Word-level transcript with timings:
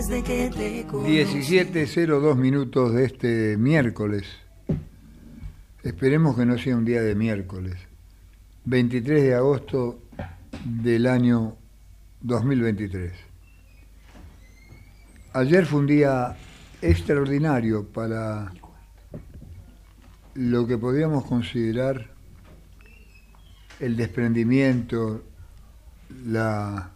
desde 0.00 0.22
que 0.22 0.48
te 0.48 0.86
conocí. 0.86 1.12
17.02 1.12 2.34
minutos 2.34 2.94
de 2.94 3.04
este 3.04 3.56
miércoles. 3.58 4.24
Esperemos 5.82 6.36
que 6.36 6.46
no 6.46 6.56
sea 6.56 6.74
un 6.74 6.86
día 6.86 7.02
de 7.02 7.14
miércoles. 7.14 7.76
23 8.64 9.22
de 9.22 9.34
agosto 9.34 10.00
del 10.64 11.06
año 11.06 11.54
2023. 12.22 13.12
Ayer 15.34 15.66
fue 15.66 15.80
un 15.80 15.86
día 15.86 16.34
extraordinario 16.80 17.86
para 17.86 18.54
lo 20.32 20.66
que 20.66 20.78
podríamos 20.78 21.26
considerar 21.26 22.08
el 23.78 23.98
desprendimiento, 23.98 25.24
la, 26.24 26.90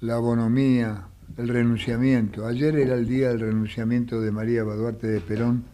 la 0.00 0.18
bonomía, 0.18 1.08
el 1.36 1.48
renunciamiento. 1.48 2.46
Ayer 2.46 2.76
era 2.76 2.94
el 2.94 3.06
día 3.06 3.28
del 3.28 3.40
renunciamiento 3.40 4.20
de 4.20 4.30
María 4.30 4.64
Baduarte 4.64 5.06
de 5.06 5.20
Perón 5.20 5.64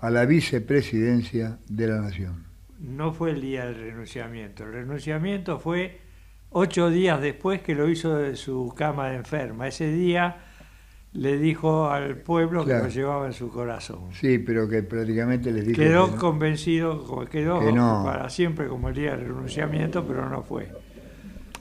a 0.00 0.10
la 0.10 0.24
vicepresidencia 0.26 1.58
de 1.68 1.86
la 1.88 2.00
Nación. 2.00 2.44
No 2.80 3.12
fue 3.12 3.30
el 3.30 3.40
día 3.40 3.66
del 3.66 3.76
renunciamiento. 3.76 4.64
El 4.64 4.72
renunciamiento 4.72 5.58
fue 5.58 6.00
ocho 6.50 6.90
días 6.90 7.20
después 7.20 7.62
que 7.62 7.74
lo 7.74 7.88
hizo 7.88 8.16
de 8.16 8.36
su 8.36 8.72
cama 8.76 9.08
de 9.10 9.16
enferma. 9.16 9.68
Ese 9.68 9.90
día 9.90 10.36
le 11.12 11.38
dijo 11.38 11.88
al 11.90 12.16
pueblo 12.18 12.64
Claro. 12.64 12.80
que 12.82 12.88
lo 12.88 12.94
llevaba 12.94 13.26
en 13.26 13.32
su 13.32 13.48
corazón. 13.50 14.10
Sí, 14.12 14.38
pero 14.38 14.68
que 14.68 14.82
prácticamente 14.82 15.50
les 15.52 15.66
dijo 15.66 15.80
Quedó 15.80 16.06
que 16.06 16.12
no. 16.12 16.18
convencido, 16.18 17.24
quedó 17.30 17.60
Que 17.60 17.72
no. 17.72 18.02
para 18.04 18.28
siempre 18.28 18.66
como 18.68 18.88
el 18.88 18.94
día 18.94 19.12
del 19.12 19.26
renunciamiento, 19.28 20.04
pero 20.06 20.28
no 20.28 20.42
fue. 20.42 20.68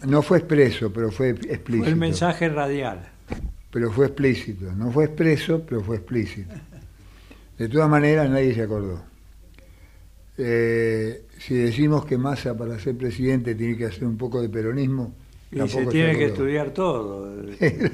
No 0.07 0.21
fue 0.21 0.39
expreso, 0.39 0.91
pero 0.91 1.11
fue 1.11 1.29
explícito. 1.29 1.83
Fue 1.85 1.89
el 1.93 1.95
mensaje 1.99 2.49
radial. 2.49 3.09
Pero 3.73 3.91
fue 3.91 4.05
explícito. 4.05 4.71
No 4.71 4.91
fue 4.91 5.05
expreso, 5.05 5.63
pero 5.67 5.81
fue 5.81 5.95
explícito. 5.95 6.53
De 7.57 7.67
todas 7.67 7.89
maneras, 7.89 8.29
nadie 8.29 8.53
se 8.53 8.61
acordó. 8.61 9.01
Eh, 10.37 11.25
si 11.39 11.55
decimos 11.55 12.05
que 12.05 12.15
Massa 12.15 12.55
para 12.55 12.77
ser 12.77 12.95
presidente 12.95 13.55
tiene 13.55 13.75
que 13.75 13.85
hacer 13.85 14.05
un 14.05 14.15
poco 14.15 14.41
de 14.43 14.49
peronismo, 14.49 15.15
Y 15.51 15.67
se 15.67 15.87
tiene 15.87 16.15
que 16.15 16.25
estudiar 16.25 16.69
todo. 16.69 17.35
Te 17.57 17.89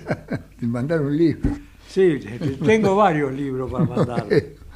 mandaron 0.68 1.08
un 1.08 1.18
libro. 1.18 1.50
Sí, 1.88 2.20
tengo 2.66 2.98
varios 2.98 3.34
libros 3.34 3.72
para 3.72 3.86
mandar. 3.86 4.28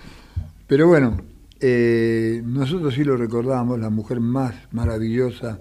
Pero 0.68 0.88
bueno, 0.88 1.18
eh, 1.60 2.42
nosotros 2.46 2.94
sí 2.94 3.04
lo 3.04 3.18
recordamos, 3.18 3.78
la 3.78 3.90
mujer 3.90 4.22
más 4.22 4.56
maravillosa, 4.72 5.60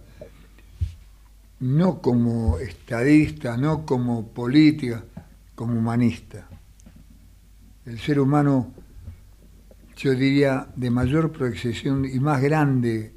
no 1.58 2.00
como 2.00 2.58
estadista, 2.58 3.56
no 3.56 3.84
como 3.84 4.28
política, 4.28 5.04
como 5.54 5.78
humanista. 5.78 6.48
El 7.84 7.98
ser 7.98 8.20
humano, 8.20 8.72
yo 9.96 10.14
diría, 10.14 10.68
de 10.76 10.90
mayor 10.90 11.32
proyección 11.32 12.04
y 12.04 12.20
más 12.20 12.40
grande 12.40 13.12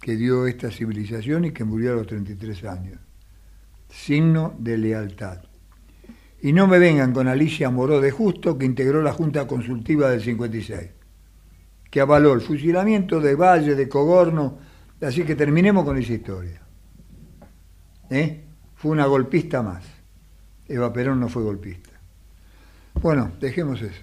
que 0.00 0.16
dio 0.16 0.46
esta 0.46 0.70
civilización 0.70 1.46
y 1.46 1.52
que 1.52 1.64
murió 1.64 1.92
a 1.92 1.96
los 1.96 2.06
33 2.06 2.64
años. 2.64 2.98
Signo 3.88 4.54
de 4.58 4.78
lealtad. 4.78 5.42
Y 6.40 6.52
no 6.52 6.66
me 6.68 6.78
vengan 6.78 7.12
con 7.12 7.26
Alicia 7.26 7.70
Moró 7.70 8.00
de 8.00 8.10
Justo, 8.10 8.56
que 8.56 8.66
integró 8.66 9.02
la 9.02 9.12
Junta 9.12 9.46
Consultiva 9.46 10.10
del 10.10 10.22
56, 10.22 10.90
que 11.90 12.00
avaló 12.00 12.32
el 12.32 12.40
fusilamiento 12.40 13.20
de 13.20 13.34
Valle, 13.34 13.74
de 13.74 13.88
Cogorno, 13.88 14.58
así 15.00 15.24
que 15.24 15.34
terminemos 15.34 15.84
con 15.84 15.98
esa 15.98 16.12
historia. 16.12 16.62
¿Eh? 18.10 18.44
Fue 18.76 18.92
una 18.92 19.06
golpista 19.06 19.62
más. 19.62 19.97
Eva 20.68 20.92
Perón 20.92 21.20
no 21.20 21.28
fue 21.28 21.42
golpista. 21.42 21.90
Bueno, 23.00 23.32
dejemos 23.40 23.80
eso. 23.82 24.02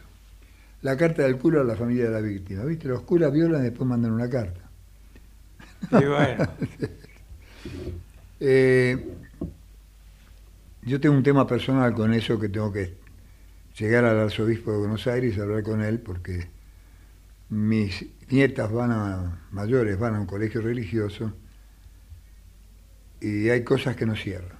La 0.81 0.97
carta 0.97 1.23
del 1.23 1.37
cura 1.37 1.61
a 1.61 1.63
la 1.63 1.75
familia 1.75 2.05
de 2.05 2.11
la 2.11 2.21
víctima. 2.21 2.63
¿Viste? 2.63 2.87
Los 2.87 3.01
curas 3.01 3.31
violan 3.31 3.61
y 3.61 3.65
después 3.65 3.87
mandan 3.87 4.11
una 4.11 4.29
carta. 4.29 4.61
Y 5.91 6.05
bueno, 6.05 6.47
Eh, 8.39 9.15
yo 10.83 10.99
tengo 10.99 11.15
un 11.15 11.23
tema 11.23 11.47
personal 11.47 11.93
con 11.93 12.13
eso 12.13 12.39
que 12.39 12.49
tengo 12.49 12.71
que 12.71 12.93
llegar 13.79 14.05
al 14.05 14.19
arzobispo 14.19 14.71
de 14.71 14.77
Buenos 14.77 15.07
Aires 15.07 15.35
y 15.35 15.39
hablar 15.39 15.63
con 15.63 15.81
él 15.81 15.99
porque 15.99 16.47
mis 17.49 18.05
nietas 18.29 18.71
van 18.71 18.91
a 18.91 19.41
mayores, 19.51 19.97
van 19.97 20.15
a 20.15 20.19
un 20.19 20.25
colegio 20.25 20.61
religioso 20.61 21.33
y 23.21 23.49
hay 23.49 23.63
cosas 23.63 23.95
que 23.95 24.05
no 24.05 24.15
cierran. 24.15 24.54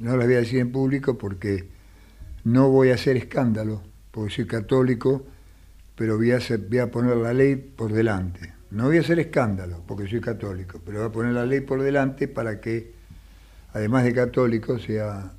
No 0.00 0.16
las 0.16 0.26
voy 0.26 0.36
a 0.36 0.38
decir 0.38 0.60
en 0.60 0.72
público 0.72 1.18
porque 1.18 1.68
no 2.44 2.70
voy 2.70 2.90
a 2.90 2.94
hacer 2.94 3.18
escándalo, 3.18 3.82
porque 4.10 4.34
soy 4.34 4.46
católico, 4.46 5.26
pero 5.94 6.16
voy 6.16 6.32
a, 6.32 6.90
poner 6.90 7.18
la 7.18 7.34
ley 7.34 7.54
por 7.56 7.92
delante. 7.92 8.54
No 8.70 8.86
voy 8.86 8.96
a 8.96 9.00
hacer 9.00 9.18
escándalo, 9.18 9.84
porque 9.86 10.08
soy 10.08 10.22
católico, 10.22 10.80
pero 10.86 11.00
voy 11.00 11.08
a 11.08 11.12
poner 11.12 11.32
la 11.34 11.44
ley 11.44 11.60
por 11.60 11.82
delante 11.82 12.28
para 12.28 12.62
que, 12.62 12.94
además 13.74 14.04
de 14.04 14.14
católico, 14.14 14.78
sea 14.78 15.32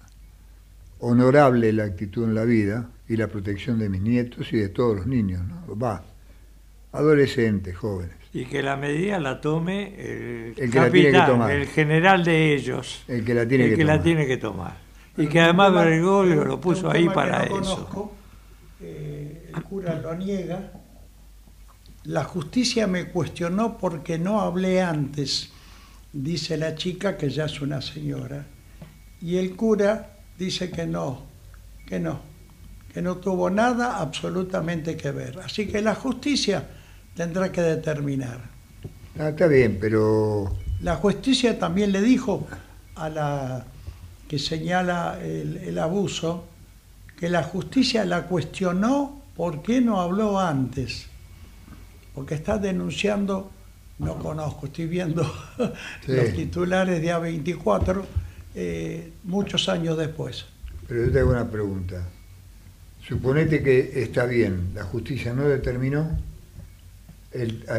honorable 1.00 1.74
la 1.74 1.86
actitud 1.86 2.26
en 2.26 2.36
la 2.36 2.46
vida 2.46 2.88
y 3.10 3.18
la 3.18 3.30
protección 3.30 3.80
de 3.80 3.90
mis 3.90 4.02
nietos 4.02 4.54
y 4.54 4.58
de 4.58 4.70
todos 4.70 4.96
los 4.96 5.08
niños. 5.08 5.42
Va, 5.82 6.06
adolescentes, 6.92 7.76
jóvenes. 7.76 8.21
Y 8.34 8.46
que 8.46 8.62
la 8.64 8.78
medida 8.78 9.20
la 9.20 9.42
tome 9.42 9.94
el, 10.00 10.54
El 10.58 10.72
que 10.72 10.80
la 10.80 10.90
tiene 10.92 11.08
que 11.08 11.12
capitán, 11.12 11.28
tomar. 11.28 11.52
el 11.52 11.68
general 11.68 12.24
de 12.24 12.54
ellos, 12.56 13.04
El 13.08 13.26
que 13.26 13.34
la 13.34 13.46
tiene 13.48 13.66
el 13.66 13.70
que 13.72 13.76
que 13.78 13.84
la 13.86 13.94
tomar. 13.94 14.04
tiene 14.04 14.28
que 14.28 14.38
tomar. 14.38 14.78
Y 15.18 15.28
que 15.28 15.40
además 15.42 15.70
tema- 15.70 15.84
Bergoglio 15.84 16.46
lo 16.46 16.62
puso 16.62 16.90
ahí 16.90 17.10
para 17.10 17.40
no 17.40 17.44
eso. 17.46 17.54
conozco, 17.56 18.16
eh, 18.82 19.52
el 19.56 19.64
cura 19.64 20.00
lo 20.00 20.16
niega. 20.16 20.72
La 22.06 22.24
justicia 22.24 22.88
me 22.88 23.10
cuestionó 23.10 23.78
porque 23.78 24.18
no 24.18 24.42
hablé 24.42 24.82
antes, 24.82 25.52
dice 26.14 26.58
la 26.58 26.76
chica 26.76 27.18
que 27.18 27.30
ya 27.30 27.46
es 27.46 27.62
una 27.62 27.82
señora. 27.82 28.46
Y 29.22 29.38
el 29.38 29.56
cura 29.56 30.18
dice 30.38 30.72
que 30.72 30.88
no, 30.88 31.24
que 31.86 32.00
no, 32.00 32.22
que 32.94 33.02
no 33.04 33.18
tuvo 33.18 33.50
nada 33.52 34.00
absolutamente 34.00 34.98
que 34.98 35.12
ver. 35.12 35.40
Así 35.44 35.68
que 35.68 35.82
la 35.82 35.94
justicia 35.94 36.68
tendrá 37.16 37.52
que 37.52 37.62
determinar. 37.62 38.40
Ah, 39.20 39.30
está 39.30 39.48
bien, 39.48 39.78
pero 39.80 40.56
La 40.80 40.96
justicia 40.96 41.58
también 41.60 41.92
le 41.92 42.02
dijo 42.02 42.48
a 42.96 43.10
la 43.10 43.66
que 44.28 44.40
señala 44.40 45.20
el, 45.22 45.58
el 45.58 45.78
abuso 45.80 46.46
que 47.18 47.30
la 47.30 47.44
justicia 47.44 48.04
la 48.06 48.24
cuestionó 48.28 49.22
por 49.36 49.62
qué 49.62 49.82
no 49.82 50.02
habló 50.02 50.40
antes. 50.40 51.08
Porque 52.14 52.36
está 52.36 52.58
denunciando, 52.58 53.52
no 54.00 54.18
conozco, 54.18 54.66
estoy 54.68 54.88
viendo 54.88 55.24
Sí. 56.06 56.12
los 56.14 56.34
titulares 56.34 57.02
de 57.02 57.10
A24 57.14 58.04
eh, 58.56 59.14
muchos 59.24 59.70
años 59.70 59.98
después. 59.98 60.46
Pero 60.88 61.06
yo 61.06 61.12
te 61.12 61.20
hago 61.20 61.32
una 61.32 61.50
pregunta. 61.50 62.08
Suponete 63.08 63.64
que 63.64 64.02
está 64.02 64.26
bien, 64.26 64.72
la 64.76 64.84
justicia 64.84 65.34
no 65.34 65.44
determinó, 65.48 66.18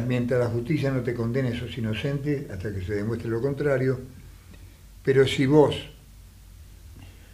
mientras 0.06 0.40
la 0.40 0.46
justicia 0.46 0.90
no 0.90 1.02
te 1.02 1.14
condene 1.14 1.58
sos 1.58 1.76
inocente 1.76 2.48
hasta 2.50 2.72
que 2.72 2.82
se 2.82 2.94
demuestre 2.94 3.28
lo 3.28 3.40
contrario, 3.40 4.00
pero 5.04 5.26
si 5.26 5.46
vos, 5.46 5.76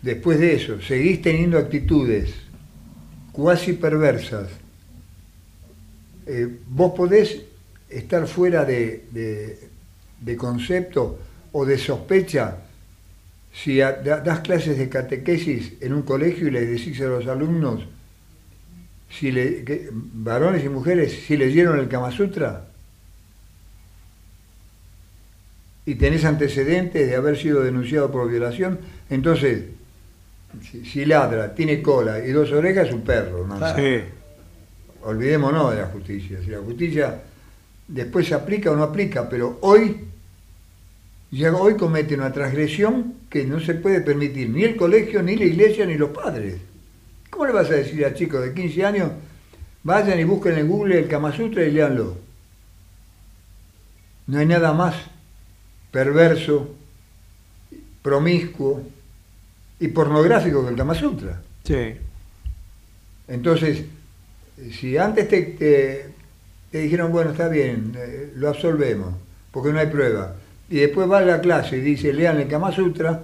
después 0.03 0.39
de 0.41 0.55
eso, 0.55 0.81
seguís 0.81 1.23
teniendo 1.23 1.59
actitudes 1.59 2.35
cuasi 3.33 3.75
perversas, 3.75 4.49
eh, 6.27 6.59
vos 6.69 6.93
podés 6.97 7.41
estar 7.89 8.27
fuera 8.27 8.65
de, 8.65 9.69
concepto 10.37 11.19
o 11.53 11.65
de 11.65 11.79
sospecha 11.79 12.65
si 13.53 13.79
das 13.79 14.41
clases 14.41 14.77
de 14.77 14.89
catequesis 14.89 15.75
en 15.81 15.95
un 15.95 16.03
colegio 16.03 16.49
y 16.49 16.51
les 16.51 16.69
decís 16.69 17.01
a 17.01 17.07
los 17.07 17.27
alumnos, 17.27 17.87
si 19.11 19.31
le- 19.33 19.65
que- 19.65 19.89
varones 19.93 20.65
y 20.65 20.69
mujeres, 20.69 21.19
si 21.27 21.37
leyeron 21.37 21.79
el 21.79 21.89
Kama 21.89 22.11
Sutra, 22.11 22.65
y 25.87 25.95
tenés 25.95 26.25
antecedentes 26.25 27.09
de 27.09 27.17
haber 27.17 27.37
sido 27.39 27.63
denunciado 27.63 28.11
por 28.13 28.31
violación, 28.31 28.79
entonces 29.09 29.65
si, 30.71 30.85
si 30.85 31.05
ladra, 31.05 31.55
tiene 31.55 31.81
cola 31.81 32.25
y 32.25 32.31
dos 32.33 32.53
orejas, 32.53 32.89
es 32.89 32.95
un 32.95 33.03
perro. 33.03 33.47
¿no? 33.47 33.59
Sí. 33.75 34.01
Olvidémonos 35.03 35.71
de 35.75 35.81
la 35.81 35.87
justicia. 35.87 36.39
Si 36.45 36.51
la 36.51 36.59
justicia 36.59 37.23
después 37.87 38.27
se 38.27 38.35
aplica 38.35 38.71
o 38.71 38.77
no 38.77 38.83
aplica, 38.83 39.29
pero 39.29 39.59
hoy, 39.63 39.97
ya 41.31 41.55
hoy 41.55 41.75
comete 41.75 42.15
una 42.15 42.33
transgresión 42.33 43.15
que 43.31 43.45
no 43.45 43.61
se 43.61 43.75
puede 43.75 44.01
permitir 44.03 44.51
ni 44.51 44.65
el 44.65 44.77
colegio, 44.77 45.23
ni 45.23 45.37
la 45.37 45.45
iglesia, 45.45 45.87
ni 45.87 45.95
los 45.97 46.11
padres. 46.11 46.57
¿Cómo 47.31 47.47
le 47.47 47.53
vas 47.53 47.69
a 47.71 47.75
decir 47.75 48.05
a 48.05 48.15
chicos 48.15 48.43
de 48.43 48.55
15 48.55 48.85
años, 48.85 49.11
vayan 49.83 50.19
y 50.19 50.25
busquen 50.25 50.59
en 50.59 50.69
Google 50.69 50.99
el 50.99 51.09
Kama 51.09 51.35
Sutra 51.35 51.65
y 51.65 51.71
léanlo? 51.71 52.17
No 54.27 54.39
hay 54.39 54.47
nada 54.47 54.73
más 54.73 54.95
perverso, 55.91 56.75
promiscuo 58.03 58.83
y 59.81 59.89
pornográfico 59.89 60.63
que 60.65 60.71
el 60.71 60.77
Kama 60.77 60.95
Sutra. 60.95 61.41
Sí. 61.65 61.95
Entonces, 63.29 63.85
si 64.73 64.97
antes 64.97 65.29
te, 65.29 65.43
te- 65.43 66.07
te 66.71 66.79
dijeron, 66.81 67.13
bueno, 67.13 67.31
está 67.31 67.49
bien, 67.49 67.93
eh, 67.97 68.33
lo 68.37 68.49
absolvemos, 68.49 69.15
porque 69.53 69.73
no 69.73 69.79
hay 69.79 69.87
prueba, 69.87 70.35
y 70.69 70.77
después 70.81 71.11
va 71.11 71.19
a 71.19 71.23
la 71.23 71.41
clase 71.41 71.79
y 71.79 71.81
dice, 71.81 72.13
lean 72.13 72.39
el 72.41 72.49
Kama 72.49 72.73
Sutra, 72.73 73.23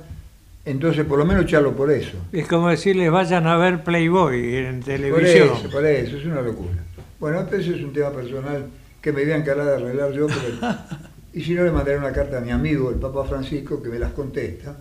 entonces 0.65 1.05
por 1.05 1.19
lo 1.19 1.25
menos 1.25 1.45
echarlo 1.45 1.75
por 1.75 1.91
eso. 1.91 2.17
Es 2.33 2.47
como 2.49 2.69
decirles 2.69 3.11
vayan 3.11 3.47
a 3.47 3.57
ver 3.57 3.83
Playboy 3.85 4.57
en 4.57 4.77
Por 4.81 4.85
televisión. 4.87 5.51
eso, 5.57 5.71
por 5.71 5.85
eso, 5.85 6.17
es 6.17 6.25
una 6.25 6.41
locura. 6.41 6.83
Bueno, 7.21 7.41
eso 7.53 7.75
es 7.75 7.83
un 7.83 7.93
tema 7.93 8.11
personal 8.11 8.67
que 9.01 9.13
me 9.13 9.23
voy 9.23 9.33
a 9.33 9.37
encargar 9.37 9.67
de 9.67 9.75
arreglar 9.75 10.13
yo, 10.13 10.27
pero- 10.27 10.75
y 11.35 11.43
si 11.43 11.55
no 11.55 11.65
le 11.65 11.71
mandaré 11.71 11.99
una 11.99 12.13
carta 12.13 12.39
a 12.39 12.41
mi 12.41 12.51
amigo, 12.51 12.91
el 12.91 12.97
Papa 12.97 13.25
Francisco, 13.25 13.83
que 13.83 13.89
me 13.89 13.99
las 13.99 14.13
contesta, 14.13 14.77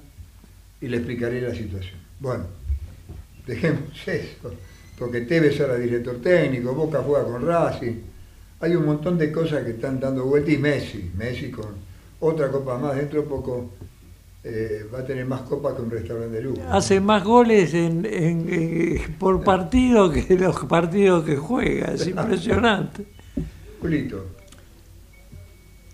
y 0.81 0.87
le 0.87 0.97
explicaré 0.97 1.41
la 1.41 1.53
situación. 1.53 1.99
Bueno, 2.19 2.45
dejemos 3.45 3.81
eso, 4.05 4.53
porque 4.97 5.21
Tevez 5.21 5.59
ahora 5.61 5.75
director 5.75 6.21
técnico, 6.21 6.73
Boca 6.73 7.01
juega 7.05 7.25
con 7.25 7.45
Racing, 7.45 7.95
hay 8.59 8.75
un 8.75 8.85
montón 8.85 9.17
de 9.17 9.31
cosas 9.31 9.63
que 9.63 9.71
están 9.71 9.99
dando 9.99 10.23
vuelta, 10.25 10.51
y 10.51 10.57
Messi, 10.57 11.11
Messi 11.17 11.51
con 11.51 11.65
otra 12.19 12.49
copa 12.49 12.77
más, 12.77 12.95
dentro 12.95 13.21
de 13.21 13.27
poco 13.27 13.71
eh, 14.43 14.85
va 14.93 14.99
a 14.99 15.05
tener 15.05 15.25
más 15.25 15.41
copas 15.41 15.73
que 15.75 15.81
un 15.81 15.89
restaurante 15.91 16.35
de 16.37 16.41
lujo. 16.43 16.61
Hace 16.69 16.99
más 16.99 17.23
goles 17.23 17.73
en- 17.73 18.05
en- 18.05 18.49
en- 18.53 19.13
por 19.17 19.43
partido 19.43 20.11
que 20.11 20.35
los 20.37 20.65
partidos 20.65 21.23
que 21.23 21.37
juega. 21.37 21.93
Es 21.93 22.07
impresionante. 22.07 23.05
Julito, 23.79 24.25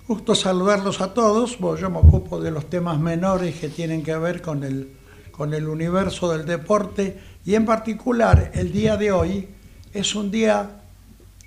Gusto 0.08 0.34
saludarlos 0.34 1.02
a 1.02 1.14
todos. 1.14 1.60
Bueno, 1.60 1.78
yo 1.78 1.90
me 1.92 2.00
ocupo 2.00 2.42
de 2.42 2.50
los 2.50 2.68
temas 2.68 3.00
menores 3.00 3.56
que 3.60 3.70
tienen 3.70 4.02
que 4.02 4.18
ver 4.18 4.42
con 4.42 4.64
el, 4.64 4.90
con 5.32 5.54
el 5.54 5.68
universo 5.68 6.32
del 6.32 6.48
deporte 6.48 7.20
y 7.46 7.54
en 7.54 7.64
particular 7.66 8.50
el 8.56 8.72
día 8.72 8.98
de 8.98 9.12
hoy 9.12 9.48
es 9.94 10.16
un 10.16 10.32
día 10.32 10.82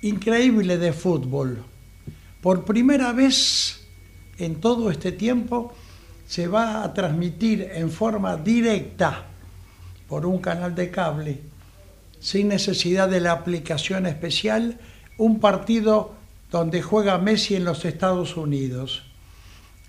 increíble 0.01 0.77
de 0.77 0.93
fútbol. 0.93 1.57
Por 2.41 2.63
primera 2.63 3.11
vez 3.11 3.81
en 4.37 4.55
todo 4.61 4.89
este 4.91 5.11
tiempo 5.11 5.73
se 6.27 6.47
va 6.47 6.83
a 6.83 6.93
transmitir 6.93 7.69
en 7.73 7.89
forma 7.89 8.37
directa 8.37 9.25
por 10.07 10.25
un 10.25 10.39
canal 10.39 10.75
de 10.75 10.89
cable 10.89 11.53
sin 12.23 12.47
necesidad 12.47 13.09
de 13.09 13.19
la 13.19 13.33
aplicación 13.33 14.05
especial, 14.05 14.79
un 15.17 15.41
partido 15.41 16.13
donde 16.49 16.81
juega 16.81 17.17
Messi 17.17 17.55
en 17.55 17.65
los 17.65 17.83
Estados 17.83 18.37
Unidos. 18.37 19.03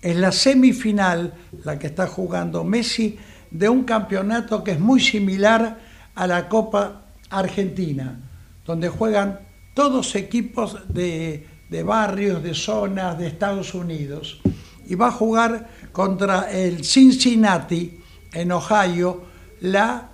Es 0.01 0.17
la 0.17 0.33
semifinal 0.33 1.33
la 1.63 1.79
que 1.79 1.87
está 1.87 2.07
jugando 2.07 2.65
Messi 2.65 3.17
de 3.51 3.69
un 3.69 3.85
campeonato 3.85 4.65
que 4.65 4.71
es 4.71 4.79
muy 4.81 4.99
similar 4.99 5.79
a 6.13 6.27
la 6.27 6.49
Copa 6.49 7.03
Argentina, 7.29 8.19
donde 8.65 8.89
juegan 8.89 9.39
todos 9.73 10.15
equipos 10.15 10.77
de, 10.89 11.47
de 11.69 11.83
barrios, 11.83 12.43
de 12.43 12.53
zonas 12.53 13.17
de 13.17 13.27
Estados 13.27 13.73
Unidos. 13.73 14.41
Y 14.87 14.95
va 14.95 15.07
a 15.07 15.11
jugar 15.11 15.69
contra 15.95 16.51
el 16.51 16.83
Cincinnati 16.83 17.97
en 18.33 18.51
Ohio 18.51 19.23
la 19.61 20.09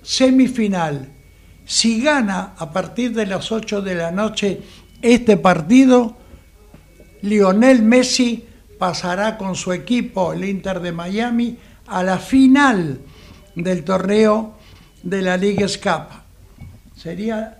semifinal. 0.00 1.12
Si 1.64 2.00
gana 2.00 2.54
a 2.56 2.70
partir 2.70 3.12
de 3.12 3.26
las 3.26 3.50
8 3.50 3.82
de 3.82 3.96
la 3.96 4.12
noche 4.12 4.62
este 5.02 5.36
partido, 5.36 6.16
Lionel 7.22 7.82
Messi 7.82 8.46
pasará 8.78 9.36
con 9.36 9.56
su 9.56 9.72
equipo, 9.72 10.32
el 10.32 10.44
Inter 10.44 10.78
de 10.78 10.92
Miami, 10.92 11.58
a 11.88 12.04
la 12.04 12.18
final 12.18 13.00
del 13.56 13.82
torneo 13.82 14.54
de 15.02 15.22
la 15.22 15.36
Liga 15.36 15.66
Cup. 15.82 16.22
Sería, 16.94 17.58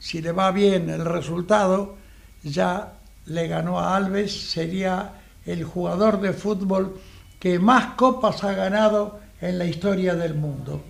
si 0.00 0.20
le 0.20 0.32
va 0.32 0.50
bien 0.50 0.90
el 0.90 1.04
resultado, 1.04 1.96
ya 2.42 2.94
le 3.26 3.46
ganó 3.46 3.78
a 3.78 3.94
Alves, 3.94 4.50
sería 4.50 5.21
el 5.44 5.64
jugador 5.64 6.20
de 6.20 6.32
fútbol 6.32 7.00
que 7.38 7.58
más 7.58 7.94
copas 7.94 8.44
ha 8.44 8.52
ganado 8.52 9.20
en 9.40 9.58
la 9.58 9.64
historia 9.64 10.14
del 10.14 10.34
mundo. 10.34 10.82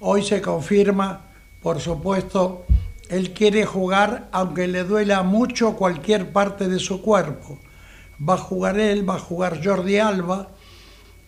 Hoy 0.00 0.22
se 0.22 0.42
confirma, 0.42 1.30
por 1.62 1.80
supuesto, 1.80 2.66
él 3.08 3.32
quiere 3.32 3.64
jugar 3.64 4.28
aunque 4.32 4.68
le 4.68 4.84
duela 4.84 5.22
mucho 5.22 5.76
cualquier 5.76 6.32
parte 6.32 6.68
de 6.68 6.78
su 6.78 7.00
cuerpo. 7.00 7.58
Va 8.26 8.34
a 8.34 8.38
jugar 8.38 8.78
él, 8.78 9.08
va 9.08 9.16
a 9.16 9.18
jugar 9.18 9.64
Jordi 9.64 9.98
Alba, 9.98 10.50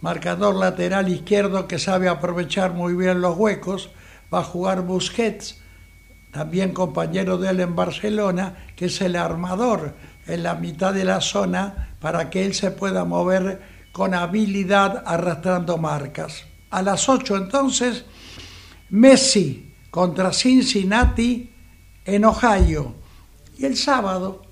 marcador 0.01 0.55
lateral 0.55 1.09
izquierdo 1.09 1.67
que 1.67 1.79
sabe 1.79 2.09
aprovechar 2.09 2.75
muy 2.75 2.95
bien 2.95 3.21
los 3.21 3.37
huecos, 3.37 3.91
va 4.33 4.41
a 4.41 4.45
jugar 4.45 4.83
Busquets, 4.83 5.61
también 6.33 6.73
compañero 6.73 7.39
de 7.39 7.49
él 7.51 7.61
en 7.61 7.75
Barcelona, 7.75 8.57
que 8.77 8.87
es 8.87 9.01
el 9.01 9.17
armador 9.17 9.95
en 10.27 10.43
la 10.43 10.55
mitad 10.55 10.93
de 10.93 11.05
la 11.05 11.21
zona 11.21 11.96
para 12.07 12.31
que 12.31 12.47
él 12.47 12.55
se 12.55 12.71
pueda 12.71 13.05
mover 13.05 13.61
con 13.91 14.15
habilidad 14.15 15.03
arrastrando 15.05 15.77
marcas. 15.77 16.45
A 16.71 16.81
las 16.81 17.09
8 17.09 17.37
entonces, 17.37 18.05
Messi 18.91 19.75
contra 19.91 20.33
Cincinnati 20.33 21.53
en 22.05 22.25
Ohio. 22.25 22.95
Y 23.59 23.65
el 23.65 23.77
sábado, 23.77 24.43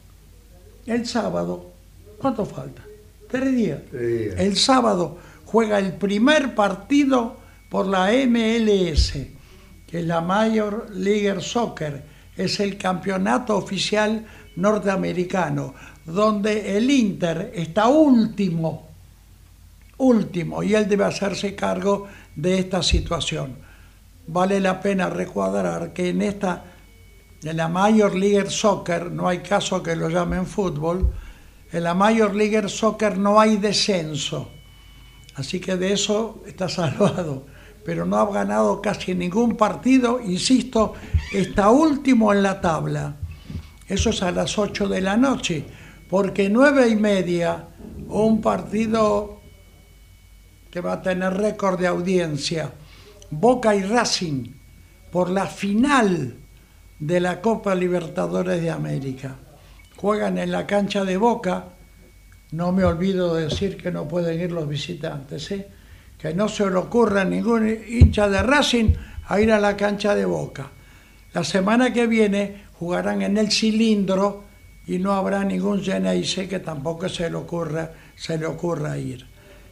el 0.85 1.07
sábado, 1.07 1.71
¿cuánto 2.19 2.45
falta? 2.45 2.83
Tres 3.31 3.55
días. 3.55 3.83
Tres 3.89 4.19
días. 4.19 4.35
El 4.37 4.57
sábado 4.57 5.19
juega 5.45 5.79
el 5.79 5.93
primer 5.93 6.57
partido 6.57 7.37
por 7.71 7.87
la 7.87 8.11
MLS, 8.27 9.13
que 9.87 10.01
es 10.01 10.05
la 10.05 10.21
Major 10.21 10.89
League 10.93 11.41
Soccer, 11.41 12.03
es 12.37 12.59
el 12.59 12.77
campeonato 12.77 13.57
oficial 13.57 14.27
norteamericano, 14.57 15.75
donde 16.05 16.77
el 16.77 16.91
Inter 16.91 17.53
está 17.55 17.89
último, 17.89 18.89
último, 19.99 20.63
y 20.63 20.75
él 20.75 20.89
debe 20.89 21.05
hacerse 21.05 21.55
cargo 21.55 22.07
de 22.35 22.59
esta 22.59 22.83
situación. 22.83 23.57
Vale 24.27 24.61
la 24.61 24.81
pena 24.81 25.09
recuadrar 25.09 25.93
que 25.93 26.09
en 26.09 26.23
esta, 26.23 26.65
en 27.43 27.57
la 27.57 27.69
Major 27.69 28.15
League 28.15 28.51
Soccer, 28.51 29.11
no 29.11 29.29
hay 29.29 29.39
caso 29.39 29.83
que 29.83 29.97
lo 29.97 30.09
llamen 30.09 30.47
fútbol, 30.47 31.13
en 31.73 31.83
la 31.83 31.95
Major 31.95 32.35
League 32.35 32.69
Soccer 32.69 33.19
no 33.19 33.41
hay 33.41 33.57
descenso. 33.57 34.49
Así 35.35 35.61
que 35.61 35.77
de 35.77 35.93
eso 35.93 36.43
está 36.47 36.69
salvado. 36.69 37.47
Pero 37.85 38.07
no 38.07 38.17
ha 38.17 38.31
ganado 38.33 38.81
casi 38.81 39.15
ningún 39.15 39.57
partido, 39.57 40.19
insisto, 40.21 40.95
está 41.33 41.69
último 41.69 42.33
en 42.33 42.43
la 42.43 42.61
tabla. 42.61 43.17
Eso 43.87 44.11
es 44.11 44.23
a 44.23 44.31
las 44.31 44.57
8 44.57 44.89
de 44.89 45.03
la 45.03 45.19
noche, 45.19 45.67
porque 46.15 46.49
nueve 46.49 46.87
y 46.87 46.95
media, 46.95 47.71
un 48.07 48.41
partido 48.41 49.41
que 50.71 50.81
va 50.81 50.93
a 50.93 51.03
tener 51.03 51.35
récord 51.35 51.77
de 51.77 51.89
audiencia, 51.89 52.71
Boca 53.31 53.75
y 53.75 53.83
Racing, 53.83 54.45
por 55.11 55.29
la 55.29 55.49
final 55.49 56.37
de 57.01 57.19
la 57.19 57.41
Copa 57.41 57.75
Libertadores 57.75 58.63
de 58.63 58.71
América. 58.71 59.35
Juegan 59.97 60.39
en 60.39 60.53
la 60.53 60.69
cancha 60.69 61.05
de 61.05 61.17
Boca, 61.17 61.65
no 62.53 62.71
me 62.71 62.85
olvido 62.85 63.35
de 63.35 63.47
decir 63.47 63.77
que 63.77 63.91
no 63.91 64.07
pueden 64.07 64.41
ir 64.41 64.53
los 64.53 64.69
visitantes, 64.69 65.51
¿eh? 65.51 65.67
que 66.17 66.33
no 66.33 66.49
se 66.49 66.71
le 66.71 66.77
ocurra 66.77 67.23
a 67.23 67.25
ningún 67.25 67.77
hincha 67.89 68.29
de 68.29 68.41
Racing 68.41 68.93
a 69.27 69.41
ir 69.41 69.51
a 69.51 69.59
la 69.59 69.77
cancha 69.77 70.15
de 70.15 70.27
Boca. 70.27 70.71
La 71.33 71.43
semana 71.43 71.93
que 71.93 72.07
viene 72.07 72.67
jugarán 72.79 73.23
en 73.23 73.37
el 73.37 73.51
cilindro 73.51 74.54
y 74.87 74.99
no 74.99 75.13
habrá 75.13 75.45
ningún 75.45 75.83
Geneise 75.83 76.49
que 76.49 76.59
tampoco 76.59 77.09
se 77.09 77.31
le 77.31 77.37
ocurra, 77.37 77.91
se 78.17 78.39
le 78.39 78.47
ocurra 78.47 78.99
ir. 78.99 79.27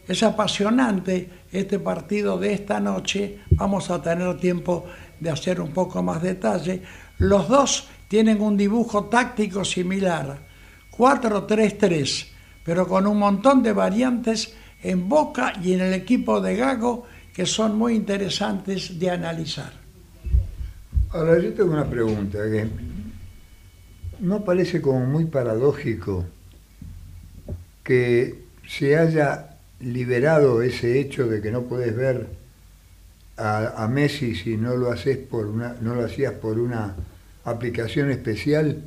Es 0.06 0.22
apasionante 0.22 1.28
este 1.52 1.78
partido 1.78 2.38
de 2.38 2.54
esta 2.54 2.80
noche, 2.80 3.40
vamos 3.50 3.90
a 3.90 4.02
tener 4.02 4.36
tiempo 4.38 4.86
de 5.20 5.30
hacer 5.30 5.60
un 5.60 5.72
poco 5.72 6.02
más 6.02 6.22
detalle. 6.22 6.82
Los 7.18 7.48
dos 7.48 7.88
tienen 8.08 8.40
un 8.40 8.56
dibujo 8.56 9.04
táctico 9.04 9.64
similar, 9.64 10.38
4-3-3, 10.96 12.26
pero 12.64 12.86
con 12.86 13.06
un 13.06 13.18
montón 13.18 13.62
de 13.62 13.72
variantes 13.72 14.54
en 14.82 15.08
Boca 15.08 15.52
y 15.62 15.74
en 15.74 15.80
el 15.82 15.94
equipo 15.94 16.40
de 16.40 16.56
Gago 16.56 17.04
que 17.32 17.46
son 17.46 17.78
muy 17.78 17.94
interesantes 17.94 18.98
de 18.98 19.10
analizar. 19.10 19.72
Ahora, 21.10 21.38
yo 21.38 21.52
tengo 21.54 21.72
una 21.72 21.88
pregunta, 21.88 22.38
¿no 24.22 24.44
parece 24.44 24.80
como 24.80 25.04
muy 25.04 25.24
paradójico 25.24 26.24
que 27.82 28.44
se 28.66 28.96
haya 28.96 29.58
liberado 29.80 30.62
ese 30.62 31.00
hecho 31.00 31.26
de 31.26 31.42
que 31.42 31.50
no 31.50 31.62
puedes 31.62 31.94
ver 31.94 32.28
a, 33.36 33.88
Messi 33.88 34.36
si 34.36 34.56
no 34.56 34.76
lo 34.76 34.92
haces 34.92 35.18
por 35.18 35.46
una, 35.46 35.74
no 35.80 35.96
lo 35.96 36.04
hacías 36.04 36.34
por 36.34 36.60
una 36.60 36.94
aplicación 37.44 38.12
especial 38.12 38.84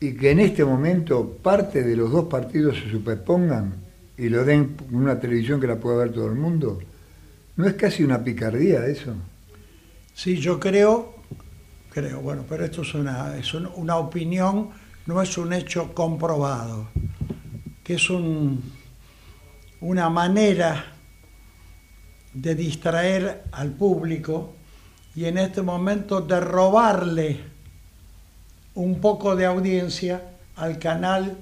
y 0.00 0.14
que 0.14 0.32
en 0.32 0.40
este 0.40 0.64
momento 0.64 1.38
parte 1.40 1.84
de 1.84 1.94
los 1.94 2.10
dos 2.10 2.24
partidos 2.24 2.76
se 2.78 2.90
superpongan 2.90 3.74
y 4.16 4.28
lo 4.28 4.44
den 4.44 4.74
en 4.88 4.96
una 4.96 5.20
televisión 5.20 5.60
que 5.60 5.68
la 5.68 5.76
pueda 5.76 5.98
ver 5.98 6.12
todo 6.12 6.26
el 6.26 6.34
mundo? 6.34 6.80
¿No 7.56 7.68
es 7.68 7.74
casi 7.74 8.02
una 8.02 8.24
picardía 8.24 8.84
eso? 8.86 9.14
Sí, 10.14 10.38
yo 10.38 10.58
creo, 10.58 11.14
creo, 11.98 12.20
bueno, 12.20 12.44
pero 12.48 12.64
esto 12.64 12.82
es 12.82 12.94
una, 12.94 13.36
es 13.36 13.52
un- 13.54 13.68
una 13.76 13.96
opinión, 13.96 14.70
no 15.06 15.20
es 15.22 15.36
un 15.38 15.52
hecho 15.52 15.94
comprobado, 15.94 16.86
que 17.82 17.94
es 17.94 18.10
un, 18.10 18.62
una 19.80 20.08
manera 20.08 20.84
de 22.34 22.54
distraer 22.54 23.44
al 23.52 23.70
público 23.70 24.52
y 25.16 25.24
en 25.24 25.38
este 25.38 25.62
momento 25.62 26.20
de 26.20 26.38
robarle 26.40 27.40
un 28.74 29.00
poco 29.00 29.34
de 29.34 29.46
audiencia 29.46 30.22
al 30.56 30.78
canal 30.78 31.36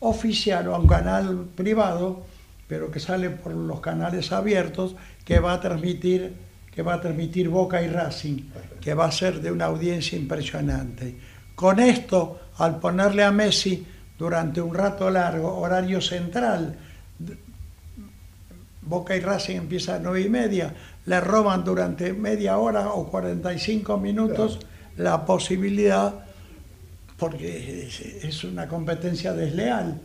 oficial 0.00 0.68
o 0.68 0.74
a 0.74 0.78
un 0.78 0.86
canal 0.86 1.46
privado, 1.54 2.26
pero 2.68 2.90
que 2.90 3.00
sale 3.00 3.30
por 3.30 3.54
los 3.54 3.80
canales 3.80 4.32
abiertos, 4.32 4.96
que 5.24 5.38
va 5.40 5.54
a 5.54 5.60
transmitir, 5.60 6.34
que 6.74 6.82
va 6.82 6.94
a 6.94 7.00
transmitir 7.00 7.48
Boca 7.48 7.80
y 7.80 7.88
Racing, 7.88 8.50
que 8.80 8.94
va 8.94 9.04
a 9.04 9.12
ser 9.12 9.40
de 9.40 9.52
una 9.52 9.66
audiencia 9.66 10.18
impresionante. 10.18 11.14
Con 11.54 11.78
esto, 11.78 12.40
al 12.58 12.80
ponerle 12.80 13.22
a 13.22 13.30
Messi 13.30 13.86
durante 14.18 14.60
un 14.60 14.74
rato 14.74 15.08
largo, 15.08 15.56
horario 15.56 16.00
central, 16.00 16.76
Boca 18.82 19.16
y 19.16 19.20
Racing 19.20 19.56
empieza 19.56 19.94
a 19.94 19.98
nueve 20.00 20.22
y 20.22 20.28
media, 20.28 20.74
le 21.06 21.20
roban 21.20 21.64
durante 21.64 22.12
media 22.12 22.58
hora 22.58 22.90
o 22.90 23.06
45 23.06 23.96
minutos 23.98 24.58
la 24.96 25.24
posibilidad, 25.24 26.26
porque 27.16 27.86
es, 27.86 28.00
es 28.00 28.42
una 28.42 28.66
competencia 28.66 29.32
desleal, 29.32 30.00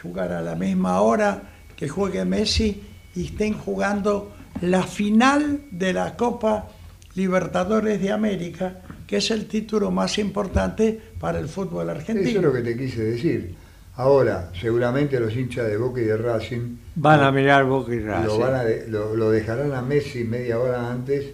jugar 0.00 0.30
a 0.30 0.42
la 0.42 0.54
misma 0.54 1.00
hora 1.00 1.42
que 1.74 1.88
juegue 1.88 2.24
Messi 2.24 2.82
y 3.16 3.26
estén 3.26 3.54
jugando 3.54 4.37
la 4.60 4.82
final 4.82 5.60
de 5.70 5.92
la 5.92 6.16
Copa 6.16 6.68
Libertadores 7.14 8.00
de 8.00 8.12
América, 8.12 8.78
que 9.06 9.16
es 9.16 9.30
el 9.30 9.46
título 9.46 9.90
más 9.90 10.18
importante 10.18 11.00
para 11.18 11.38
el 11.38 11.48
fútbol 11.48 11.90
argentino. 11.90 12.28
Eso 12.28 12.38
es 12.38 12.44
lo 12.44 12.52
que 12.52 12.60
te 12.62 12.76
quise 12.76 13.02
decir. 13.02 13.54
Ahora, 13.96 14.52
seguramente 14.60 15.18
los 15.18 15.34
hinchas 15.34 15.66
de 15.66 15.76
Boca 15.76 16.00
y 16.00 16.04
de 16.04 16.16
Racing 16.16 16.76
Van 16.94 17.20
a 17.20 17.32
mirar 17.32 17.64
Boca 17.64 17.92
y 17.92 17.98
Racing. 18.00 18.26
lo, 18.26 18.38
van 18.38 18.54
a 18.54 18.64
de- 18.64 18.86
lo- 18.88 19.16
lo 19.16 19.30
dejarán 19.30 19.72
a 19.72 19.82
Messi 19.82 20.22
media 20.22 20.58
hora 20.60 20.90
antes 20.92 21.26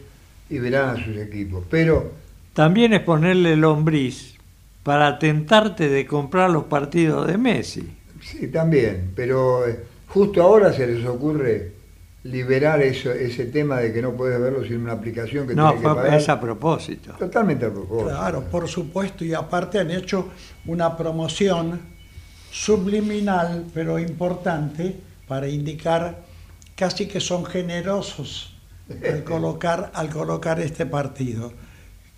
y 0.49 0.59
verán 0.59 0.91
a 0.97 1.05
sus 1.05 1.17
equipos. 1.19 1.65
Pero 1.71 2.13
También 2.55 2.95
es 2.95 3.01
ponerle 3.01 3.57
lombriz 3.57 4.35
para 4.83 5.19
tentarte 5.19 5.89
de 5.91 6.07
comprar 6.07 6.49
los 6.51 6.65
partidos 6.65 7.27
de 7.27 7.37
Messi. 7.37 7.87
sí, 8.23 8.49
también, 8.49 9.11
pero 9.15 9.67
eh, 9.69 9.81
justo 10.09 10.43
ahora 10.43 10.73
se 10.73 10.87
les 10.87 11.05
ocurre 11.05 11.73
liberar 12.25 12.81
eso, 12.83 13.13
ese 13.13 13.45
tema 13.47 13.79
de 13.81 13.93
que 13.93 14.01
no 14.01 14.13
puedes 14.13 14.41
verlo 14.41 14.65
sin 14.65 14.81
una 14.81 14.93
aplicación 14.93 15.47
que 15.47 15.55
No, 15.55 15.69
tenés 15.69 15.83
que 15.83 15.89
pagar. 15.95 16.15
es 16.15 16.29
a 16.29 16.41
propósito. 16.41 17.13
Totalmente 17.19 17.67
a 17.67 17.71
propósito. 17.71 18.09
Claro, 18.09 18.43
por 18.45 18.67
supuesto, 18.67 19.25
y 19.25 19.35
aparte 19.35 19.79
han 19.79 19.91
hecho 19.91 20.31
una 20.67 20.97
promoción 20.97 21.81
subliminal, 22.51 23.67
pero 23.75 23.99
importante, 23.99 24.97
para 25.29 25.49
indicar 25.49 26.23
casi 26.75 27.07
que 27.07 27.21
son 27.21 27.45
generosos 27.45 28.55
al 29.07 29.23
colocar, 29.25 29.91
al 29.95 30.09
colocar 30.09 30.61
este 30.61 30.87
partido, 30.87 31.53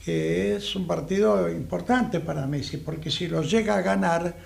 que 0.04 0.54
es 0.54 0.76
un 0.76 0.86
partido 0.86 1.50
importante 1.50 2.20
para 2.20 2.46
Messi, 2.46 2.76
porque 2.76 3.10
si 3.10 3.26
lo 3.26 3.42
llega 3.42 3.76
a 3.76 3.82
ganar, 3.82 4.36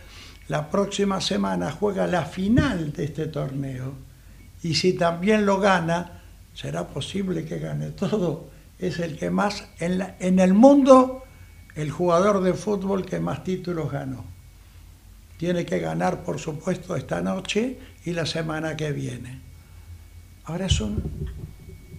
la 0.49 0.71
próxima 0.71 1.21
semana 1.21 1.71
juega 1.71 2.07
la 2.07 2.25
final 2.25 2.93
de 2.93 3.05
este 3.05 3.27
torneo, 3.27 3.93
y 4.63 4.75
si 4.75 4.93
también 4.93 5.47
lo 5.47 5.59
gana, 5.59 6.23
será 6.55 6.87
posible 6.89 7.45
que 7.45 7.59
gane 7.59 7.91
todo. 7.91 8.51
Es 8.79 8.99
el 8.99 9.19
que 9.19 9.31
más, 9.31 9.67
en, 9.79 10.39
el 10.39 10.55
mundo, 10.55 11.25
el 11.75 11.91
jugador 11.91 12.43
de 12.43 12.55
fútbol 12.55 13.05
que 13.05 13.21
más 13.21 13.45
títulos 13.45 13.91
ganó. 13.91 14.25
Tiene 15.37 15.65
que 15.65 15.79
ganar, 15.79 16.23
por 16.23 16.39
supuesto, 16.39 16.97
esta 16.97 17.21
noche 17.23 17.79
y 18.05 18.13
la 18.13 18.27
semana 18.27 18.77
que 18.77 18.93
viene. 18.93 19.41
Ahora 20.45 20.67
es 20.67 20.81
un 20.81 21.03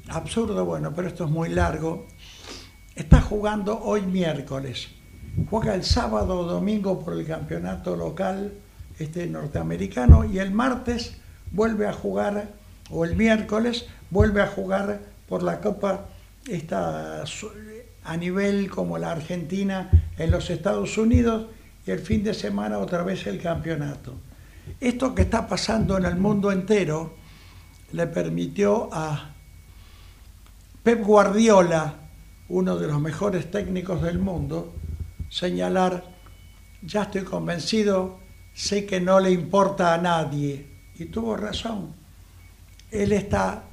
absurdo, 0.10 0.66
bueno, 0.66 0.94
pero 0.94 1.08
esto 1.08 1.26
es 1.26 1.32
muy 1.32 1.50
largo. 1.50 2.08
Está 2.96 3.22
jugando 3.22 3.80
hoy 3.80 4.02
miércoles. 4.02 4.90
Juega 5.50 5.74
el 5.74 5.84
sábado 5.84 6.40
o 6.40 6.44
domingo 6.44 7.04
por 7.04 7.14
el 7.14 7.26
campeonato 7.26 7.96
local 7.96 8.54
este 9.00 9.26
norteamericano 9.28 10.26
y 10.26 10.40
el 10.40 10.52
martes 10.52 11.21
vuelve 11.52 11.88
a 11.88 11.94
jugar, 11.94 12.50
o 12.90 13.06
el 13.06 13.16
miércoles 13.16 13.86
vuelve 14.10 14.42
a 14.42 14.48
jugar 14.48 15.02
por 15.28 15.44
la 15.44 15.60
Copa 15.60 16.08
esta, 16.48 17.24
a 18.04 18.18
nivel 18.18 18.70
como 18.70 18.98
la 18.98 19.12
Argentina 19.12 19.90
en 20.18 20.32
los 20.32 20.50
Estados 20.50 20.98
Unidos 20.98 21.48
y 21.86 21.92
el 21.92 22.00
fin 22.00 22.24
de 22.24 22.34
semana 22.34 22.80
otra 22.80 23.04
vez 23.04 23.28
el 23.28 23.42
campeonato. 23.42 24.16
Esto 24.80 25.14
que 25.16 25.24
está 25.24 25.48
pasando 25.48 25.98
en 25.98 26.06
el 26.06 26.16
mundo 26.16 26.52
entero 26.52 27.16
le 27.92 28.08
permitió 28.08 28.90
a 28.92 29.34
Pep 30.84 31.04
Guardiola, 31.04 31.96
uno 32.50 32.78
de 32.78 32.88
los 32.88 33.00
mejores 33.00 33.50
técnicos 33.52 34.02
del 34.02 34.20
mundo, 34.20 34.74
señalar, 35.30 36.04
ya 36.82 37.04
estoy 37.04 37.24
convencido, 37.24 38.20
sé 38.54 38.86
que 38.86 39.00
no 39.00 39.20
le 39.20 39.32
importa 39.32 39.94
a 39.94 39.98
nadie. 39.98 40.71
Y 41.02 41.06
tuvo 41.06 41.36
razón. 41.36 41.96
Él 42.92 43.12
está 43.12 43.64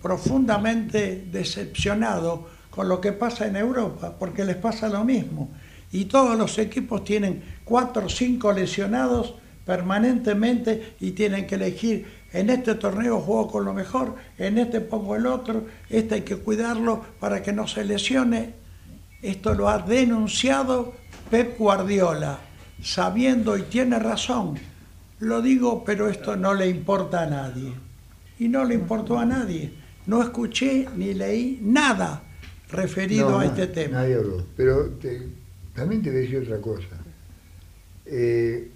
profundamente 0.00 1.26
decepcionado 1.32 2.48
con 2.70 2.88
lo 2.88 3.00
que 3.00 3.10
pasa 3.10 3.48
en 3.48 3.56
Europa, 3.56 4.14
porque 4.16 4.44
les 4.44 4.54
pasa 4.54 4.88
lo 4.88 5.04
mismo. 5.04 5.50
Y 5.90 6.04
todos 6.04 6.38
los 6.38 6.58
equipos 6.58 7.02
tienen 7.02 7.42
cuatro 7.64 8.06
o 8.06 8.08
cinco 8.08 8.52
lesionados 8.52 9.34
permanentemente 9.64 10.94
y 11.00 11.10
tienen 11.10 11.48
que 11.48 11.56
elegir, 11.56 12.06
en 12.32 12.50
este 12.50 12.76
torneo 12.76 13.18
juego 13.18 13.48
con 13.48 13.64
lo 13.64 13.74
mejor, 13.74 14.14
en 14.38 14.58
este 14.58 14.80
pongo 14.80 15.16
el 15.16 15.26
otro, 15.26 15.66
este 15.90 16.16
hay 16.16 16.22
que 16.22 16.36
cuidarlo 16.36 17.02
para 17.18 17.42
que 17.42 17.52
no 17.52 17.66
se 17.66 17.84
lesione. 17.84 18.54
Esto 19.22 19.54
lo 19.54 19.68
ha 19.68 19.78
denunciado 19.78 20.94
Pep 21.30 21.58
Guardiola, 21.58 22.38
sabiendo 22.80 23.56
y 23.56 23.62
tiene 23.62 23.98
razón. 23.98 24.75
Lo 25.20 25.40
digo, 25.42 25.84
pero 25.84 26.08
esto 26.08 26.36
no 26.36 26.54
le 26.54 26.68
importa 26.68 27.22
a 27.22 27.26
nadie. 27.26 27.72
Y 28.38 28.48
no 28.48 28.64
le 28.64 28.74
importó 28.74 29.18
a 29.18 29.24
nadie. 29.24 29.72
No 30.06 30.22
escuché 30.22 30.86
ni 30.96 31.14
leí 31.14 31.58
nada 31.62 32.22
referido 32.70 33.30
No, 33.30 33.38
a 33.40 33.46
este 33.46 33.66
tema. 33.68 33.98
Nadie 34.02 34.16
habló. 34.16 34.44
Pero 34.56 34.90
te- 35.00 35.22
también 35.74 36.02
te 36.02 36.10
voy 36.10 36.18
a 36.18 36.22
decir 36.22 36.38
otra 36.42 36.58
cosa. 36.60 36.96
Eh, 38.04 38.70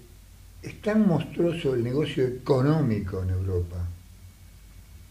es 0.61 0.81
tan 0.81 1.07
monstruoso 1.07 1.73
el 1.75 1.83
negocio 1.83 2.25
económico 2.25 3.21
en 3.23 3.29
Europa 3.29 3.87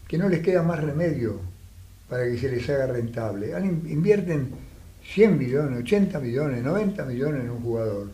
que 0.07 0.17
no 0.17 0.29
les 0.29 0.41
queda 0.41 0.61
más 0.63 0.81
remedio 0.83 1.39
para 2.09 2.25
que 2.25 2.37
se 2.37 2.49
les 2.51 2.69
haga 2.69 2.87
rentable. 2.87 3.51
Invierten 3.89 4.49
100 5.03 5.37
millones, 5.37 5.79
80 5.79 6.19
millones, 6.19 6.61
90 6.63 7.05
millones 7.05 7.43
en 7.45 7.49
un 7.51 7.61
jugador. 7.61 8.11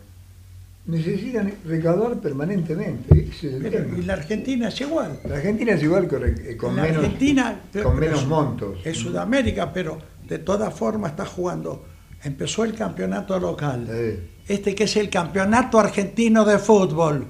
Necesitan 0.88 1.52
recaudar 1.66 2.18
permanentemente. 2.18 3.28
ese 3.30 3.48
es 3.48 3.54
el 3.54 3.62
Pero- 3.62 3.84
tema. 3.84 3.98
y 3.98 4.02
la 4.02 4.12
Argentina 4.14 4.68
es 4.68 4.80
igual. 4.80 5.20
La 5.28 5.36
Argentina 5.36 5.72
es 5.74 5.82
igual 5.82 6.04
eh, 6.10 6.56
con 6.56 6.74
la 6.76 6.82
menos, 6.82 7.04
Argentina 7.04 7.60
pero- 7.70 7.84
con 7.90 8.00
menos 8.00 8.26
montos. 8.26 8.78
Es 8.84 8.96
Sudamérica, 8.96 9.70
pero 9.72 9.98
de 10.26 10.38
todas 10.38 10.72
formas 10.74 11.10
está 11.10 11.26
jugando. 11.26 11.84
Empezó 12.24 12.64
el 12.64 12.74
campeonato 12.74 13.38
local. 13.38 13.86
Eh, 13.90 14.30
Este 14.48 14.74
que 14.74 14.84
es 14.84 14.96
el 14.96 15.10
campeonato 15.10 15.78
argentino 15.78 16.42
de 16.46 16.58
fútbol. 16.58 17.26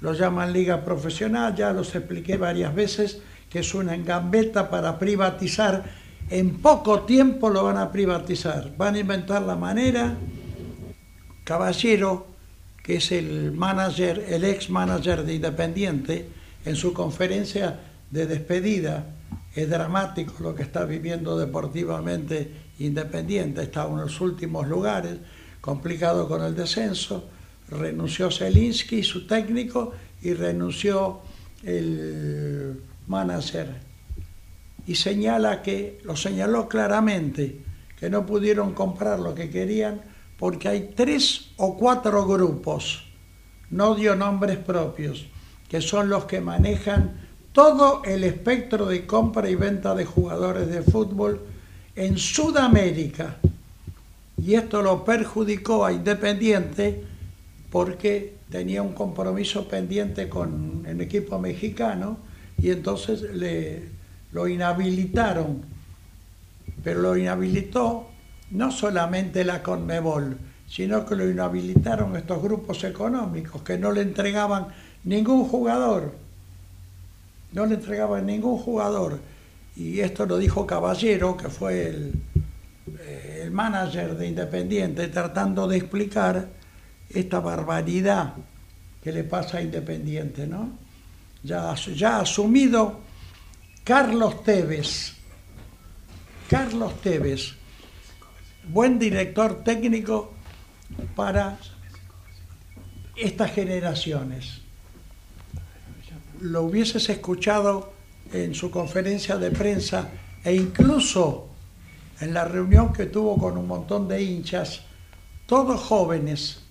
Lo 0.00 0.12
llaman 0.12 0.52
liga 0.52 0.84
profesional, 0.84 1.54
ya 1.54 1.72
los 1.72 1.94
expliqué 1.94 2.36
varias 2.36 2.74
veces, 2.74 3.22
que 3.48 3.60
es 3.60 3.72
una 3.72 3.94
engambeta 3.94 4.68
para 4.68 4.98
privatizar. 4.98 5.84
En 6.28 6.56
poco 6.58 7.02
tiempo 7.02 7.50
lo 7.50 7.62
van 7.62 7.76
a 7.78 7.92
privatizar. 7.92 8.72
Van 8.76 8.96
a 8.96 8.98
inventar 8.98 9.42
la 9.42 9.54
manera. 9.54 10.16
Caballero, 11.44 12.26
que 12.86 12.98
es 12.98 13.10
el 13.10 13.50
manager, 13.50 14.24
el 14.28 14.44
ex 14.44 14.70
manager 14.70 15.24
de 15.24 15.34
Independiente, 15.34 16.28
en 16.64 16.76
su 16.76 16.92
conferencia 16.92 17.80
de 18.12 18.26
despedida. 18.26 19.06
Es 19.56 19.68
dramático 19.68 20.34
lo 20.38 20.54
que 20.54 20.62
está 20.62 20.84
viviendo 20.84 21.36
deportivamente 21.36 22.48
Independiente, 22.78 23.64
está 23.64 23.88
en 23.88 23.96
los 23.96 24.20
últimos 24.20 24.68
lugares, 24.68 25.16
complicado 25.60 26.28
con 26.28 26.44
el 26.44 26.54
descenso, 26.54 27.28
renunció 27.70 28.30
Zelinsky, 28.30 29.02
su 29.02 29.26
técnico, 29.26 29.92
y 30.22 30.34
renunció 30.34 31.22
el 31.64 32.80
manager. 33.08 33.66
Y 34.86 34.94
señala 34.94 35.60
que, 35.60 35.98
lo 36.04 36.14
señaló 36.14 36.68
claramente, 36.68 37.62
que 37.98 38.08
no 38.08 38.24
pudieron 38.24 38.74
comprar 38.74 39.18
lo 39.18 39.34
que 39.34 39.50
querían 39.50 40.02
porque 40.38 40.68
hay 40.68 40.92
tres 40.94 41.50
o 41.56 41.76
cuatro 41.76 42.26
grupos, 42.26 43.04
no 43.70 43.94
dio 43.94 44.14
nombres 44.14 44.58
propios, 44.58 45.26
que 45.68 45.80
son 45.80 46.08
los 46.08 46.24
que 46.26 46.40
manejan 46.40 47.26
todo 47.52 48.02
el 48.04 48.22
espectro 48.24 48.86
de 48.86 49.06
compra 49.06 49.48
y 49.48 49.54
venta 49.54 49.94
de 49.94 50.04
jugadores 50.04 50.68
de 50.68 50.82
fútbol 50.82 51.40
en 51.94 52.18
Sudamérica. 52.18 53.38
Y 54.36 54.54
esto 54.54 54.82
lo 54.82 55.04
perjudicó 55.04 55.86
a 55.86 55.92
Independiente 55.92 57.02
porque 57.70 58.34
tenía 58.50 58.82
un 58.82 58.92
compromiso 58.92 59.66
pendiente 59.66 60.28
con 60.28 60.84
el 60.86 61.00
equipo 61.00 61.38
mexicano 61.38 62.18
y 62.58 62.70
entonces 62.70 63.22
le, 63.22 63.88
lo 64.32 64.46
inhabilitaron. 64.46 65.62
Pero 66.84 67.00
lo 67.00 67.16
inhabilitó 67.16 68.10
no 68.50 68.70
solamente 68.70 69.44
la 69.44 69.62
Conmebol, 69.62 70.36
sino 70.68 71.06
que 71.06 71.14
lo 71.14 71.28
inhabilitaron 71.28 72.16
estos 72.16 72.42
grupos 72.42 72.82
económicos 72.84 73.62
que 73.62 73.78
no 73.78 73.92
le 73.92 74.02
entregaban 74.02 74.68
ningún 75.04 75.44
jugador 75.44 76.26
no 77.56 77.64
le 77.64 77.74
entregaban 77.74 78.26
ningún 78.26 78.58
jugador. 78.58 79.18
Y 79.76 80.00
esto 80.00 80.26
lo 80.26 80.36
dijo 80.36 80.66
Caballero, 80.66 81.36
que 81.36 81.48
fue 81.48 81.88
el, 81.88 82.12
eh, 83.00 83.40
el 83.44 83.50
manager 83.50 84.16
de 84.16 84.28
Independiente, 84.28 85.08
tratando 85.08 85.66
de 85.66 85.78
explicar 85.78 86.48
esta 87.08 87.40
barbaridad 87.40 88.34
que 89.02 89.10
le 89.10 89.24
pasa 89.24 89.58
a 89.58 89.62
Independiente, 89.62 90.46
¿no? 90.46 90.70
Ya, 91.42 91.74
ya 91.74 92.20
asumido 92.20 93.00
Carlos 93.84 94.42
Tevez. 94.42 95.14
Carlos 96.50 97.00
Tevez, 97.00 97.54
buen 98.68 98.98
director 98.98 99.62
técnico 99.64 100.32
para 101.14 101.58
estas 103.16 103.52
generaciones 103.52 104.66
lo 106.40 106.64
hubieses 106.64 107.08
escuchado 107.08 107.92
en 108.32 108.54
su 108.54 108.70
conferencia 108.70 109.36
de 109.36 109.50
prensa 109.50 110.08
e 110.44 110.54
incluso 110.54 111.48
en 112.20 112.34
la 112.34 112.44
reunión 112.44 112.92
que 112.92 113.06
tuvo 113.06 113.36
con 113.36 113.56
un 113.58 113.66
montón 113.66 114.08
de 114.08 114.22
hinchas, 114.22 114.82
todos 115.46 115.80
jóvenes, 115.80 116.62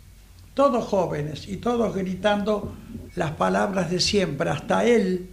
todos 0.54 0.86
jóvenes 0.86 1.48
y 1.48 1.58
todos 1.58 1.96
gritando 1.96 2.76
las 3.16 3.32
palabras 3.32 3.92
de 3.92 4.00
siempre. 4.00 4.50
Hasta 4.50 4.86
él 4.86 5.30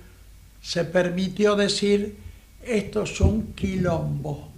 se 0.60 0.84
permitió 0.84 1.56
decir, 1.56 2.16
esto 2.62 3.02
es 3.02 3.20
un 3.20 3.54
quilombo. 3.54 4.51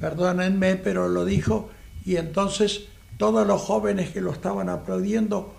Perdónenme, 0.00 0.76
pero 0.76 1.08
lo 1.08 1.24
dijo 1.24 1.70
y 2.04 2.16
entonces 2.16 2.86
todos 3.16 3.46
los 3.46 3.62
jóvenes 3.62 4.10
que 4.10 4.20
lo 4.20 4.32
estaban 4.32 4.68
aplaudiendo 4.68 5.54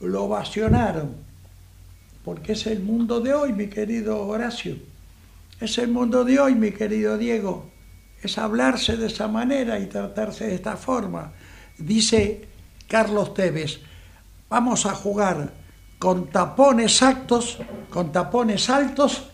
lo 0.00 0.24
ovacionaron 0.24 1.26
porque 2.26 2.54
es 2.54 2.66
el 2.66 2.80
mundo 2.80 3.20
de 3.20 3.32
hoy, 3.32 3.52
mi 3.52 3.68
querido 3.68 4.26
Horacio. 4.26 4.74
Es 5.60 5.78
el 5.78 5.86
mundo 5.86 6.24
de 6.24 6.40
hoy, 6.40 6.56
mi 6.56 6.72
querido 6.72 7.16
Diego. 7.16 7.70
Es 8.20 8.36
hablarse 8.36 8.96
de 8.96 9.06
esa 9.06 9.28
manera 9.28 9.78
y 9.78 9.86
tratarse 9.86 10.48
de 10.48 10.56
esta 10.56 10.76
forma. 10.76 11.34
Dice 11.78 12.48
Carlos 12.88 13.32
Tevez, 13.32 13.78
vamos 14.50 14.86
a 14.86 14.94
jugar 14.96 15.52
con 16.00 16.26
tapones 16.26 17.00
altos, 17.00 17.58
con 17.90 18.10
tapones 18.10 18.70
altos 18.70 19.28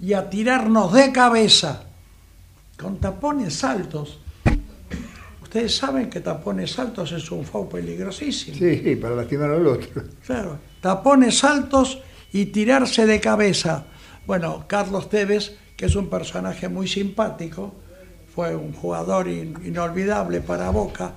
y 0.00 0.14
a 0.14 0.30
tirarnos 0.30 0.94
de 0.94 1.12
cabeza. 1.12 1.87
Con 2.78 2.98
tapones 2.98 3.64
altos. 3.64 4.20
Ustedes 5.42 5.76
saben 5.76 6.08
que 6.08 6.20
tapones 6.20 6.78
altos 6.78 7.10
es 7.12 7.30
un 7.30 7.44
foul 7.44 7.68
peligrosísimo. 7.68 8.56
Sí, 8.56 8.96
para 8.96 9.16
lastimar 9.16 9.50
al 9.50 9.66
otro. 9.66 10.04
Claro, 10.24 10.58
tapones 10.80 11.42
altos 11.42 11.98
y 12.32 12.46
tirarse 12.46 13.06
de 13.06 13.20
cabeza. 13.20 13.86
Bueno, 14.26 14.64
Carlos 14.68 15.08
Tevez, 15.08 15.56
que 15.76 15.86
es 15.86 15.96
un 15.96 16.08
personaje 16.08 16.68
muy 16.68 16.86
simpático, 16.86 17.74
fue 18.34 18.54
un 18.54 18.72
jugador 18.72 19.26
inolvidable 19.26 20.40
para 20.40 20.70
Boca, 20.70 21.14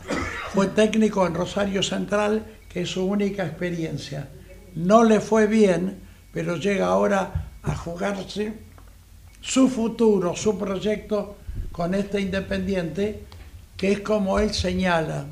fue 0.54 0.68
técnico 0.68 1.28
en 1.28 1.36
Rosario 1.36 1.84
Central, 1.84 2.46
que 2.70 2.82
es 2.82 2.90
su 2.90 3.06
única 3.06 3.46
experiencia. 3.46 4.30
No 4.74 5.04
le 5.04 5.20
fue 5.20 5.46
bien, 5.46 6.00
pero 6.34 6.56
llega 6.56 6.88
ahora 6.88 7.52
a 7.62 7.76
jugarse 7.76 8.54
su 9.42 9.68
futuro, 9.68 10.36
su 10.36 10.58
proyecto 10.58 11.36
con 11.72 11.94
este 11.94 12.22
Independiente, 12.22 13.24
que 13.78 13.92
es 13.92 14.00
como 14.02 14.40
él 14.40 14.54
señala, 14.54 15.28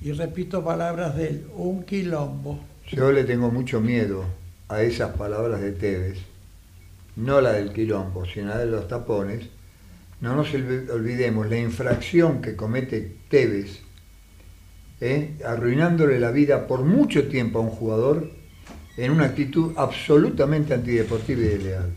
y 0.00 0.12
repito 0.12 0.64
palabras 0.64 1.16
de 1.16 1.28
él, 1.28 1.46
un 1.56 1.82
quilombo. 1.82 2.60
Yo 2.88 3.10
le 3.12 3.24
tengo 3.24 3.50
mucho 3.50 3.80
miedo 3.80 4.24
a 4.68 4.82
esas 4.82 5.16
palabras 5.16 5.60
de 5.60 5.72
Tevez, 5.72 6.18
no 7.16 7.40
la 7.40 7.52
del 7.52 7.72
quilombo, 7.72 8.24
sino 8.24 8.48
la 8.48 8.58
de 8.58 8.66
los 8.66 8.86
tapones, 8.86 9.48
no 10.20 10.34
nos 10.34 10.52
olvidemos 10.52 11.48
la 11.48 11.58
infracción 11.58 12.40
que 12.40 12.56
comete 12.56 13.16
Tevez, 13.28 13.80
¿eh? 15.00 15.36
arruinándole 15.44 16.18
la 16.18 16.30
vida 16.30 16.66
por 16.66 16.84
mucho 16.84 17.28
tiempo 17.28 17.58
a 17.58 17.62
un 17.62 17.70
jugador 17.70 18.30
en 18.96 19.12
una 19.12 19.26
actitud 19.26 19.72
absolutamente 19.76 20.74
antideportiva 20.74 21.40
y 21.40 21.44
desleal. 21.44 21.92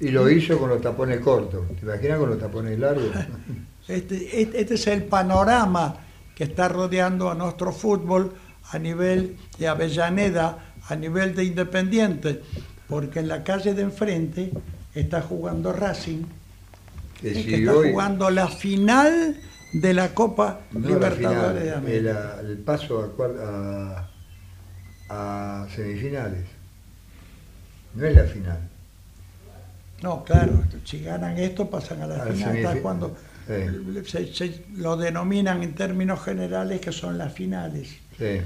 Y 0.00 0.08
lo 0.08 0.28
hizo 0.28 0.58
con 0.58 0.70
los 0.70 0.80
tapones 0.80 1.20
cortos. 1.20 1.66
¿Te 1.78 1.84
imaginas 1.84 2.18
con 2.18 2.30
los 2.30 2.38
tapones 2.38 2.78
largos? 2.78 3.10
Este, 3.86 4.40
este, 4.40 4.74
es 4.76 4.86
el 4.86 5.04
panorama 5.04 5.94
que 6.34 6.44
está 6.44 6.68
rodeando 6.68 7.30
a 7.30 7.34
nuestro 7.34 7.70
fútbol 7.70 8.32
a 8.70 8.78
nivel 8.78 9.36
de 9.58 9.68
Avellaneda, 9.68 10.72
a 10.88 10.96
nivel 10.96 11.34
de 11.34 11.44
Independiente, 11.44 12.40
porque 12.88 13.18
en 13.18 13.28
la 13.28 13.44
calle 13.44 13.74
de 13.74 13.82
enfrente 13.82 14.50
está 14.94 15.20
jugando 15.20 15.70
Racing, 15.70 16.24
que, 17.20 17.32
está 17.32 17.72
jugando 17.74 18.30
la 18.30 18.48
final 18.48 19.38
de 19.74 19.92
la 19.92 20.14
Copa 20.14 20.60
Libertadores 20.72 21.64
de 21.64 21.74
América. 21.74 22.40
El, 22.40 22.58
paso 22.58 23.14
a, 23.40 24.08
a, 25.10 25.66
semifinales. 25.74 26.46
No 27.94 28.06
es 28.06 28.14
la 28.14 28.24
final. 28.24 28.70
No, 30.04 30.22
claro, 30.22 30.62
si 30.84 31.00
ganan 31.00 31.38
esto 31.38 31.70
pasan 31.70 32.02
a 32.02 32.06
la 32.06 32.26
final. 32.26 32.78
cuando 32.82 33.16
se, 33.46 34.64
lo 34.76 34.98
denominan 34.98 35.62
en 35.62 35.74
términos 35.74 36.22
generales 36.22 36.78
que 36.82 36.92
son 36.92 37.16
las 37.16 37.32
finales. 37.32 37.88
Sí. 38.18 38.42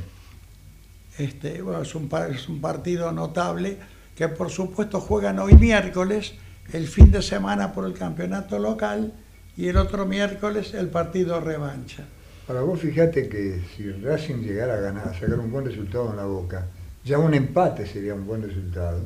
Este, 1.19 1.61
es, 1.83 1.95
un, 1.97 2.09
es 2.33 2.49
un 2.49 2.61
partido 2.61 3.11
notable 3.11 3.77
que 4.15 4.29
por 4.29 4.51
supuesto 4.51 5.01
juegan 5.01 5.41
hoy 5.41 5.55
miércoles, 5.55 6.35
el 6.73 6.87
fin 6.87 7.11
de 7.11 7.23
semana 7.23 7.73
por 7.73 7.87
el 7.87 7.95
campeonato 7.95 8.61
local 8.61 9.13
y 9.57 9.67
el 9.67 9.79
otro 9.79 10.07
miércoles 10.07 10.75
el 10.75 10.87
partido 10.91 11.41
revancha. 11.41 12.05
Para 12.47 12.61
vos 12.61 12.79
fíjate 12.79 13.29
que 13.29 13.63
si 13.77 13.91
Racing 13.91 14.43
llegara 14.43 14.75
a 14.75 14.81
ganar, 14.81 15.09
a 15.09 15.15
sacar 15.15 15.41
un 15.41 15.51
buen 15.51 15.65
resultado 15.65 16.09
en 16.11 16.19
la 16.19 16.25
Boca, 16.25 16.69
ya 17.05 17.19
un 17.19 17.35
empate 17.35 17.85
sería 17.85 18.15
un 18.15 18.29
buen 18.29 18.43
resultado 18.43 19.01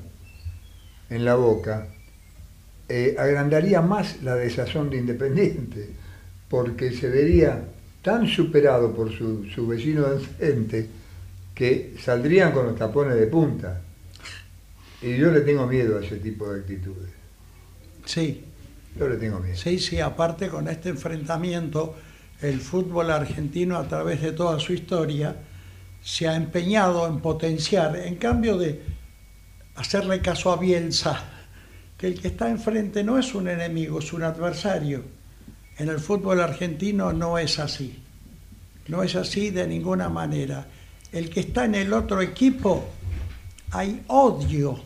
en 1.09 1.25
la 1.25 1.35
Boca, 1.35 1.88
eh, 2.94 3.16
agrandaría 3.18 3.81
más 3.81 4.22
la 4.22 4.35
desazón 4.35 4.90
de 4.90 4.98
Independiente, 4.98 5.88
porque 6.50 6.92
se 6.92 7.09
vería 7.09 7.64
tan 8.02 8.28
superado 8.28 8.94
por 8.94 9.11
su, 9.11 9.46
su 9.46 9.66
vecino 9.66 10.02
de 10.02 10.16
enfrente, 10.16 10.88
que 11.55 11.94
saldrían 11.98 12.52
con 12.52 12.66
los 12.66 12.76
tapones 12.76 13.14
de 13.14 13.26
punta. 13.28 13.81
Y 15.00 15.16
yo 15.16 15.31
le 15.31 15.40
tengo 15.40 15.66
miedo 15.66 15.98
a 15.98 16.05
ese 16.05 16.16
tipo 16.18 16.52
de 16.52 16.61
actitudes. 16.61 17.09
Sí. 18.05 18.44
Yo 18.98 19.09
le 19.09 19.16
tengo 19.16 19.40
miedo. 19.40 19.57
Sí, 19.57 19.78
sí, 19.78 19.98
aparte 19.98 20.48
con 20.48 20.68
este 20.68 20.90
enfrentamiento, 20.90 21.94
el 22.42 22.61
fútbol 22.61 23.11
argentino 23.11 23.78
a 23.78 23.88
través 23.88 24.20
de 24.20 24.33
toda 24.33 24.61
su 24.61 24.74
historia 24.74 25.35
se 26.05 26.28
ha 26.28 26.37
empeñado 26.37 27.07
en 27.07 27.20
potenciar, 27.20 27.96
en 27.96 28.16
cambio 28.16 28.59
de 28.59 28.83
hacerle 29.76 30.20
caso 30.20 30.52
a 30.52 30.59
Bielsa, 30.59 31.32
que 32.03 32.09
el 32.09 32.21
que 32.21 32.27
está 32.27 32.51
enfrente 32.51 33.05
no 33.05 33.17
es 33.17 33.33
un 33.33 33.47
enemigo, 33.47 34.01
es 34.01 34.12
un 34.12 34.25
adversario. 34.25 35.05
En 35.79 35.88
el 35.88 36.01
fútbol 36.01 36.41
argentino 36.41 37.12
no 37.12 37.38
es 37.38 37.61
así. 37.61 38.03
No 38.88 39.05
es 39.05 39.15
así 39.15 39.51
de 39.51 39.69
ninguna 39.69 40.09
manera 40.09 40.67
el 41.12 41.31
que 41.31 41.38
está 41.38 41.65
en 41.65 41.77
el 41.77 41.93
otro 41.93 42.21
equipo, 42.21 42.88
hay 43.71 44.03
odio, 44.09 44.81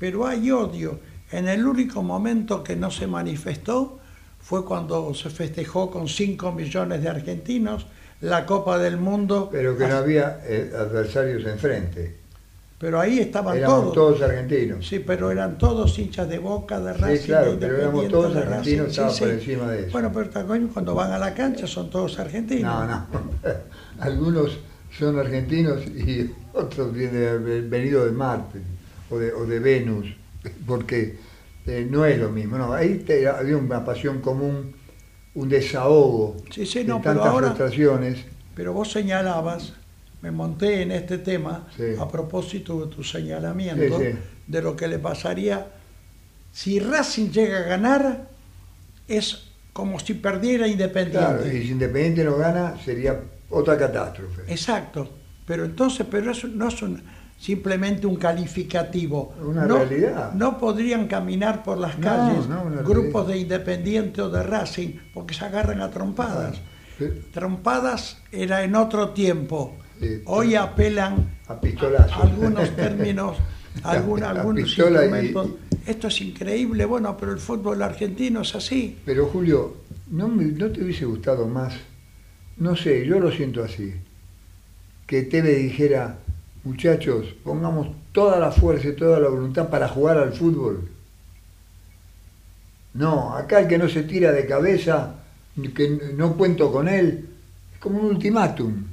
pero 0.00 0.26
hay 0.26 0.50
odio. 0.50 0.98
En 1.30 1.46
el 1.46 1.64
único 1.64 2.02
momento 2.02 2.64
que 2.64 2.74
no 2.74 2.90
se 2.90 3.06
manifestó 3.06 4.00
fue 4.40 4.64
cuando 4.64 5.14
se 5.14 5.30
festejó 5.30 5.92
con 5.92 6.08
5 6.08 6.50
millones 6.50 7.04
de 7.04 7.08
argentinos 7.08 7.86
la 8.20 8.44
Copa 8.46 8.78
del 8.78 8.96
Mundo. 8.96 9.48
Pero 9.52 9.78
que 9.78 9.86
no 9.86 9.94
había 9.94 10.40
eh, 10.44 10.72
adversarios 10.76 11.46
enfrente. 11.46 12.21
Pero 12.82 12.98
ahí 12.98 13.20
estaban 13.20 13.56
Éramos 13.56 13.92
todos. 13.92 13.94
todos 13.94 14.22
argentinos. 14.22 14.84
Sí, 14.88 14.98
pero 14.98 15.30
eran 15.30 15.56
todos 15.56 15.96
hinchas 16.00 16.28
de 16.28 16.40
Boca, 16.40 16.80
de 16.80 16.92
Racing, 16.94 17.16
Sí, 17.20 17.26
claro, 17.28 17.52
de 17.52 17.56
pero 17.58 17.76
éramos 17.78 18.08
todos 18.08 18.34
argentinos, 18.36 18.88
estaba 18.88 19.12
por 19.16 19.28
encima 19.28 19.70
de 19.70 19.80
eso. 19.82 19.92
Bueno, 19.92 20.10
pero 20.12 20.30
cuando 20.72 20.92
van 20.96 21.12
a 21.12 21.18
la 21.18 21.32
cancha 21.32 21.68
son 21.68 21.88
todos 21.90 22.18
argentinos. 22.18 22.64
No, 22.74 22.84
no. 22.88 23.06
Algunos 24.00 24.58
son 24.98 25.16
argentinos 25.16 25.80
y 25.86 26.28
otros 26.54 26.92
vienen 26.92 27.70
venido 27.70 28.04
de 28.04 28.10
Marte 28.10 28.58
o 29.10 29.16
de, 29.16 29.32
o 29.32 29.46
de 29.46 29.60
Venus, 29.60 30.06
porque 30.66 31.16
eh, 31.66 31.86
no 31.88 32.04
es 32.04 32.18
lo 32.18 32.30
mismo. 32.30 32.58
No, 32.58 32.72
ahí 32.72 32.98
te- 33.06 33.28
había 33.28 33.58
una 33.58 33.84
pasión 33.84 34.20
común, 34.20 34.74
un 35.34 35.48
desahogo 35.48 36.36
Sí, 36.50 36.66
sí, 36.66 36.80
de 36.80 36.86
no, 36.86 37.00
pero 37.00 37.14
tantas 37.14 37.32
ahora- 37.32 37.46
frustraciones. 37.46 38.24
Pero 38.56 38.72
vos 38.72 38.90
señalabas, 38.90 39.72
me 40.22 40.30
monté 40.30 40.82
en 40.82 40.92
este 40.92 41.18
tema 41.18 41.66
Sí. 41.76 41.82
a 42.00 42.08
propósito 42.08 42.86
de 42.86 42.94
tu 42.94 43.02
señalamiento 43.04 43.98
Sí, 43.98 44.06
sí. 44.12 44.18
de 44.46 44.62
lo 44.62 44.74
que 44.76 44.88
le 44.88 44.98
pasaría 44.98 45.66
si 46.52 46.78
Racing 46.78 47.30
llega 47.30 47.58
a 47.58 47.62
ganar, 47.62 48.28
es 49.08 49.44
como 49.72 49.98
si 49.98 50.14
perdiera 50.14 50.68
Independiente. 50.68 51.18
Claro, 51.18 51.46
y 51.48 51.62
si 51.62 51.70
Independiente 51.72 52.24
no 52.24 52.36
gana, 52.36 52.76
sería 52.84 53.18
otra 53.50 53.76
catástrofe. 53.78 54.42
Exacto, 54.46 55.08
pero 55.46 55.64
entonces, 55.64 56.06
pero 56.10 56.30
eso 56.30 56.46
no 56.48 56.68
es 56.68 56.82
un- 56.82 57.02
simplemente 57.38 58.06
un 58.06 58.16
calificativo. 58.16 59.34
Una 59.42 59.64
no, 59.64 59.78
realidad. 59.78 60.32
No 60.34 60.58
podrían 60.58 61.08
caminar 61.08 61.62
por 61.64 61.78
las 61.78 61.96
calles 61.96 62.46
no, 62.48 62.64
grupos 62.84 63.26
realidad. 63.26 63.26
de 63.26 63.38
Independiente 63.38 64.20
o 64.22 64.28
de 64.28 64.42
Racing 64.42 64.90
porque 65.14 65.32
se 65.34 65.44
agarran 65.46 65.80
a 65.80 65.90
trompadas. 65.90 66.60
Trompadas 67.32 68.18
era 68.30 68.62
en 68.62 68.76
otro 68.76 69.10
tiempo. 69.10 69.76
Sí. 70.02 70.22
Hoy 70.26 70.54
apelan 70.56 71.30
A 71.46 71.52
a 71.52 72.22
algunos 72.22 72.70
términos, 72.76 73.36
algún- 73.84 74.22
algunos 74.24 74.62
y- 74.62 74.64
instrumentos. 74.64 75.50
Esto 75.86 76.08
es 76.08 76.20
increíble, 76.20 76.84
bueno, 76.84 77.16
pero 77.16 77.32
el 77.32 77.38
fútbol 77.38 77.80
argentino 77.82 78.42
es 78.42 78.54
así. 78.54 78.98
Pero 79.04 79.26
Julio, 79.26 79.76
¿no, 80.10 80.26
me- 80.28 80.44
¿no 80.44 80.70
te 80.70 80.82
hubiese 80.82 81.04
gustado 81.04 81.46
más? 81.46 81.74
No 82.56 82.74
sé, 82.76 83.06
yo 83.06 83.18
lo 83.20 83.30
siento 83.30 83.62
así. 83.62 83.94
Que 85.06 85.22
Teve 85.22 85.54
dijera, 85.56 86.18
muchachos, 86.64 87.26
pongamos 87.44 87.88
toda 88.12 88.38
la 88.40 88.50
fuerza 88.50 88.88
y 88.88 88.96
toda 88.96 89.20
la 89.20 89.28
voluntad 89.28 89.68
para 89.68 89.88
jugar 89.88 90.18
al 90.18 90.32
fútbol. 90.32 90.88
No, 92.94 93.34
acá 93.36 93.60
el 93.60 93.68
que 93.68 93.78
no 93.78 93.88
se 93.88 94.02
tira 94.02 94.32
de 94.32 94.46
cabeza, 94.46 95.14
que 95.74 96.12
no 96.16 96.34
cuento 96.36 96.70
con 96.72 96.88
él, 96.88 97.28
es 97.74 97.78
como 97.80 98.00
un 98.00 98.06
ultimátum. 98.06 98.84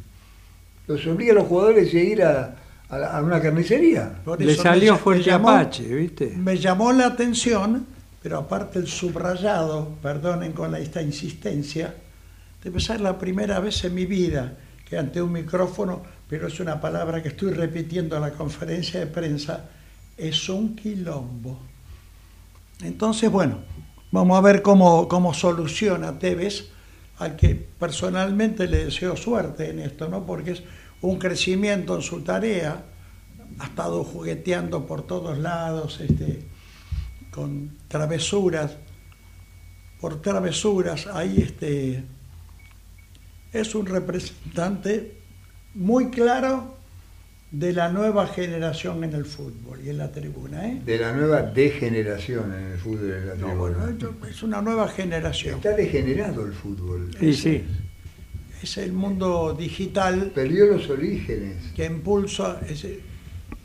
Los 0.90 1.06
obliga 1.08 1.32
a 1.34 1.36
los 1.36 1.46
jugadores 1.48 1.94
a 1.94 1.98
ir 2.00 2.24
a, 2.24 2.56
a 2.90 3.22
una 3.22 3.40
carnicería. 3.40 4.12
Por 4.26 4.42
Le 4.42 4.56
salió 4.56 4.94
me- 4.94 4.98
me 4.98 5.04
fuerte 5.04 5.24
llamó- 5.30 5.50
Apache, 5.52 5.84
¿viste? 5.84 6.34
Me 6.36 6.58
llamó 6.58 6.92
la 6.92 7.06
atención, 7.06 7.86
pero 8.24 8.40
aparte 8.40 8.80
el 8.80 8.88
subrayado, 8.88 9.90
perdonen 10.02 10.52
con 10.52 10.74
esta 10.76 11.02
insistencia, 11.02 11.94
debe 12.64 12.80
ser 12.80 13.02
la 13.02 13.18
primera 13.20 13.60
vez 13.60 13.84
en 13.84 13.94
mi 13.94 14.06
vida 14.08 14.58
que 14.84 14.98
ante 14.98 15.22
un 15.22 15.32
micrófono, 15.32 16.02
pero 16.28 16.48
es 16.48 16.60
una 16.60 16.82
palabra 16.82 17.22
que 17.22 17.30
estoy 17.30 17.54
repitiendo 17.54 18.16
en 18.16 18.24
la 18.24 18.32
conferencia 18.32 19.00
de 19.00 19.06
prensa, 19.06 19.66
es 20.18 20.50
un 20.50 20.76
quilombo. 20.76 21.60
Entonces, 22.84 23.32
bueno, 23.32 23.60
vamos 24.12 24.38
a 24.38 24.42
ver 24.42 24.62
cómo, 24.64 25.08
cómo 25.08 25.34
soluciona 25.36 26.18
Tevez, 26.18 26.70
al 27.20 27.36
que 27.36 27.54
personalmente 27.56 28.68
le 28.68 28.86
deseo 28.86 29.16
suerte 29.16 29.70
en 29.70 29.80
esto, 29.80 30.08
¿no? 30.08 30.26
Porque 30.26 30.52
es 30.52 30.64
un 31.02 31.20
crecimiento 31.20 31.96
en 31.96 32.02
su 32.02 32.22
tarea, 32.22 32.86
ha 33.60 33.66
estado 33.66 34.04
jugueteando 34.04 34.86
por 34.86 35.06
todos 35.06 35.38
lados, 35.38 36.00
este, 36.00 36.48
con 37.32 37.78
travesuras, 37.88 38.78
por 40.00 40.22
travesuras, 40.22 41.08
ahí 41.08 41.42
este, 41.42 42.06
es 43.52 43.76
un 43.76 43.86
representante 43.86 45.22
muy 45.76 46.10
claro 46.10 46.79
de 47.52 47.74
la 47.74 47.90
nueva 47.90 48.28
generación 48.28 49.04
en 49.04 49.14
el 49.14 49.26
fútbol 49.26 49.80
y 49.84 49.90
en 49.90 49.98
la 49.98 50.12
tribuna. 50.12 50.68
¿eh? 50.68 50.82
De 50.86 50.98
la 51.00 51.14
nueva 51.14 51.42
degeneración 51.42 52.54
en 52.54 52.72
el 52.74 52.78
fútbol 52.78 53.12
en 53.12 53.28
la 53.28 53.34
No, 53.36 53.48
tribuna. 53.48 53.56
bueno, 53.78 53.88
esto 53.90 54.16
es 54.30 54.44
una 54.44 54.62
nueva 54.62 54.88
generación. 54.88 55.56
Está 55.56 55.72
degenerado 55.76 56.46
el 56.46 56.54
fútbol. 56.54 57.10
Y 57.20 57.34
sí. 57.34 57.64
Es 58.62 58.78
el 58.78 58.92
mundo 58.92 59.56
digital 59.58 60.32
Perdió 60.36 60.66
los 60.66 60.90
orígenes. 60.90 61.58
que 61.76 61.86
impulsa... 61.86 62.60
ese- 62.70 63.00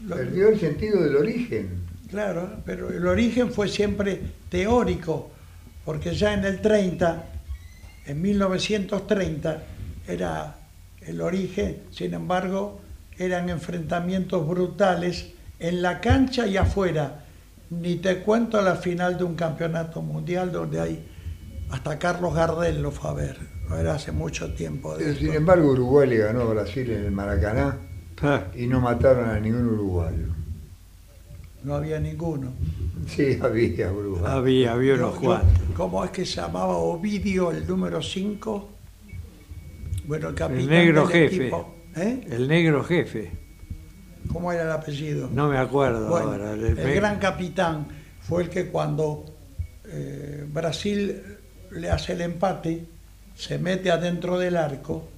lo- 0.06 0.16
Perdió 0.16 0.48
el 0.48 0.58
sentido 0.60 1.02
del 1.02 1.16
origen. 1.16 1.82
Claro, 2.10 2.60
pero 2.64 2.90
el 2.90 3.06
origen 3.06 3.52
fue 3.52 3.68
siempre 3.68 4.20
teórico, 4.48 5.30
porque 5.84 6.14
ya 6.14 6.32
en 6.32 6.44
el 6.44 6.60
30, 6.60 7.26
en 8.06 8.22
1930, 8.22 9.62
era 10.06 10.56
el 11.00 11.20
origen, 11.20 11.78
sin 11.90 12.14
embargo, 12.14 12.80
eran 13.18 13.48
enfrentamientos 13.48 14.46
brutales 14.46 15.32
en 15.58 15.82
la 15.82 16.00
cancha 16.00 16.46
y 16.46 16.56
afuera. 16.56 17.24
Ni 17.70 17.96
te 17.96 18.18
cuento 18.20 18.60
la 18.62 18.76
final 18.76 19.16
de 19.18 19.24
un 19.24 19.34
campeonato 19.34 20.02
mundial 20.02 20.52
donde 20.52 20.80
hay, 20.80 21.08
hasta 21.70 21.98
Carlos 21.98 22.34
Gardel 22.34 22.82
lo 22.82 22.90
fue 22.90 23.10
a 23.10 23.14
ver, 23.14 23.38
no 23.68 23.76
era 23.78 23.94
hace 23.94 24.12
mucho 24.12 24.52
tiempo. 24.54 24.92
de 24.96 25.04
Pero, 25.04 25.16
sin 25.16 25.26
esto. 25.28 25.38
embargo, 25.38 25.70
Uruguay 25.72 26.08
le 26.08 26.18
ganó 26.18 26.42
a 26.42 26.44
Brasil 26.54 26.90
en 26.90 27.04
el 27.06 27.10
Maracaná 27.10 27.78
Ah, 28.22 28.44
y 28.54 28.66
no 28.66 28.80
mataron 28.80 29.28
a 29.28 29.40
ningún 29.40 29.66
uruguayo. 29.66 30.26
No 31.64 31.74
había 31.74 31.98
ninguno. 31.98 32.52
Sí, 33.08 33.38
había 33.42 33.90
Uruguay. 33.90 34.22
había, 34.26 34.72
había 34.72 34.94
unos 34.94 35.14
yo- 35.14 35.20
cuantos. 35.20 35.58
¿Cómo 35.76 36.04
es 36.04 36.10
que 36.10 36.24
se 36.26 36.36
llamaba 36.40 36.76
Ovidio, 36.76 37.50
el 37.50 37.66
número 37.66 38.00
5? 38.02 38.70
Bueno, 40.06 40.28
el 40.28 40.34
capitán 40.34 40.66
negro 40.68 41.06
del 41.08 41.12
jefe. 41.12 41.36
equipo. 41.36 41.73
¿Eh? 41.96 42.26
El 42.30 42.48
negro 42.48 42.82
jefe. 42.84 43.30
¿Cómo 44.32 44.50
era 44.52 44.62
el 44.62 44.70
apellido? 44.72 45.28
No 45.32 45.48
me 45.48 45.58
acuerdo 45.58 46.08
Bueno, 46.08 46.32
ahora. 46.32 46.52
el 46.52 46.94
gran 46.94 47.18
capitán 47.18 47.86
fue 48.20 48.44
el 48.44 48.48
que 48.48 48.68
cuando 48.68 49.24
eh, 49.86 50.46
Brasil 50.48 51.22
le 51.70 51.90
hace 51.90 52.14
el 52.14 52.22
empate, 52.22 52.86
se 53.34 53.58
mete 53.58 53.90
adentro 53.90 54.38
del 54.38 54.56
arco, 54.56 55.08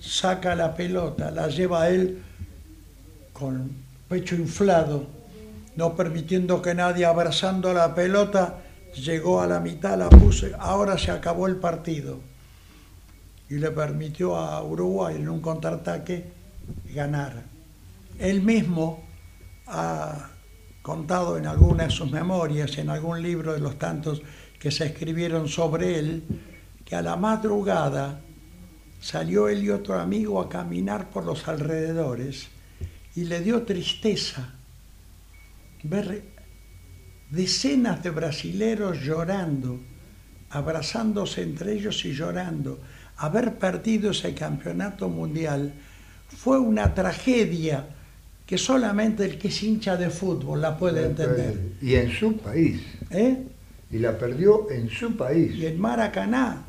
saca 0.00 0.54
la 0.54 0.74
pelota, 0.74 1.30
la 1.30 1.48
lleva 1.48 1.82
a 1.82 1.90
él 1.90 2.22
con 3.32 3.70
pecho 4.08 4.34
inflado, 4.36 5.06
no 5.76 5.94
permitiendo 5.94 6.62
que 6.62 6.74
nadie 6.74 7.04
abrazando 7.04 7.74
la 7.74 7.94
pelota, 7.94 8.60
llegó 8.94 9.42
a 9.42 9.46
la 9.46 9.60
mitad, 9.60 9.98
la 9.98 10.08
puso, 10.08 10.46
ahora 10.58 10.96
se 10.96 11.10
acabó 11.10 11.46
el 11.46 11.56
partido. 11.56 12.20
Y 13.48 13.54
le 13.54 13.70
permitió 13.70 14.36
a 14.36 14.62
Uruguay 14.62 15.16
en 15.16 15.28
un 15.28 15.40
contraataque 15.40 16.32
ganar. 16.94 17.44
Él 18.18 18.42
mismo 18.42 19.04
ha 19.66 20.30
contado 20.82 21.36
en 21.36 21.46
alguna 21.46 21.84
de 21.84 21.90
sus 21.90 22.10
memorias, 22.10 22.78
en 22.78 22.90
algún 22.90 23.22
libro 23.22 23.52
de 23.52 23.60
los 23.60 23.78
tantos 23.78 24.22
que 24.58 24.70
se 24.70 24.86
escribieron 24.86 25.48
sobre 25.48 25.98
él, 25.98 26.22
que 26.84 26.96
a 26.96 27.02
la 27.02 27.16
madrugada 27.16 28.20
salió 29.00 29.48
él 29.48 29.64
y 29.64 29.70
otro 29.70 30.00
amigo 30.00 30.40
a 30.40 30.48
caminar 30.48 31.10
por 31.10 31.24
los 31.24 31.46
alrededores 31.48 32.48
y 33.14 33.24
le 33.24 33.40
dio 33.40 33.62
tristeza 33.62 34.54
ver 35.82 36.22
decenas 37.30 38.02
de 38.02 38.10
brasileros 38.10 39.00
llorando, 39.00 39.80
abrazándose 40.50 41.42
entre 41.42 41.72
ellos 41.72 42.04
y 42.04 42.12
llorando. 42.12 42.78
Haber 43.18 43.54
perdido 43.58 44.10
ese 44.10 44.34
campeonato 44.34 45.08
mundial 45.08 45.72
fue 46.28 46.58
una 46.58 46.94
tragedia 46.94 47.86
que 48.46 48.58
solamente 48.58 49.24
el 49.24 49.38
que 49.38 49.48
es 49.48 49.62
hincha 49.62 49.96
de 49.96 50.10
fútbol 50.10 50.60
la 50.60 50.76
puede 50.76 51.06
entender. 51.06 51.72
Y 51.82 51.94
en 51.94 52.12
su 52.12 52.36
país. 52.36 52.80
¿eh? 53.10 53.42
Y 53.90 53.98
la 53.98 54.16
perdió 54.16 54.70
en 54.70 54.88
su 54.88 55.16
país. 55.16 55.54
Y 55.56 55.66
en 55.66 55.80
Maracaná, 55.80 56.64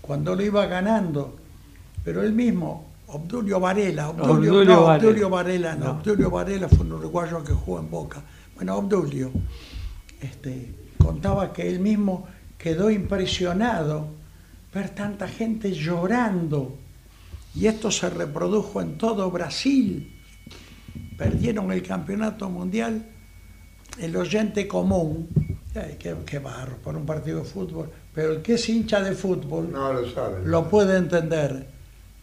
cuando 0.00 0.34
lo 0.34 0.42
iba 0.42 0.66
ganando, 0.66 1.36
pero 2.04 2.22
él 2.22 2.32
mismo, 2.32 2.86
Obdulio 3.08 3.60
Varela, 3.60 4.10
Obdulio, 4.10 4.32
Obdulio 4.32 4.64
no, 4.64 4.84
Varela. 4.84 5.08
Obdulio 5.08 5.30
Varela, 5.30 5.74
no, 5.74 5.84
No. 5.84 5.90
Obdulio 5.92 6.30
Varela 6.30 6.68
fue 6.68 6.80
un 6.80 6.92
uruguayo 6.92 7.42
que 7.44 7.52
jugó 7.52 7.78
en 7.80 7.90
Boca. 7.90 8.22
Bueno, 8.56 8.76
Obdulio 8.76 9.30
este, 10.20 10.74
contaba 10.98 11.52
que 11.52 11.68
él 11.68 11.80
mismo 11.80 12.26
quedó 12.58 12.90
impresionado 12.90 14.08
ver 14.76 14.90
tanta 14.90 15.26
gente 15.26 15.72
llorando. 15.72 16.76
Y 17.54 17.66
esto 17.66 17.90
se 17.90 18.10
reprodujo 18.10 18.82
en 18.82 18.98
todo 18.98 19.30
Brasil. 19.30 20.20
Perdieron 21.16 21.72
el 21.72 21.82
campeonato 21.82 22.50
mundial. 22.50 23.06
El 23.98 24.14
oyente 24.16 24.68
común, 24.68 25.28
Ay, 25.74 25.96
qué, 25.98 26.14
qué 26.26 26.38
barro 26.38 26.76
por 26.76 26.94
un 26.94 27.06
partido 27.06 27.38
de 27.38 27.44
fútbol. 27.46 27.90
Pero 28.14 28.32
el 28.34 28.42
que 28.42 28.54
es 28.54 28.68
hincha 28.68 29.00
de 29.00 29.12
fútbol 29.14 29.72
No 29.72 29.92
lo 29.94 30.10
sabe. 30.10 30.46
lo 30.46 30.68
puede 30.68 30.98
entender. 30.98 31.66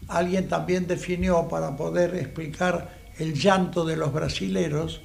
Alguien 0.06 0.48
también 0.48 0.86
definió 0.86 1.48
para 1.48 1.76
poder 1.76 2.14
explicar 2.14 2.96
el 3.18 3.34
llanto 3.34 3.84
de 3.84 3.96
los 3.96 4.12
brasileros 4.12 5.00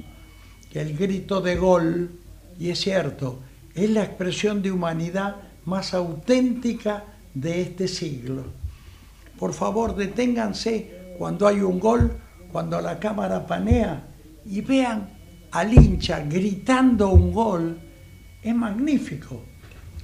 que 0.72 0.82
el 0.82 0.96
grito 0.96 1.42
de 1.42 1.56
gol, 1.56 2.12
y 2.60 2.70
es 2.70 2.80
cierto, 2.80 3.40
es 3.74 3.90
la 3.90 4.04
expresión 4.04 4.62
de 4.62 4.72
humanidad 4.72 5.38
más 5.66 5.96
auténtica 5.96 7.06
de 7.34 7.62
este 7.62 7.88
siglo. 7.88 8.44
Por 9.38 9.54
favor, 9.54 9.96
deténganse 9.96 11.14
cuando 11.18 11.48
hay 11.48 11.62
un 11.62 11.80
gol, 11.80 12.12
cuando 12.52 12.80
la 12.82 13.00
cámara 13.00 13.46
panea 13.46 14.08
y 14.46 14.62
vean 14.62 15.10
al 15.52 15.74
hincha 15.74 16.20
gritando 16.22 17.10
un 17.10 17.32
gol. 17.34 17.78
Es 18.42 18.56
magnífico. 18.56 19.44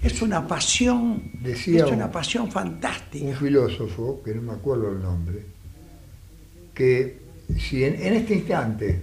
Es 0.01 0.21
una 0.21 0.47
pasión, 0.47 1.31
Decía 1.41 1.79
es 1.83 1.89
un- 1.89 1.95
una 1.95 2.11
pasión 2.11 2.51
fantástica. 2.51 3.25
un 3.25 3.33
filósofo, 3.35 4.21
que 4.23 4.35
no 4.35 4.41
me 4.43 4.53
acuerdo 4.53 4.91
el 4.91 5.01
nombre, 5.01 5.43
que 6.73 7.19
si 7.57 7.83
en, 7.83 7.95
en 7.95 8.13
este 8.13 8.35
instante 8.35 9.01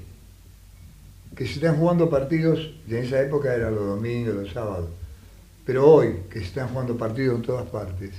que 1.35 1.47
se 1.47 1.55
están 1.55 1.77
jugando 1.77 2.09
partidos, 2.11 2.75
en 2.89 2.97
esa 2.99 3.21
época 3.21 3.53
eran 3.55 3.75
los 3.75 3.87
domingos, 3.87 4.35
los 4.35 4.53
sábados, 4.53 4.91
pero 5.64 5.90
hoy 5.90 6.25
que 6.31 6.40
se 6.40 6.46
están 6.46 6.68
jugando 6.68 6.96
partidos 6.96 7.37
en 7.37 7.42
todas 7.42 7.68
partes, 7.68 8.11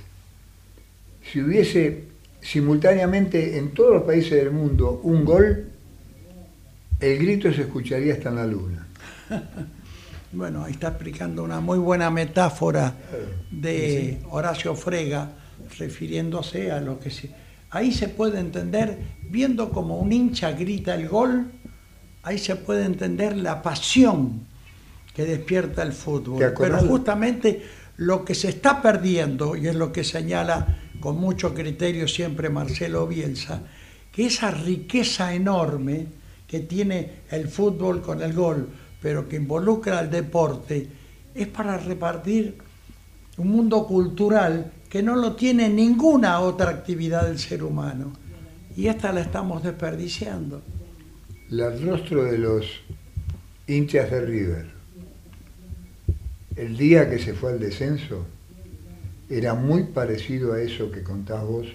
si 1.22 1.40
hubiese 1.40 2.04
simultáneamente 2.40 3.58
en 3.58 3.72
todos 3.72 3.94
los 3.94 4.02
países 4.02 4.32
del 4.32 4.50
mundo 4.50 5.00
un 5.02 5.24
gol, 5.24 5.68
el 7.00 7.18
grito 7.18 7.52
se 7.52 7.62
escucharía 7.62 8.14
hasta 8.14 8.28
en 8.28 8.36
la 8.36 8.46
luna. 8.46 8.86
Bueno, 10.36 10.64
ahí 10.64 10.72
está 10.72 10.88
explicando 10.88 11.44
una 11.44 11.60
muy 11.60 11.78
buena 11.78 12.10
metáfora 12.10 12.96
de 13.52 14.18
Horacio 14.30 14.74
Frega, 14.74 15.30
refiriéndose 15.78 16.72
a 16.72 16.80
lo 16.80 16.98
que 16.98 17.10
se... 17.10 17.30
Ahí 17.70 17.92
se 17.92 18.08
puede 18.08 18.40
entender, 18.40 18.98
viendo 19.30 19.70
como 19.70 19.96
un 19.96 20.12
hincha 20.12 20.50
grita 20.50 20.96
el 20.96 21.08
gol, 21.08 21.52
ahí 22.24 22.38
se 22.38 22.56
puede 22.56 22.84
entender 22.84 23.36
la 23.36 23.62
pasión 23.62 24.48
que 25.14 25.24
despierta 25.24 25.82
el 25.82 25.92
fútbol. 25.92 26.38
¿Te 26.40 26.50
Pero 26.50 26.78
justamente 26.78 27.62
lo 27.98 28.24
que 28.24 28.34
se 28.34 28.48
está 28.48 28.82
perdiendo, 28.82 29.56
y 29.56 29.68
es 29.68 29.76
lo 29.76 29.92
que 29.92 30.02
señala 30.02 30.78
con 31.00 31.16
mucho 31.16 31.54
criterio 31.54 32.08
siempre 32.08 32.48
Marcelo 32.48 33.06
Bielsa, 33.06 33.62
que 34.10 34.26
esa 34.26 34.50
riqueza 34.50 35.34
enorme 35.34 36.06
que 36.46 36.60
tiene 36.60 37.22
el 37.30 37.48
fútbol 37.48 38.02
con 38.02 38.22
el 38.22 38.32
gol, 38.32 38.68
pero 39.00 39.28
que 39.28 39.36
involucra 39.36 39.98
al 39.98 40.10
deporte, 40.10 40.88
es 41.34 41.46
para 41.48 41.78
repartir 41.78 42.56
un 43.36 43.48
mundo 43.48 43.86
cultural 43.86 44.72
que 44.88 45.02
no 45.02 45.16
lo 45.16 45.34
tiene 45.34 45.68
ninguna 45.68 46.40
otra 46.40 46.70
actividad 46.70 47.26
del 47.26 47.38
ser 47.38 47.64
humano. 47.64 48.12
Y 48.76 48.86
esta 48.86 49.12
la 49.12 49.20
estamos 49.20 49.62
desperdiciando. 49.62 50.62
El 51.50 51.84
rostro 51.84 52.24
de 52.24 52.38
los 52.38 52.66
hinchas 53.66 54.10
de 54.10 54.20
River, 54.20 54.73
el 56.56 56.76
día 56.76 57.08
que 57.10 57.18
se 57.18 57.34
fue 57.34 57.52
al 57.52 57.60
descenso, 57.60 58.26
era 59.28 59.54
muy 59.54 59.84
parecido 59.84 60.52
a 60.52 60.60
eso 60.60 60.90
que 60.90 61.02
contás 61.02 61.42
vos 61.44 61.66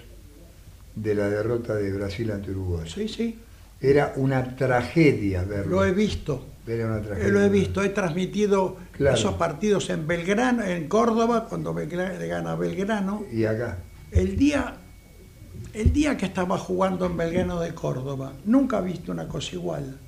de 0.94 1.14
la 1.14 1.28
derrota 1.28 1.74
de 1.74 1.92
Brasil 1.92 2.30
ante 2.30 2.50
Uruguay. 2.50 2.88
Sí, 2.92 3.08
sí, 3.08 3.38
Era 3.80 4.12
una 4.16 4.56
tragedia 4.56 5.42
verlo. 5.44 5.76
lo 5.76 5.84
he 5.84 5.92
visto. 5.92 6.46
Era 6.66 6.86
una 6.86 7.00
tragedia. 7.00 7.28
Lo 7.32 7.40
he 7.42 7.48
visto, 7.48 7.82
he 7.82 7.88
transmitido 7.88 8.76
Claro. 8.92 9.16
esos 9.16 9.34
partidos 9.34 9.88
en 9.90 10.06
Belgrano, 10.06 10.62
en 10.64 10.86
Córdoba, 10.88 11.46
cuando 11.48 11.74
Belgra- 11.74 12.16
le 12.18 12.26
gana 12.28 12.54
Belgrano. 12.54 13.24
Y 13.32 13.44
acá. 13.44 13.78
El 14.12 14.36
día, 14.36 14.76
el 15.72 15.92
día 15.92 16.16
que 16.16 16.26
estaba 16.26 16.58
jugando 16.58 17.06
en 17.06 17.16
Belgrano 17.16 17.58
de 17.60 17.74
Córdoba, 17.74 18.34
nunca 18.44 18.78
he 18.80 18.82
visto 18.82 19.10
una 19.10 19.26
cosa 19.26 19.54
igual. 19.56 19.98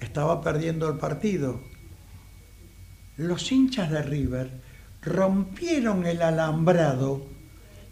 Estaba 0.00 0.40
perdiendo 0.42 0.88
el 0.88 0.96
partido. 0.98 1.60
Los 3.16 3.50
hinchas 3.50 3.90
de 3.90 4.02
River 4.02 4.50
rompieron 5.02 6.04
el 6.04 6.20
alambrado 6.20 7.24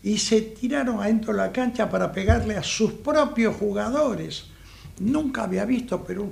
y 0.03 0.19
se 0.19 0.43
tiraron 0.43 1.01
adentro 1.01 1.33
de 1.33 1.39
la 1.39 1.53
cancha 1.53 1.89
para 1.89 2.13
pegarle 2.13 2.57
a 2.57 2.63
sus 2.63 2.93
propios 2.93 3.57
jugadores. 3.57 4.45
Nunca 5.01 5.45
había 5.45 5.65
visto, 5.65 6.05
pero 6.05 6.31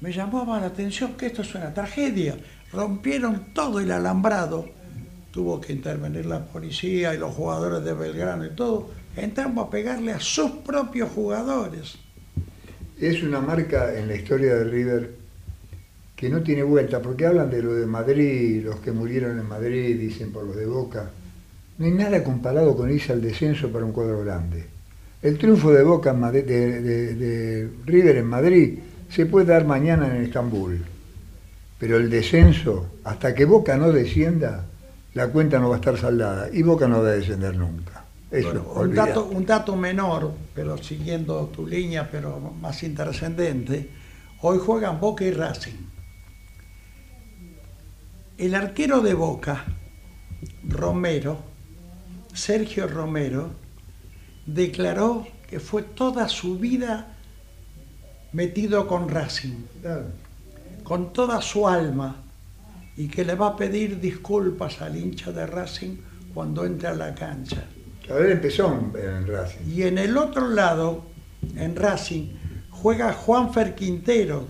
me 0.00 0.12
llamaba 0.12 0.60
la 0.60 0.66
atención 0.66 1.14
que 1.14 1.26
esto 1.26 1.42
es 1.42 1.54
una 1.56 1.74
tragedia. 1.74 2.36
Rompieron 2.72 3.52
todo 3.52 3.80
el 3.80 3.90
alambrado. 3.90 4.68
Tuvo 5.32 5.60
que 5.60 5.72
intervenir 5.72 6.26
la 6.26 6.44
policía 6.44 7.14
y 7.14 7.18
los 7.18 7.34
jugadores 7.34 7.84
de 7.84 7.94
Belgrano 7.94 8.46
y 8.46 8.50
todo. 8.50 8.90
Entramos 9.16 9.66
a 9.66 9.70
pegarle 9.70 10.12
a 10.12 10.20
sus 10.20 10.50
propios 10.50 11.10
jugadores. 11.10 11.96
Es 12.96 13.24
una 13.24 13.40
marca 13.40 13.98
en 13.98 14.06
la 14.06 14.14
historia 14.14 14.54
de 14.54 14.64
River 14.64 15.23
que 16.16 16.28
no 16.28 16.42
tiene 16.42 16.62
vuelta, 16.62 17.00
porque 17.02 17.26
hablan 17.26 17.50
de 17.50 17.62
lo 17.62 17.74
de 17.74 17.86
Madrid, 17.86 18.62
los 18.64 18.76
que 18.76 18.92
murieron 18.92 19.38
en 19.38 19.48
Madrid, 19.48 19.98
dicen 19.98 20.30
por 20.32 20.44
los 20.44 20.56
de 20.56 20.66
Boca. 20.66 21.10
No 21.78 21.86
hay 21.86 21.92
nada 21.92 22.22
comparado 22.22 22.76
con 22.76 22.90
irse 22.92 23.12
al 23.12 23.20
descenso 23.20 23.68
para 23.70 23.84
un 23.84 23.92
cuadro 23.92 24.20
grande. 24.24 24.64
El 25.22 25.38
triunfo 25.38 25.72
de 25.72 25.82
Boca 25.82 26.10
en 26.10 26.20
Madrid- 26.20 26.44
de, 26.44 26.80
de- 26.82 27.14
de 27.14 27.68
River 27.84 28.18
en 28.18 28.26
Madrid 28.26 28.78
se 29.10 29.26
puede 29.26 29.46
dar 29.46 29.64
mañana 29.66 30.06
en 30.14 30.22
Estambul. 30.22 30.78
Pero 31.78 31.96
el 31.96 32.08
descenso, 32.08 32.86
hasta 33.04 33.34
que 33.34 33.44
Boca 33.44 33.76
no 33.76 33.90
descienda, 33.92 34.64
la 35.14 35.28
cuenta 35.28 35.58
no 35.58 35.68
va 35.70 35.76
a 35.76 35.78
estar 35.78 35.98
saldada 35.98 36.48
y 36.52 36.62
Boca 36.62 36.86
no 36.86 37.02
va 37.02 37.08
a 37.08 37.12
descender 37.12 37.56
nunca. 37.56 38.04
Eso, 38.30 38.48
Bueno, 38.48 38.66
un, 38.74 38.78
olvidate. 38.82 39.08
dato, 39.10 39.24
un 39.26 39.46
dato 39.46 39.76
menor, 39.76 40.32
pero 40.54 40.78
siguiendo 40.78 41.46
tu 41.54 41.66
línea, 41.66 42.08
pero 42.10 42.38
más 42.60 42.82
intrascendente. 42.82 43.88
Hoy 44.42 44.58
juegan 44.58 45.00
Boca 45.00 45.24
y 45.24 45.30
Racing. 45.32 45.72
El 48.36 48.56
arquero 48.56 49.00
de 49.00 49.14
Boca, 49.14 49.64
Romero, 50.64 51.38
Sergio 52.32 52.88
Romero, 52.88 53.50
declaró 54.44 55.24
que 55.48 55.60
fue 55.60 55.82
toda 55.82 56.28
su 56.28 56.58
vida 56.58 57.16
metido 58.32 58.88
con 58.88 59.08
Racing, 59.08 59.66
con 60.82 61.12
toda 61.12 61.40
su 61.42 61.68
alma, 61.68 62.24
y 62.96 63.06
que 63.06 63.24
le 63.24 63.36
va 63.36 63.48
a 63.48 63.56
pedir 63.56 64.00
disculpas 64.00 64.82
al 64.82 64.96
hincha 64.96 65.30
de 65.30 65.46
Racing 65.46 65.96
cuando 66.34 66.64
entre 66.64 66.88
a 66.88 66.94
la 66.94 67.14
cancha. 67.14 67.64
A 68.10 68.14
ver, 68.14 68.32
empezó 68.32 68.72
en, 68.96 69.26
Racing. 69.28 69.60
Y 69.64 69.84
en 69.84 69.96
el 69.96 70.16
otro 70.16 70.48
lado, 70.48 71.04
en 71.54 71.76
Racing, 71.76 72.30
juega 72.70 73.12
Juanfer 73.12 73.76
Quintero, 73.76 74.48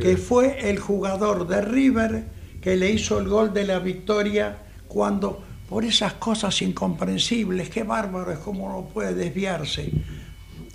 que 0.00 0.16
fue 0.16 0.68
el 0.68 0.80
jugador 0.80 1.46
de 1.46 1.60
River 1.60 2.37
que 2.60 2.76
le 2.76 2.90
hizo 2.90 3.18
el 3.18 3.28
gol 3.28 3.52
de 3.52 3.64
la 3.64 3.78
victoria 3.78 4.58
cuando, 4.86 5.42
por 5.68 5.84
esas 5.84 6.14
cosas 6.14 6.60
incomprensibles, 6.62 7.70
qué 7.70 7.82
bárbaro 7.82 8.32
es 8.32 8.38
cómo 8.38 8.68
no 8.68 8.88
puede 8.88 9.14
desviarse. 9.14 9.92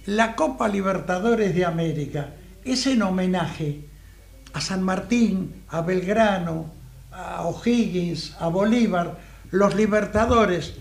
La 0.05 0.35
Copa 0.35 0.67
Libertadores 0.67 1.55
de 1.55 1.65
América 1.65 2.35
es 2.63 2.87
en 2.87 3.01
homenaje 3.01 3.85
a 4.53 4.61
San 4.61 4.83
Martín, 4.83 5.63
a 5.69 5.81
Belgrano, 5.81 6.71
a 7.11 7.43
O'Higgins, 7.47 8.35
a 8.39 8.47
Bolívar, 8.47 9.17
los 9.51 9.75
libertadores. 9.75 10.75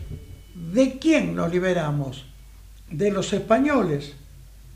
¿De 0.54 0.98
quién 0.98 1.34
nos 1.34 1.50
liberamos? 1.50 2.26
De 2.90 3.10
los 3.10 3.32
españoles. 3.32 4.14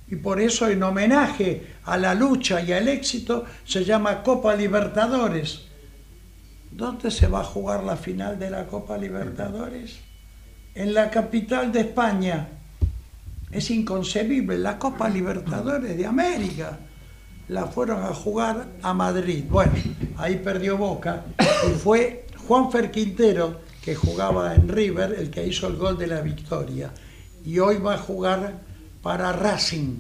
Y 0.09 0.17
por 0.17 0.41
eso 0.41 0.69
en 0.69 0.83
homenaje 0.83 1.75
a 1.85 1.97
la 1.97 2.15
lucha 2.15 2.61
y 2.63 2.73
al 2.73 2.89
éxito 2.89 3.45
se 3.65 3.85
llama 3.85 4.23
Copa 4.23 4.55
Libertadores. 4.55 5.67
¿Dónde 6.77 7.11
se 7.11 7.27
va 7.27 7.41
a 7.41 7.45
jugar 7.45 7.85
la 7.85 7.97
final 7.97 8.39
de 8.39 8.51
la 8.51 8.67
Copa 8.67 8.99
Libertadores? 8.99 9.99
En 10.75 10.93
la 10.93 11.09
capital 11.09 11.73
de 11.73 11.81
España. 11.81 12.49
Es 13.51 13.71
inconcebible, 13.71 14.59
la 14.59 14.79
Copa 14.79 15.09
Libertadores 15.09 15.97
de 15.97 16.05
América. 16.05 16.79
La 17.49 17.65
fueron 17.65 18.03
a 18.03 18.13
jugar 18.13 18.67
a 18.83 18.93
Madrid. 18.93 19.45
Bueno, 19.49 19.73
ahí 20.19 20.37
perdió 20.37 20.77
Boca 20.77 21.25
y 21.67 21.79
fue 21.79 22.27
Juanfer 22.47 22.91
Quintero, 22.91 23.61
que 23.81 23.95
jugaba 23.95 24.55
en 24.55 24.69
River, 24.69 25.17
el 25.19 25.31
que 25.31 25.47
hizo 25.47 25.69
el 25.69 25.77
gol 25.77 25.97
de 25.97 26.09
la 26.09 26.21
victoria. 26.21 26.93
Y 27.43 27.59
hoy 27.59 27.79
va 27.79 27.95
a 27.95 27.99
jugar 27.99 28.53
para 29.01 29.33
Racing 29.33 29.97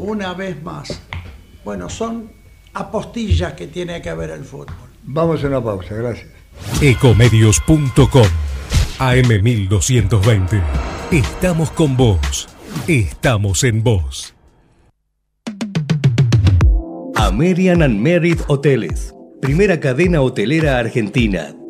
una 0.00 0.34
vez 0.34 0.60
más. 0.64 1.00
Bueno, 1.64 1.88
son 1.88 2.28
apostillas 2.74 3.52
que 3.52 3.68
tiene 3.68 4.02
que 4.02 4.12
ver 4.14 4.30
el 4.30 4.44
fútbol. 4.44 4.85
Vamos 5.06 5.44
a 5.44 5.46
una 5.46 5.62
pausa, 5.62 5.94
gracias. 5.94 6.26
Ecomedios.com 6.82 8.26
AM1220. 8.98 10.62
Estamos 11.12 11.70
con 11.70 11.96
vos. 11.96 12.48
Estamos 12.88 13.62
en 13.62 13.82
vos. 13.84 14.34
American 17.14 17.82
and 17.82 18.00
Merit 18.00 18.40
Hoteles. 18.48 19.14
Primera 19.40 19.78
cadena 19.78 20.22
hotelera 20.22 20.78
argentina, 20.78 21.54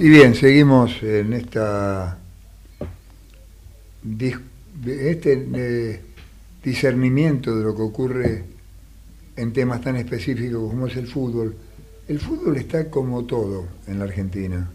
Y 0.00 0.08
bien, 0.10 0.36
seguimos 0.36 1.02
en 1.02 1.32
esta 1.32 2.18
este 4.86 6.00
discernimiento 6.62 7.56
de 7.56 7.64
lo 7.64 7.74
que 7.74 7.82
ocurre 7.82 8.44
en 9.34 9.52
temas 9.52 9.80
tan 9.80 9.96
específicos 9.96 10.70
como 10.70 10.86
es 10.86 10.96
el 10.96 11.08
fútbol. 11.08 11.56
El 12.06 12.20
fútbol 12.20 12.58
está 12.58 12.88
como 12.88 13.24
todo 13.24 13.66
en 13.88 13.98
la 13.98 14.04
Argentina. 14.04 14.70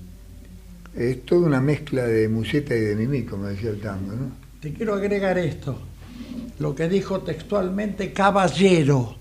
Es 0.93 1.25
toda 1.25 1.47
una 1.47 1.61
mezcla 1.61 2.03
de 2.03 2.27
museta 2.27 2.75
y 2.75 2.81
de 2.81 2.95
mimí, 2.97 3.23
como 3.23 3.45
decía 3.45 3.69
el 3.69 3.79
tango, 3.79 4.11
¿no? 4.11 4.29
Te 4.59 4.73
quiero 4.73 4.93
agregar 4.93 5.37
esto, 5.37 5.79
lo 6.59 6.75
que 6.75 6.89
dijo 6.89 7.21
textualmente 7.21 8.11
Caballero, 8.11 9.15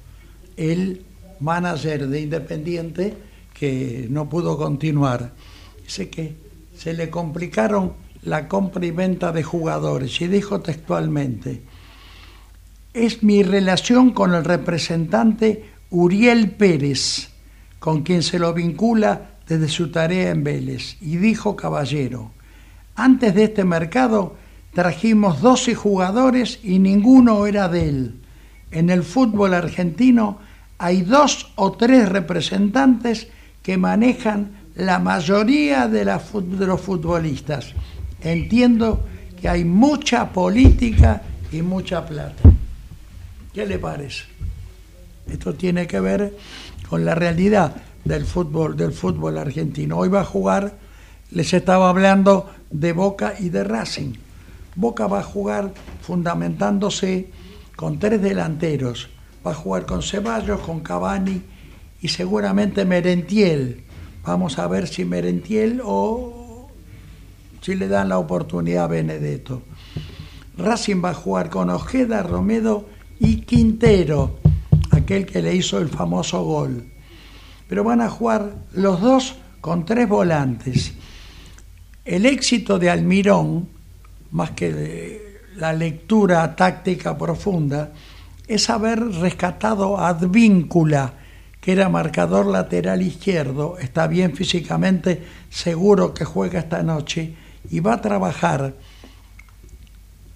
el 0.57 1.05
manager 1.39 2.09
de 2.09 2.23
Independiente, 2.23 3.15
que 3.55 4.09
no 4.11 4.29
pudo 4.29 4.59
continuar 4.59 5.31
Dice 5.93 6.09
que 6.09 6.35
se 6.75 6.95
le 6.95 7.11
complicaron 7.11 7.93
la 8.23 8.49
compra 8.49 8.87
y 8.87 8.91
venta 8.91 9.31
de 9.31 9.43
jugadores 9.43 10.23
y 10.23 10.27
dijo 10.27 10.63
textualmente, 10.63 11.61
es 12.95 13.23
mi 13.23 13.43
relación 13.43 14.13
con 14.13 14.33
el 14.33 14.43
representante 14.43 15.67
Uriel 15.91 16.53
Pérez, 16.53 17.29
con 17.79 18.05
quien 18.05 18.23
se 18.23 18.39
lo 18.39 18.55
vincula 18.55 19.33
desde 19.47 19.69
su 19.69 19.91
tarea 19.91 20.31
en 20.31 20.43
Vélez. 20.43 20.97
Y 21.03 21.17
dijo 21.17 21.57
Caballero, 21.57 22.31
antes 22.95 23.35
de 23.35 23.45
este 23.45 23.65
mercado 23.65 24.37
trajimos 24.73 25.43
12 25.43 25.75
jugadores 25.75 26.59
y 26.63 26.79
ninguno 26.79 27.47
era 27.47 27.69
de 27.69 27.89
él. 27.91 28.21
En 28.71 28.89
el 28.89 29.03
fútbol 29.03 29.53
argentino 29.53 30.39
hay 30.79 31.03
dos 31.03 31.53
o 31.57 31.73
tres 31.73 32.09
representantes 32.09 33.29
que 33.63 33.77
manejan 33.77 34.62
la 34.77 34.99
mayoría 34.99 35.89
de, 35.89 36.05
los 36.05 36.81
futbolistas. 36.81 37.73
Entiendo 38.23 39.05
que 39.41 39.49
hay 39.49 39.65
mucha 39.65 40.31
política 40.31 41.23
y 41.51 41.63
mucha 41.63 42.07
plata. 42.07 42.43
¿Qué 43.53 43.67
le 43.67 43.79
parece? 43.79 44.25
Esto 45.29 45.55
tiene 45.55 45.87
que 45.87 46.01
ver 46.01 46.37
con 46.89 47.05
la 47.05 47.15
realidad 47.15 47.77
del 48.05 48.25
fútbol, 48.25 48.77
del 48.77 48.93
fútbol 48.93 49.39
argentino. 49.39 49.99
Hoy 49.99 50.09
va 50.09 50.21
a 50.21 50.25
jugar, 50.25 50.75
les 51.31 51.53
estaba 51.53 51.89
hablando 51.89 52.51
de 52.71 52.93
Boca 52.93 53.35
y 53.39 53.51
de 53.51 53.65
Racing. 53.65 54.15
Boca 54.75 55.07
va 55.07 55.21
a 55.21 55.25
jugar 55.25 55.73
fundamentándose 56.01 57.31
con 57.77 57.99
tres 57.99 58.23
delanteros. 58.23 59.11
Va 59.47 59.51
a 59.51 59.55
jugar 59.55 59.87
con 59.87 60.03
Ceballos, 60.03 60.61
con 60.61 60.81
Cavani 60.81 61.43
y 62.01 62.09
seguramente 62.09 62.85
Merentiel 62.85 63.85
Vamos 64.25 64.59
a 64.61 64.69
ver 64.69 64.87
si 64.87 65.05
Merentiel 65.05 65.81
o 65.85 66.69
si 67.61 67.75
le 67.75 67.89
dan 67.89 68.09
la 68.09 68.19
oportunidad 68.19 68.85
a 68.85 68.89
Benedetto. 68.89 69.63
Racing 70.57 71.03
va 71.05 71.11
a 71.11 71.15
jugar 71.15 71.51
con 71.51 71.71
Ojeda, 71.71 72.23
Romedo 72.23 72.87
y 73.19 73.39
Quintero, 73.41 74.39
aquel 74.93 75.27
que 75.27 75.43
le 75.43 75.55
hizo 75.55 75.79
el 75.79 75.89
famoso 75.89 76.45
gol. 76.45 76.87
Pero 77.69 77.83
van 77.83 78.01
a 78.01 78.09
jugar 78.09 78.55
los 78.73 79.01
dos 79.01 79.35
con 79.61 79.85
tres 79.85 80.09
volantes. 80.09 80.93
El 82.05 82.27
éxito 82.27 82.79
de 82.79 82.91
Almirón, 82.91 83.69
más 84.31 84.53
que 84.53 85.47
la 85.57 85.73
lectura 85.73 86.55
táctica 86.55 87.19
profunda, 87.19 87.93
es 88.47 88.71
haber 88.71 89.01
rescatado 89.01 89.99
a 89.99 90.09
Advíncula, 90.09 91.15
que 91.63 91.71
era 91.71 91.89
marcador 91.89 92.47
lateral 92.47 93.03
izquierdo, 93.03 93.79
está 93.79 94.09
bien 94.09 94.35
físicamente, 94.35 95.23
seguro 95.49 96.13
que 96.13 96.25
juega 96.25 96.59
esta 96.59 96.83
noche 96.83 97.37
y 97.71 97.79
va 97.79 97.95
a 97.95 98.01
trabajar 98.01 98.75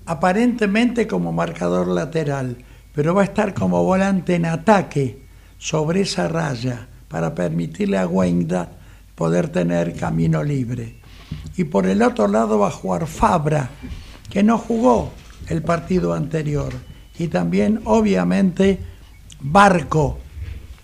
aparentemente 0.06 1.08
como 1.08 1.32
marcador 1.32 1.88
lateral, 1.88 2.58
pero 2.94 3.12
va 3.12 3.22
a 3.22 3.24
estar 3.24 3.54
como 3.54 3.82
volante 3.82 4.36
en 4.36 4.46
ataque 4.46 5.18
sobre 5.58 6.02
esa 6.02 6.28
raya 6.28 6.86
para 7.08 7.34
permitirle 7.34 7.98
a 7.98 8.06
Weinda 8.06 8.70
poder 9.16 9.48
tener 9.48 9.96
camino 9.96 10.44
libre. 10.44 11.00
Y 11.56 11.64
por 11.64 11.86
el 11.86 12.02
otro 12.02 12.28
lado 12.28 12.60
va 12.60 12.68
a 12.68 12.70
jugar 12.70 13.08
Fabra, 13.08 13.70
que 14.30 14.44
no 14.44 14.58
jugó 14.58 15.10
el 15.48 15.62
partido 15.62 16.14
anterior. 16.14 16.72
Y 17.18 17.26
también, 17.26 17.80
obviamente, 17.84 18.78
Barco, 19.40 20.20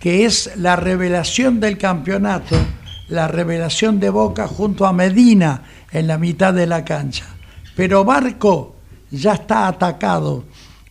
que 0.03 0.25
es 0.25 0.51
la 0.57 0.75
revelación 0.75 1.61
del 1.61 1.79
campeonato, 1.79 2.57
la 3.09 3.29
revelación 3.29 4.01
de 4.01 4.11
Boca 4.11 4.49
junto 4.49 4.85
a 4.85 4.93
Medina 4.93 5.63
en 5.93 6.09
la 6.09 6.19
mitad 6.19 6.53
de 6.53 6.67
la 6.67 6.85
cancha. 6.85 7.25
Pero 7.77 8.05
Barco 8.05 8.75
ya 9.13 9.35
está 9.35 9.69
atacado 9.69 10.43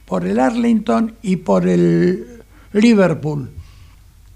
por 0.05 0.25
el 0.25 0.39
Arlington 0.39 1.15
y 1.21 1.35
por 1.35 1.67
el 1.67 2.41
Liverpool 2.71 3.49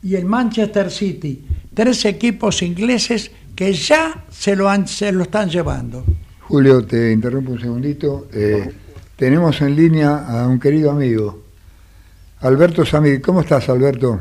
y 0.03 0.15
el 0.15 0.25
Manchester 0.25 0.91
City, 0.91 1.47
tres 1.73 2.03
equipos 2.03 2.61
ingleses 2.61 3.31
que 3.55 3.71
ya 3.71 4.25
se 4.29 4.57
lo, 4.57 4.69
se 4.87 5.13
lo 5.13 5.23
están 5.23 5.49
llevando. 5.49 6.03
Julio, 6.41 6.85
te 6.85 7.13
interrumpo 7.13 7.53
un 7.53 7.61
segundito. 7.61 8.27
Eh, 8.33 8.73
tenemos 9.15 9.61
en 9.61 9.73
línea 9.73 10.25
a 10.27 10.45
un 10.49 10.59
querido 10.59 10.91
amigo, 10.91 11.43
Alberto 12.41 12.85
Samid. 12.85 13.21
¿Cómo 13.21 13.39
estás, 13.39 13.69
Alberto? 13.69 14.19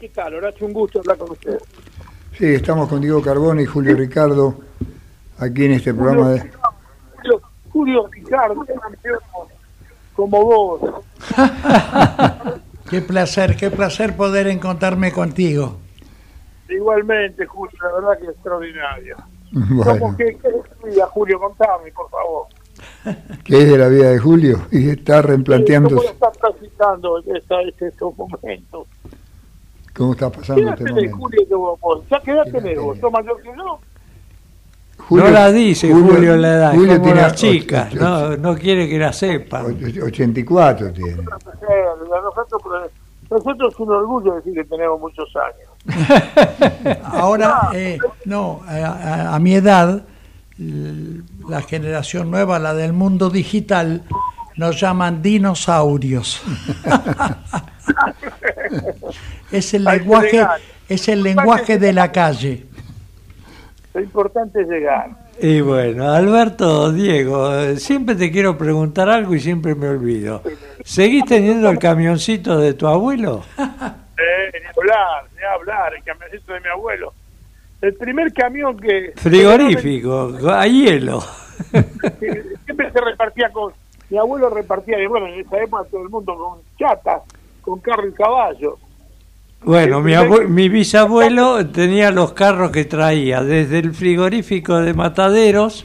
¿Qué 0.00 0.08
tal, 0.08 0.34
Horacio? 0.34 0.66
Un 0.66 0.72
gusto 0.72 1.00
hablar 1.00 1.18
con 1.18 1.32
usted. 1.32 1.60
Sí, 2.32 2.46
estamos 2.46 2.88
con 2.88 3.02
Diego 3.02 3.20
Carbone 3.20 3.64
y 3.64 3.66
Julio 3.66 3.94
Ricardo 3.94 4.54
aquí 5.38 5.66
en 5.66 5.72
este 5.72 5.92
programa 5.92 6.30
de... 6.30 6.50
Julio, 7.18 7.42
Julio 7.70 8.06
Ricardo, 8.10 8.66
como 10.16 10.42
vos. 10.42 11.04
qué 12.90 13.02
placer, 13.02 13.56
qué 13.56 13.70
placer 13.70 14.16
poder 14.16 14.46
encontrarme 14.46 15.12
contigo. 15.12 15.76
Igualmente, 16.70 17.44
Julio, 17.44 17.76
la 17.82 17.92
verdad 17.92 18.18
que 18.18 18.24
es 18.24 18.30
extraordinario. 18.30 19.16
Bueno. 19.52 20.16
¿Qué, 20.16 20.28
es 20.28 20.38
tu 20.80 20.86
vida, 20.86 21.06
Julio? 21.08 21.38
Contame, 21.38 21.92
por 21.92 22.08
favor. 22.08 22.46
¿Qué 23.44 23.58
es 23.58 23.70
de 23.70 23.76
la 23.76 23.88
vida 23.88 24.08
de 24.12 24.18
Julio? 24.18 24.62
Y 24.72 24.88
está 24.88 25.20
replanteando... 25.20 25.96
¿Cómo 25.96 26.08
está 26.08 26.30
transitando 26.30 27.18
este, 27.18 27.86
estos 27.86 28.16
momentos? 28.16 28.86
Cómo 30.00 30.12
estás 30.12 30.30
pasando 30.32 30.62
¿Qué 30.62 30.70
este 30.70 30.84
tenés. 30.84 31.12
Julio, 31.12 31.40
que 31.46 31.54
vos, 31.54 31.78
vos? 31.80 32.02
¿Ya 32.10 32.20
qué 32.20 32.30
edad 32.30 32.44
tenés 32.50 32.78
vos? 32.80 32.98
¿Sos 32.98 33.12
mayor 33.12 33.42
que 33.42 33.48
yo? 33.48 33.78
Julio- 34.96 35.24
no 35.24 35.30
la 35.30 35.50
dice 35.52 35.92
Julio, 35.92 36.36
la 36.36 36.48
edad, 36.54 36.72
Julio 36.74 36.92
como 36.94 37.04
tiene 37.04 37.20
las 37.20 37.34
chicas, 37.34 37.94
no, 37.94 38.36
no 38.38 38.54
quiere 38.56 38.88
que 38.88 38.98
la 38.98 39.12
sepan. 39.12 39.66
och- 39.66 40.02
84 40.06 40.92
tiene. 40.92 41.22
Nosotros, 41.22 42.90
nosotros 43.30 43.72
es 43.74 43.80
un 43.80 43.92
orgullo 43.92 44.34
decir 44.36 44.54
que 44.54 44.64
tenemos 44.64 44.98
muchos 45.00 45.28
años. 45.36 46.98
Ahora, 47.04 47.68
eh, 47.74 47.98
no, 48.24 48.60
a, 48.66 48.72
a- 48.74 49.34
a 49.34 49.38
mi 49.38 49.54
edad, 49.54 50.02
la 50.58 51.60
generación 51.62 52.30
nueva, 52.30 52.58
la 52.58 52.72
del 52.74 52.92
mundo 52.94 53.28
digital, 53.30 54.02
nos 54.56 54.80
llaman 54.80 55.20
dinosaurios. 55.22 56.40
es 59.52 59.74
el 59.74 59.84
lenguaje, 59.84 60.46
es 60.88 61.08
el 61.08 61.22
lenguaje 61.22 61.78
de 61.78 61.92
la 61.92 62.10
calle. 62.12 62.66
Lo 63.94 64.00
importante 64.00 64.62
es 64.62 64.68
llegar. 64.68 65.10
Y 65.42 65.62
bueno, 65.62 66.10
Alberto, 66.10 66.92
Diego, 66.92 67.74
siempre 67.76 68.14
te 68.14 68.30
quiero 68.30 68.58
preguntar 68.58 69.08
algo 69.08 69.34
y 69.34 69.40
siempre 69.40 69.74
me 69.74 69.88
olvido. 69.88 70.42
¿Seguís 70.84 71.24
teniendo 71.24 71.70
el 71.70 71.78
camioncito 71.78 72.58
de 72.58 72.74
tu 72.74 72.86
abuelo? 72.86 73.44
Eh, 74.20 74.52
ni 74.52 74.66
hablar, 74.66 75.24
ni 75.34 75.42
hablar, 75.42 75.94
el 75.94 76.04
camioncito 76.04 76.52
de 76.52 76.60
mi 76.60 76.68
abuelo. 76.68 77.14
El 77.80 77.94
primer 77.94 78.30
camión 78.34 78.78
que... 78.78 79.14
Frigorífico, 79.16 80.36
a 80.46 80.66
hielo. 80.66 81.22
Siempre 82.66 82.92
se 82.92 83.00
repartía 83.00 83.50
con... 83.50 83.72
Mi 84.10 84.18
abuelo 84.18 84.50
repartía, 84.50 85.02
y 85.02 85.06
bueno, 85.06 85.26
en 85.28 85.40
esa 85.40 85.56
época 85.56 85.88
todo 85.90 86.02
el 86.02 86.10
mundo 86.10 86.36
con 86.36 86.58
chatas, 86.78 87.22
con 87.70 87.80
carro 87.80 88.08
y 88.08 88.12
caballo. 88.12 88.78
Bueno, 89.62 90.00
mi, 90.00 90.14
mi 90.48 90.68
bisabuelo 90.68 91.66
tenía 91.72 92.10
los 92.10 92.32
carros 92.32 92.70
que 92.70 92.84
traía, 92.84 93.42
desde 93.42 93.78
el 93.78 93.94
frigorífico 93.94 94.78
de 94.80 94.92
Mataderos, 94.94 95.84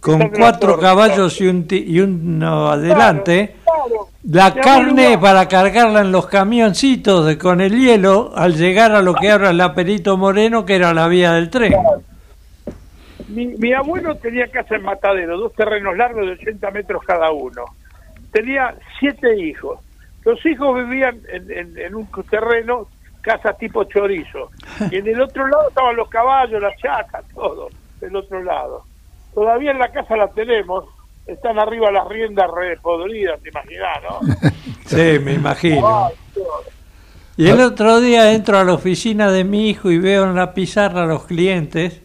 con 0.00 0.28
cuatro 0.28 0.78
caballos 0.78 1.40
y, 1.40 1.48
un 1.48 1.66
y 1.70 1.98
uno 2.00 2.68
adelante. 2.68 3.56
Claro, 3.64 4.08
La 4.30 4.54
carne 4.54 5.18
para 5.18 5.48
cargarla 5.48 6.02
en 6.02 6.12
los 6.12 6.26
camioncitos 6.28 7.26
de- 7.26 7.36
con 7.36 7.60
el 7.60 7.76
hielo 7.76 8.30
al 8.36 8.54
llegar 8.54 8.92
a 8.92 9.02
lo 9.02 9.14
que 9.14 9.30
ahora 9.30 9.50
es 9.50 9.56
la 9.56 9.74
Perito 9.74 10.16
Moreno, 10.16 10.64
que 10.64 10.76
era 10.76 10.94
la 10.94 11.08
vía 11.08 11.32
del 11.32 11.50
tren. 11.50 11.74
Mi, 13.28 13.46
mi 13.46 13.72
abuelo 13.72 14.14
tenía 14.16 14.46
casa 14.48 14.76
en 14.76 14.82
Matadero, 14.84 15.36
dos 15.36 15.52
terrenos 15.54 15.96
largos 15.96 16.26
de 16.26 16.32
80 16.32 16.70
metros 16.70 17.02
cada 17.04 17.30
uno. 17.32 17.64
Tenía 18.32 18.74
siete 19.00 19.34
hijos. 19.42 19.80
Los 20.28 20.44
hijos 20.44 20.74
vivían 20.76 21.20
en, 21.32 21.50
en- 21.50 21.78
en 21.78 21.94
un 21.94 22.06
terreno, 22.30 22.86
casa 23.22 23.54
tipo 23.54 23.84
chorizo. 23.84 24.50
Y 24.92 24.96
en 24.96 25.06
el 25.08 25.20
otro 25.22 25.46
lado 25.48 25.68
estaban 25.68 25.96
los 25.96 26.08
caballos, 26.10 26.60
las 26.60 26.76
chacas, 26.78 27.24
todo, 27.34 27.68
del 28.00 28.14
otro 28.14 28.42
lado. 28.42 28.82
Todavía 29.34 29.70
en 29.70 29.78
la 29.78 29.90
casa 29.90 30.16
la 30.16 30.28
tenemos, 30.28 30.84
están 31.26 31.58
arriba 31.58 31.90
las 31.90 32.06
riendas 32.08 32.50
repodridas, 32.54 33.40
te 33.42 33.48
imaginas, 33.48 33.98
¿no? 34.02 34.50
Sí, 34.86 35.18
me 35.22 35.32
imagino. 35.34 36.08
Y 37.36 37.48
el 37.48 37.60
otro 37.60 38.00
día 38.00 38.32
entro 38.32 38.58
a 38.58 38.64
la 38.64 38.72
oficina 38.74 39.30
de 39.30 39.44
mi 39.44 39.68
hijo 39.70 39.90
y 39.90 39.98
veo 39.98 40.24
en 40.24 40.34
la 40.34 40.52
pizarra 40.54 41.04
a 41.04 41.06
los 41.06 41.24
clientes 41.24 42.00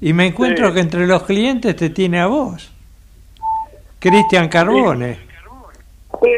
y 0.00 0.12
me 0.12 0.26
encuentro 0.26 0.68
Sí. 0.68 0.74
que 0.74 0.80
entre 0.80 1.06
los 1.06 1.22
clientes 1.24 1.74
te 1.76 1.90
tiene 1.90 2.20
a 2.20 2.26
vos. 2.26 2.70
Cristian 3.98 4.48
Carbone. 4.48 5.18
Sí, 6.22 6.30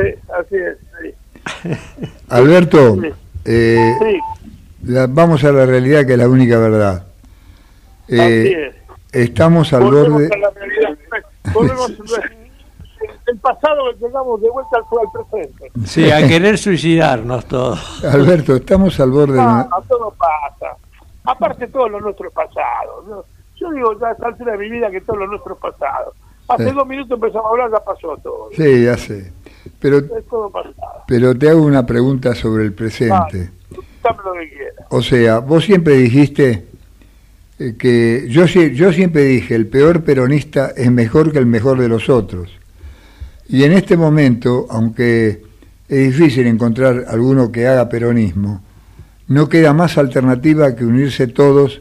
sí, 0.00 0.14
así 0.38 0.56
es. 0.56 0.78
sí. 1.00 1.70
Alberto, 2.28 2.96
Sí. 3.00 3.08
eh, 3.44 3.92
Sí, 4.00 4.18
la- 4.84 5.06
vamos 5.06 5.42
a 5.44 5.52
la 5.52 5.66
realidad 5.66 6.06
que 6.06 6.12
es 6.12 6.18
la 6.18 6.28
única 6.28 6.58
verdad. 6.58 7.06
así 8.04 8.16
Eh, 8.20 8.68
es. 8.68 8.74
estamos 9.12 9.72
al 9.72 9.84
Volvemos 9.84 10.10
borde... 10.22 10.30
a 10.34 10.38
la 10.38 10.50
realidad. 10.50 10.98
Volvemos 11.52 11.90
el 13.26 13.38
pasado 13.38 13.78
que 13.92 14.06
tengamos 14.06 14.40
de 14.40 14.50
vuelta 14.50 14.76
al, 14.76 14.84
al 15.00 15.26
presente. 15.28 15.72
Sí, 15.86 16.10
a 16.10 16.26
querer 16.26 16.58
suicidarnos 16.58 17.46
todos. 17.46 18.04
Alberto, 18.12 18.56
estamos 18.56 18.98
al 19.00 19.10
borde 19.10 19.34
de 19.34 19.64
todo 19.88 20.12
pasa. 20.18 20.76
Aparte 21.24 21.68
todo 21.68 21.88
lo 21.88 22.00
nuestro 22.00 22.28
es 22.28 22.34
pasado. 22.34 23.24
Yo 23.56 23.70
digo 23.72 23.98
ya 24.00 24.08
a 24.08 24.12
esta 24.12 24.26
altura 24.26 24.52
de 24.52 24.58
mi 24.58 24.70
vida 24.70 24.90
que 24.90 25.00
todo 25.02 25.16
lo 25.16 25.26
nuestro 25.28 25.54
es 25.54 25.60
pasado. 25.60 26.14
Hace 26.48 26.68
Sí. 26.68 26.74
dos 26.74 26.86
minutos 26.86 27.12
empezamos 27.12 27.46
a 27.46 27.48
hablar, 27.50 27.70
ya 27.70 27.84
pasó 27.84 28.16
todo. 28.22 28.48
Sí, 28.56 28.84
ya 28.84 28.96
sé. 28.96 29.32
Pero, 29.78 29.98
Es 29.98 30.26
todo 30.28 30.50
pasado. 30.50 30.74
pero 31.06 31.36
te 31.36 31.48
hago 31.48 31.62
una 31.62 31.84
pregunta 31.86 32.34
sobre 32.34 32.64
el 32.64 32.72
presente. 32.72 33.50
Dame 34.02 34.18
lo 34.24 34.32
que 34.34 34.48
quieras. 34.48 34.86
O 34.90 35.02
sea, 35.02 35.38
vos 35.38 35.64
siempre 35.64 35.96
dijiste 35.96 36.64
eh, 37.58 37.74
que 37.78 38.26
yo, 38.28 38.46
yo 38.46 38.92
siempre 38.92 39.22
dije, 39.24 39.54
el 39.54 39.66
peor 39.66 40.02
peronista 40.02 40.72
es 40.76 40.90
mejor 40.90 41.32
que 41.32 41.38
el 41.38 41.46
mejor 41.46 41.78
de 41.78 41.88
los 41.88 42.08
otros. 42.08 42.50
Y 43.48 43.64
en 43.64 43.72
este 43.72 43.96
momento, 43.96 44.66
aunque 44.70 45.42
es 45.88 46.16
difícil 46.16 46.46
encontrar 46.46 47.04
alguno 47.08 47.52
que 47.52 47.66
haga 47.66 47.88
peronismo, 47.88 48.62
no 49.28 49.48
queda 49.48 49.72
más 49.72 49.98
alternativa 49.98 50.74
que 50.74 50.84
unirse 50.84 51.26
todos 51.26 51.80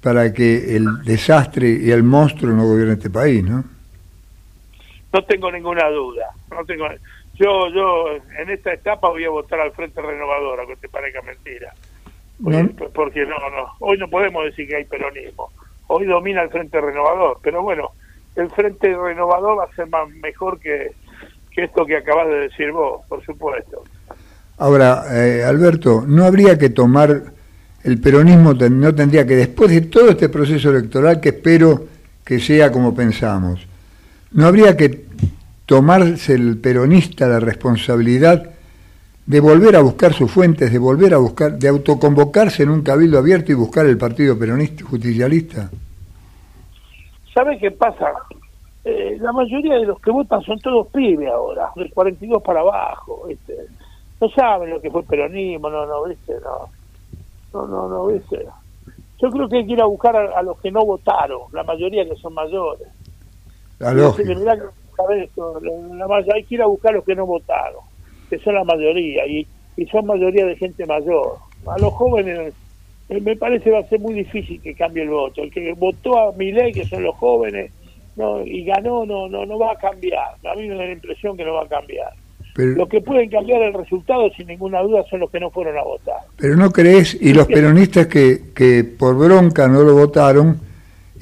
para 0.00 0.32
que 0.32 0.76
el 0.76 1.02
desastre 1.04 1.70
y 1.70 1.90
el 1.90 2.02
monstruo 2.02 2.54
no 2.54 2.66
gobierne 2.66 2.94
este 2.94 3.10
país, 3.10 3.44
¿no? 3.44 3.64
No 5.12 5.24
tengo 5.24 5.50
ninguna 5.52 5.88
duda. 5.88 6.30
No 6.50 6.64
tengo. 6.64 6.86
Yo, 7.34 7.68
yo 7.68 8.06
en 8.38 8.50
esta 8.50 8.72
etapa 8.72 9.08
voy 9.08 9.24
a 9.24 9.30
votar 9.30 9.60
al 9.60 9.72
Frente 9.72 10.00
Renovador, 10.00 10.60
aunque 10.60 10.76
te 10.76 10.88
parezca 10.88 11.22
mentira. 11.22 11.72
No. 12.38 12.68
Porque, 12.94 13.24
no, 13.24 13.36
no. 13.50 13.72
Hoy 13.80 13.98
no 13.98 14.08
podemos 14.08 14.44
decir 14.44 14.68
que 14.68 14.76
hay 14.76 14.84
peronismo. 14.84 15.50
Hoy 15.88 16.06
domina 16.06 16.42
el 16.42 16.50
Frente 16.50 16.80
Renovador. 16.80 17.38
Pero 17.42 17.62
bueno, 17.62 17.90
el 18.36 18.50
Frente 18.50 18.96
Renovador 18.96 19.58
va 19.58 19.64
a 19.64 19.74
ser 19.74 19.88
más 19.88 20.08
mejor 20.08 20.58
que, 20.58 20.92
que 21.50 21.64
esto 21.64 21.84
que 21.84 21.96
acabas 21.96 22.28
de 22.28 22.40
decir 22.40 22.72
vos, 22.72 23.04
por 23.08 23.24
supuesto. 23.24 23.84
Ahora, 24.58 25.04
eh, 25.10 25.44
Alberto, 25.44 26.04
¿no 26.06 26.24
habría 26.24 26.58
que 26.58 26.70
tomar 26.70 27.22
el 27.84 28.00
peronismo, 28.00 28.54
no 28.54 28.94
tendría 28.94 29.26
que, 29.26 29.34
después 29.34 29.70
de 29.70 29.82
todo 29.82 30.10
este 30.10 30.28
proceso 30.28 30.70
electoral, 30.70 31.20
que 31.20 31.30
espero 31.30 31.84
que 32.24 32.38
sea 32.38 32.70
como 32.70 32.94
pensamos, 32.94 33.66
¿no 34.34 34.46
habría 34.46 34.76
que 34.76 35.06
tomarse 35.66 36.34
el 36.34 36.58
peronista 36.58 37.28
la 37.28 37.40
responsabilidad 37.40 38.50
de 39.26 39.40
volver 39.40 39.76
a 39.76 39.80
buscar 39.80 40.12
sus 40.12 40.30
fuentes, 40.30 40.72
de 40.72 40.78
volver 40.78 41.14
a 41.14 41.18
buscar, 41.18 41.58
de 41.58 41.68
autoconvocarse 41.68 42.64
en 42.64 42.70
un 42.70 42.82
cabildo 42.82 43.18
abierto 43.18 43.52
y 43.52 43.54
buscar 43.54 43.86
el 43.86 43.96
partido 43.96 44.38
peronista 44.38 44.84
justicialista? 44.84 45.70
¿Sabes 47.32 47.60
qué 47.60 47.70
pasa? 47.70 48.12
Eh, 48.84 49.16
la 49.20 49.32
mayoría 49.32 49.76
de 49.76 49.86
los 49.86 50.00
que 50.00 50.10
votan 50.10 50.42
son 50.42 50.58
todos 50.58 50.88
pibes 50.88 51.30
ahora, 51.30 51.70
del 51.76 51.92
42 51.92 52.42
para 52.42 52.60
abajo, 52.60 53.26
¿viste? 53.28 53.56
No 54.20 54.28
saben 54.30 54.70
lo 54.70 54.80
que 54.80 54.90
fue 54.90 55.02
el 55.02 55.06
peronismo, 55.06 55.70
no, 55.70 55.86
no, 55.86 56.04
¿viste? 56.04 56.34
No, 56.42 56.68
no, 57.52 57.66
no, 57.66 57.88
no 57.88 58.06
¿viste? 58.06 58.44
Yo 59.20 59.30
creo 59.30 59.48
que 59.48 59.58
hay 59.58 59.66
que 59.66 59.74
ir 59.74 59.80
a 59.80 59.86
buscar 59.86 60.16
a, 60.16 60.38
a 60.38 60.42
los 60.42 60.58
que 60.58 60.72
no 60.72 60.84
votaron, 60.84 61.42
la 61.52 61.62
mayoría 61.62 62.04
que 62.08 62.16
son 62.16 62.34
mayores. 62.34 62.88
La 63.82 63.92
lógica. 63.92 64.32
esto, 64.32 65.60
hay 66.34 66.44
que 66.44 66.54
ir 66.54 66.62
a 66.62 66.66
buscar 66.66 66.92
a 66.92 66.96
los 66.96 67.04
que 67.04 67.14
no 67.14 67.26
votaron, 67.26 67.80
que 68.30 68.38
son 68.38 68.54
la 68.54 68.64
mayoría, 68.64 69.26
y, 69.26 69.46
y 69.76 69.86
son 69.86 70.06
mayoría 70.06 70.46
de 70.46 70.56
gente 70.56 70.86
mayor. 70.86 71.36
A 71.66 71.78
los 71.78 71.92
jóvenes 71.92 72.54
eh, 73.08 73.20
me 73.20 73.36
parece 73.36 73.70
va 73.70 73.80
a 73.80 73.88
ser 73.88 74.00
muy 74.00 74.14
difícil 74.14 74.60
que 74.62 74.74
cambie 74.74 75.02
el 75.02 75.10
voto. 75.10 75.42
El 75.42 75.50
que 75.50 75.72
votó 75.74 76.18
a 76.18 76.32
mi 76.32 76.52
ley, 76.52 76.72
que 76.72 76.86
son 76.86 77.02
los 77.02 77.14
jóvenes, 77.16 77.70
no 78.16 78.42
y 78.44 78.64
ganó, 78.64 79.04
no, 79.04 79.28
no, 79.28 79.44
no 79.44 79.58
va 79.58 79.72
a 79.72 79.76
cambiar. 79.76 80.36
A 80.44 80.54
mí 80.54 80.68
me 80.68 80.76
da 80.76 80.84
la 80.84 80.92
impresión 80.92 81.36
que 81.36 81.44
no 81.44 81.54
va 81.54 81.64
a 81.64 81.68
cambiar. 81.68 82.12
Pero, 82.54 82.72
Los 82.72 82.88
que 82.88 83.00
pueden 83.00 83.30
cambiar 83.30 83.62
el 83.62 83.72
resultado, 83.72 84.30
sin 84.36 84.46
ninguna 84.46 84.80
duda, 84.82 85.04
son 85.08 85.20
los 85.20 85.30
que 85.30 85.40
no 85.40 85.50
fueron 85.50 85.76
a 85.78 85.82
votar. 85.82 86.18
pero 86.36 86.54
no 86.54 86.70
crees, 86.70 87.16
y 87.20 87.32
los 87.32 87.46
peronistas 87.46 88.06
que, 88.06 88.52
que 88.54 88.84
por 88.84 89.16
bronca 89.16 89.68
no 89.68 89.82
lo 89.82 89.94
votaron 89.94 90.60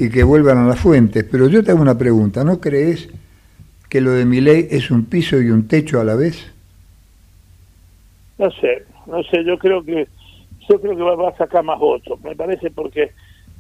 y 0.01 0.09
que 0.09 0.25
vuelvan 0.25 0.57
a 0.57 0.67
las 0.67 0.81
fuentes. 0.81 1.25
Pero 1.31 1.47
yo 1.49 1.63
te 1.63 1.73
hago 1.73 1.83
una 1.83 1.99
pregunta, 1.99 2.43
¿no 2.43 2.59
crees 2.59 3.11
que 3.91 4.01
lo 4.01 4.13
de 4.13 4.25
mi 4.25 4.41
ley 4.41 4.67
es 4.71 4.91
un 4.91 5.05
piso 5.05 5.39
y 5.43 5.51
un 5.51 5.69
techo 5.69 6.01
a 6.01 6.05
la 6.05 6.15
vez? 6.15 6.51
No 8.39 8.51
sé, 8.51 8.87
no 9.07 9.23
sé, 9.25 9.45
yo 9.45 9.59
creo 9.59 9.85
que 9.85 10.09
yo 10.71 10.81
creo 10.81 10.97
que 10.97 11.03
va, 11.03 11.29
a 11.29 11.37
sacar 11.37 11.63
más 11.65 11.79
votos, 11.79 12.19
me 12.23 12.35
parece 12.35 12.71
porque 12.71 13.11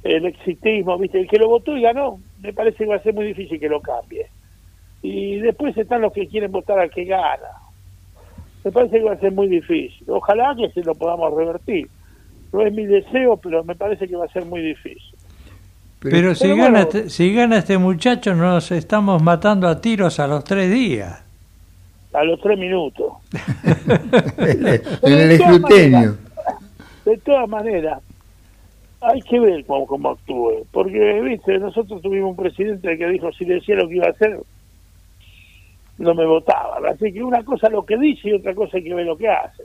el 0.03 0.25
exitismo, 0.25 0.97
viste, 0.97 1.21
el 1.21 1.29
que 1.29 1.39
lo 1.39 1.49
votó 1.49 1.77
y 1.77 1.83
ganó, 1.83 2.19
me 2.41 2.55
parece 2.55 2.79
que 2.79 2.87
va 2.87 2.97
a 2.97 3.03
ser 3.03 3.13
muy 3.13 3.27
difícil 3.27 3.61
que 3.61 3.69
lo 3.69 3.83
cambie. 3.83 4.27
Y 5.03 5.41
después 5.41 5.77
están 5.77 6.01
los 6.01 6.13
que 6.15 6.27
quieren 6.27 6.53
votar 6.53 6.79
al 6.79 6.91
que 6.91 7.05
gana. 7.05 7.51
Me 8.65 8.73
parece 8.73 8.99
que 8.99 9.05
va 9.05 9.13
a 9.13 9.21
ser 9.21 9.33
muy 9.33 9.49
difícil. 9.49 10.09
Ojalá 10.09 10.55
que 10.57 10.71
se 10.71 10.83
lo 10.85 10.95
podamos 10.95 11.35
revertir. 11.35 11.89
No 12.53 12.63
es 12.63 12.73
mi 12.73 12.87
deseo, 12.87 13.37
pero 13.37 13.63
me 13.63 13.75
parece 13.75 14.09
que 14.09 14.17
va 14.17 14.25
a 14.25 14.33
ser 14.33 14.47
muy 14.47 14.63
difícil. 14.63 15.10
Pero 16.01 16.35
si, 16.35 16.45
Pero 16.45 16.57
gana, 16.57 16.71
bueno. 16.71 16.79
este- 16.81 17.11
si 17.11 17.35
gana 17.35 17.59
este 17.59 17.77
muchacho, 17.79 18.35
nos 18.35 18.71
estamos 18.73 19.23
matando 19.23 19.69
a 19.69 19.81
tiros 19.81 20.19
a 20.19 20.27
los 20.27 20.45
tres 20.45 20.73
días. 20.73 21.23
A 22.13 22.25
los 22.25 22.41
tres 22.41 22.59
minutos. 22.59 23.13
en 24.39 24.67
el 25.13 25.31
escrutinio. 25.33 26.17
de 27.05 27.19
todas 27.19 27.49
maneras, 27.49 28.01
hay 29.03 29.21
que 29.23 29.39
ver 29.41 29.65
cómo, 29.67 29.87
cómo 29.87 30.11
actúe. 30.11 30.67
Porque, 30.73 31.21
viste, 31.23 31.59
nosotros 31.59 32.01
tuvimos 32.03 32.31
un 32.31 32.37
presidente 32.37 32.97
que 32.99 33.07
dijo, 33.09 33.31
si 33.33 33.45
decía 33.45 33.77
lo 33.77 33.89
que 33.89 33.97
iba 33.97 34.07
a 34.07 34.11
hacer, 34.11 34.41
no 35.99 36.15
me 36.15 36.25
votaba. 36.25 36.79
Así 36.91 37.13
que 37.13 37.23
una 37.23 37.43
cosa 37.45 37.69
lo 37.69 37.85
que 37.85 37.97
dice 37.99 38.31
y 38.31 38.33
otra 38.33 38.55
cosa 38.55 38.79
hay 38.79 38.85
que 38.85 38.95
ver 38.95 39.07
lo 39.07 39.17
que 39.19 39.29
hace. 39.29 39.65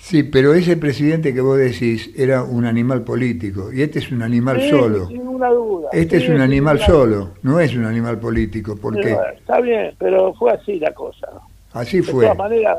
Sí, 0.00 0.22
pero 0.22 0.54
ese 0.54 0.76
presidente 0.76 1.34
que 1.34 1.40
vos 1.40 1.58
decís 1.58 2.10
era 2.16 2.42
un 2.44 2.64
animal 2.64 3.02
político 3.02 3.72
y 3.72 3.82
este 3.82 3.98
es 3.98 4.10
un 4.10 4.22
animal 4.22 4.60
Sí, 4.60 4.70
solo. 4.70 5.06
Sin 5.08 5.18
ninguna 5.18 5.50
duda. 5.50 5.88
Este 5.92 6.18
Sí, 6.18 6.24
es 6.24 6.30
un 6.30 6.40
animal 6.40 6.78
solo, 6.80 7.30
no 7.42 7.60
es 7.60 7.74
un 7.74 7.84
animal 7.84 8.18
político, 8.18 8.76
porque 8.80 9.02
Pero, 9.02 9.20
Está 9.36 9.60
bien, 9.60 9.94
pero 9.98 10.32
fue 10.34 10.52
así 10.52 10.78
la 10.78 10.92
cosa. 10.92 11.28
así 11.72 11.98
De 11.98 12.02
fue. 12.04 12.24
todas 12.24 12.38
maneras, 12.38 12.78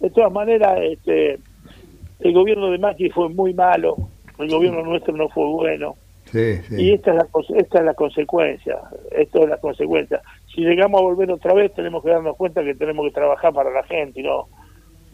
de 0.00 0.10
todas 0.10 0.32
maneras, 0.32 0.78
este, 0.82 1.38
el 2.20 2.32
gobierno 2.32 2.70
de 2.70 2.78
Macri 2.78 3.10
fue 3.10 3.28
muy 3.28 3.52
malo, 3.52 3.96
el 4.38 4.48
gobierno 4.48 4.82
nuestro 4.82 5.14
no 5.16 5.28
fue 5.28 5.44
bueno. 5.46 5.96
Sí, 6.30 6.56
sí. 6.68 6.76
Y 6.80 6.92
esta 6.92 7.10
es, 7.10 7.16
la, 7.18 7.26
esta 7.58 7.78
es 7.80 7.84
la 7.84 7.94
consecuencia, 7.94 8.78
esto 9.10 9.42
es 9.42 9.48
la 9.50 9.58
consecuencia. 9.58 10.22
Si 10.54 10.62
llegamos 10.62 11.00
a 11.00 11.04
volver 11.04 11.30
otra 11.30 11.52
vez, 11.52 11.74
tenemos 11.74 12.02
que 12.02 12.10
darnos 12.10 12.36
cuenta 12.36 12.64
que 12.64 12.74
tenemos 12.74 13.04
que 13.06 13.12
trabajar 13.12 13.52
para 13.52 13.70
la 13.70 13.82
gente 13.82 14.20
y 14.20 14.22
no, 14.22 14.48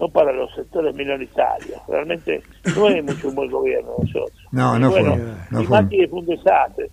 no 0.01 0.09
para 0.09 0.33
los 0.33 0.55
sectores 0.55 0.95
minoritarios. 0.95 1.81
Realmente 1.89 2.43
no 2.77 2.89
es 2.89 3.05
mucho 3.05 3.29
un 3.29 3.35
buen 3.35 3.51
gobierno 3.51 3.91
nosotros. 4.01 4.33
No, 4.53 4.79
no 4.79 4.91
bueno, 4.91 5.15
fue, 5.17 5.25
no 5.51 5.63
y 5.63 5.67
fue. 5.67 6.09
Fue 6.09 6.19
un 6.21 6.27
desastre. 6.27 6.91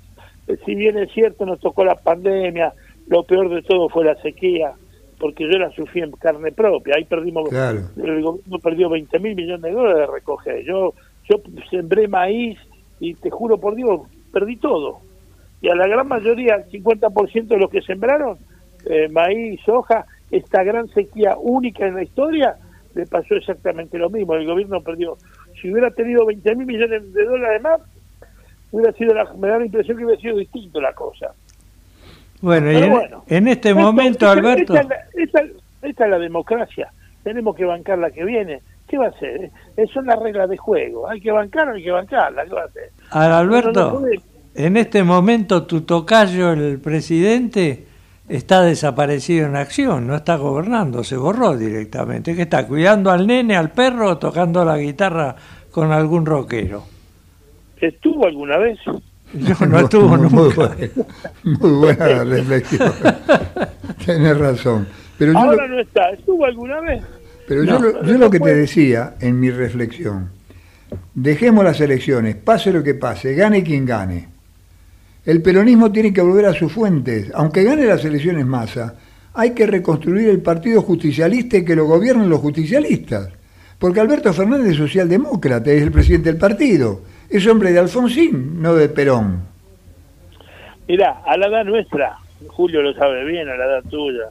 Eh, 0.48 0.58
Si 0.66 0.76
bien 0.76 0.98
es 0.98 1.12
cierto, 1.12 1.46
nos 1.46 1.60
tocó 1.60 1.84
la 1.86 1.96
pandemia, 1.96 2.74
lo 3.08 3.24
peor 3.24 3.50
de 3.50 3.62
todo 3.62 3.90
fue 3.90 4.06
la 4.06 4.16
sequía, 4.22 4.74
porque 5.20 5.44
yo 5.44 5.58
la 5.60 5.70
sufrí 5.72 6.02
en 6.02 6.12
carne 6.14 6.52
propia. 6.52 6.96
Ahí 6.98 7.06
perdimos, 7.06 7.48
Claro. 7.50 7.80
el 7.98 8.22
gobierno 8.22 8.60
perdió 8.60 8.90
20 8.90 9.20
mil 9.20 9.36
millones 9.36 9.62
de 9.62 9.72
dólares 9.72 10.08
de 10.08 10.14
recoger. 10.14 10.64
Yo, 10.66 10.94
yo 11.30 11.38
sembré 11.70 12.08
maíz 12.08 12.58
y 13.00 13.14
te 13.14 13.30
juro 13.30 13.60
por 13.60 13.76
Dios, 13.76 14.02
perdí 14.34 14.56
todo. 14.58 15.00
Y 15.62 15.70
a 15.70 15.76
la 15.76 15.88
gran 15.88 16.08
mayoría, 16.08 16.56
el 16.56 16.66
50% 16.72 17.48
de 17.48 17.58
los 17.58 17.70
que 17.72 17.82
sembraron 17.82 18.38
eh, 18.88 19.08
maíz, 19.10 19.60
soja, 19.66 20.06
esta 20.32 20.64
gran 20.64 20.88
sequía 20.90 21.38
única 21.40 21.88
en 21.88 21.96
la 21.96 22.04
historia, 22.04 22.56
le 22.96 23.06
pasó 23.06 23.36
exactamente 23.36 23.98
lo 23.98 24.10
mismo. 24.10 24.34
El 24.36 24.46
gobierno 24.48 24.82
perdió. 24.82 25.18
Si 25.62 25.72
hubiera 25.72 25.92
tenido 25.92 26.26
20 26.26 26.56
mil 26.56 26.66
millones 26.68 27.14
de 27.14 27.26
dólares 27.26 27.62
más, 27.62 27.82
hubiera 28.72 28.92
sido 28.94 29.14
la, 29.14 29.32
me 29.34 29.48
da 29.50 29.60
la 29.60 29.66
impresión 29.66 29.98
que 29.98 30.06
hubiera 30.06 30.22
sido 30.22 30.38
distinto 30.38 30.82
la 30.82 30.94
cosa. 30.94 31.34
Bueno, 32.42 32.72
y 32.72 32.76
en, 32.78 32.92
bueno. 32.92 33.24
en 33.28 33.48
este 33.48 33.70
Esto- 33.70 33.82
momento, 33.82 34.26
esta- 34.26 34.32
Alberto, 34.32 34.74
Esta, 34.76 34.82
es 34.82 34.88
la- 34.90 35.24
esta- 35.44 35.58
esta 35.82 36.04
es 36.06 36.10
la 36.12 36.20
democracia. 36.20 36.92
Tenemos 37.24 37.56
que 37.56 37.66
bancar 37.66 37.98
la 38.00 38.12
que 38.12 38.24
viene. 38.24 38.62
¿Qué 38.88 38.98
va 38.98 39.06
a 39.08 39.10
hacer? 39.10 39.50
Eh, 39.78 39.86
Son 39.94 40.06
las 40.06 40.20
reglas 40.20 40.48
de 40.50 40.58
juego. 40.58 41.10
Hay 41.10 41.20
que 41.20 41.32
bancar, 41.32 41.70
hay 41.70 41.84
que 41.84 41.92
bancarla. 41.92 42.46
¿Qué 42.46 42.52
va 42.54 42.62
a 42.62 42.66
hacer? 42.66 42.90
No, 43.14 43.20
Alberto, 43.38 44.00
no 44.02 44.08
en 44.58 44.78
este 44.78 45.04
momento 45.04 45.66
tu 45.66 45.82
tocayo, 45.82 46.54
el 46.54 46.80
presidente, 46.80 47.88
está 48.28 48.62
desaparecido 48.64 49.48
en 49.48 49.56
acción, 49.56 50.08
no 50.08 50.16
está 50.16 50.36
gobernando, 50.38 51.04
se 51.04 51.18
borró 51.18 51.56
directamente. 51.58 52.36
¿Qué 52.36 52.44
está? 52.44 52.68
¿Cuidando 52.68 53.12
al 53.12 53.28
nene, 53.28 53.56
al 53.56 53.72
perro 53.72 54.10
o 54.10 54.18
tocando 54.18 54.64
la 54.66 54.78
guitarra 54.78 55.36
con 55.72 55.92
algún 55.92 56.26
rockero? 56.26 56.84
¿Estuvo 57.80 58.26
alguna 58.26 58.58
vez? 58.58 58.80
No, 59.34 59.66
no 59.68 59.80
estuvo 59.80 60.08
muy, 60.08 60.30
muy 60.30 60.30
nunca. 60.44 60.56
buena, 60.56 60.90
muy 61.44 61.72
buena 61.72 62.24
reflexión. 62.24 62.94
Tienes 64.06 64.38
razón. 64.38 64.88
Pero 65.18 65.34
yo, 65.34 65.40
Ahora 65.40 65.68
lo, 65.68 65.76
no 65.76 65.82
está. 65.82 66.10
¿Estuvo 66.12 66.46
alguna 66.46 66.80
vez? 66.82 67.04
pero 67.48 67.64
yo, 67.64 67.80
lo, 67.80 68.04
yo 68.04 68.14
no 68.14 68.18
lo 68.18 68.30
que 68.30 68.40
te 68.40 68.56
decía 68.56 69.16
en 69.20 69.40
mi 69.40 69.52
reflexión, 69.52 70.32
dejemos 71.14 71.64
las 71.64 71.80
elecciones, 71.82 72.36
pase 72.36 72.72
lo 72.74 72.82
que 72.82 72.96
pase, 72.96 73.34
gane 73.36 73.64
quien 73.64 73.86
gane. 73.86 74.30
El 75.26 75.42
peronismo 75.42 75.92
tiene 75.92 76.14
que 76.14 76.22
volver 76.22 76.46
a 76.46 76.54
sus 76.54 76.72
fuentes. 76.72 77.32
Aunque 77.34 77.64
gane 77.64 77.86
las 77.86 78.06
elecciones 78.06 78.46
masa, 78.46 78.96
hay 79.34 79.54
que 79.54 79.66
reconstruir 79.66 80.30
el 80.30 80.42
partido 80.42 80.82
justicialista 80.82 81.58
y 81.58 81.66
que 81.66 81.76
lo 81.76 81.86
gobiernen 81.86 82.30
los 82.30 82.40
justicialistas. 82.40 83.30
Porque 83.80 84.00
Alberto 84.00 84.32
Fernández 84.34 84.72
es 84.72 84.78
socialdemócrata, 84.78 85.72
es 85.72 85.82
el 85.82 85.92
presidente 85.92 86.32
del 86.32 86.40
partido. 86.40 87.02
Es 87.30 87.46
hombre 87.48 87.72
de 87.72 87.80
Alfonsín, 87.80 88.62
no 88.62 88.76
de 88.76 88.88
Perón. 88.88 89.40
Mirá, 90.88 91.22
a 91.26 91.36
la 91.38 91.48
edad 91.48 91.66
nuestra, 91.66 92.18
Julio 92.48 92.82
lo 92.84 92.94
sabe 92.94 93.26
bien, 93.26 93.50
a 93.50 93.56
la 93.56 93.66
edad 93.66 93.84
tuya, 93.90 94.30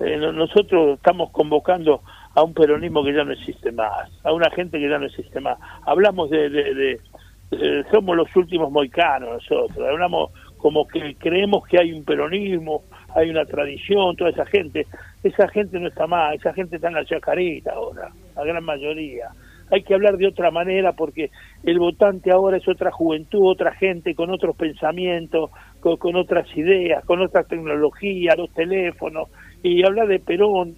eh, 0.00 0.16
no- 0.16 0.32
nosotros 0.32 0.96
estamos 0.96 1.30
convocando 1.30 2.00
a 2.34 2.42
un 2.42 2.54
peronismo 2.54 3.04
que 3.04 3.12
ya 3.12 3.24
no 3.24 3.32
existe 3.32 3.70
más, 3.70 4.08
a 4.24 4.32
una 4.32 4.50
gente 4.50 4.78
que 4.78 4.88
ya 4.88 4.98
no 4.98 5.04
existe 5.04 5.38
más. 5.40 5.58
Hablamos 5.84 6.30
de- 6.30 6.48
eh, 7.52 7.84
somos 7.90 8.16
los 8.16 8.34
últimos 8.34 8.70
moicanos 8.72 9.34
nosotros, 9.34 9.78
hablamos 9.78 10.30
como 10.62 10.86
que 10.86 11.16
creemos 11.16 11.66
que 11.66 11.78
hay 11.78 11.92
un 11.92 12.04
peronismo, 12.04 12.84
hay 13.16 13.30
una 13.30 13.44
tradición, 13.44 14.14
toda 14.16 14.30
esa 14.30 14.46
gente, 14.46 14.86
esa 15.24 15.48
gente 15.48 15.78
no 15.80 15.88
está 15.88 16.06
más, 16.06 16.36
esa 16.36 16.54
gente 16.54 16.76
está 16.76 16.88
en 16.88 16.94
la 16.94 17.04
chacarita 17.04 17.72
ahora, 17.72 18.10
la 18.36 18.44
gran 18.44 18.64
mayoría. 18.64 19.28
Hay 19.72 19.82
que 19.82 19.94
hablar 19.94 20.18
de 20.18 20.28
otra 20.28 20.50
manera 20.50 20.92
porque 20.92 21.30
el 21.64 21.78
votante 21.78 22.30
ahora 22.30 22.58
es 22.58 22.68
otra 22.68 22.92
juventud, 22.92 23.50
otra 23.50 23.72
gente 23.72 24.14
con 24.14 24.30
otros 24.30 24.54
pensamientos, 24.54 25.50
con, 25.80 26.14
otras 26.14 26.46
ideas, 26.56 27.04
con 27.04 27.20
otra 27.20 27.42
tecnología, 27.42 28.36
los 28.36 28.52
teléfonos, 28.52 29.28
y 29.62 29.84
hablar 29.84 30.08
de 30.08 30.20
Perón, 30.20 30.74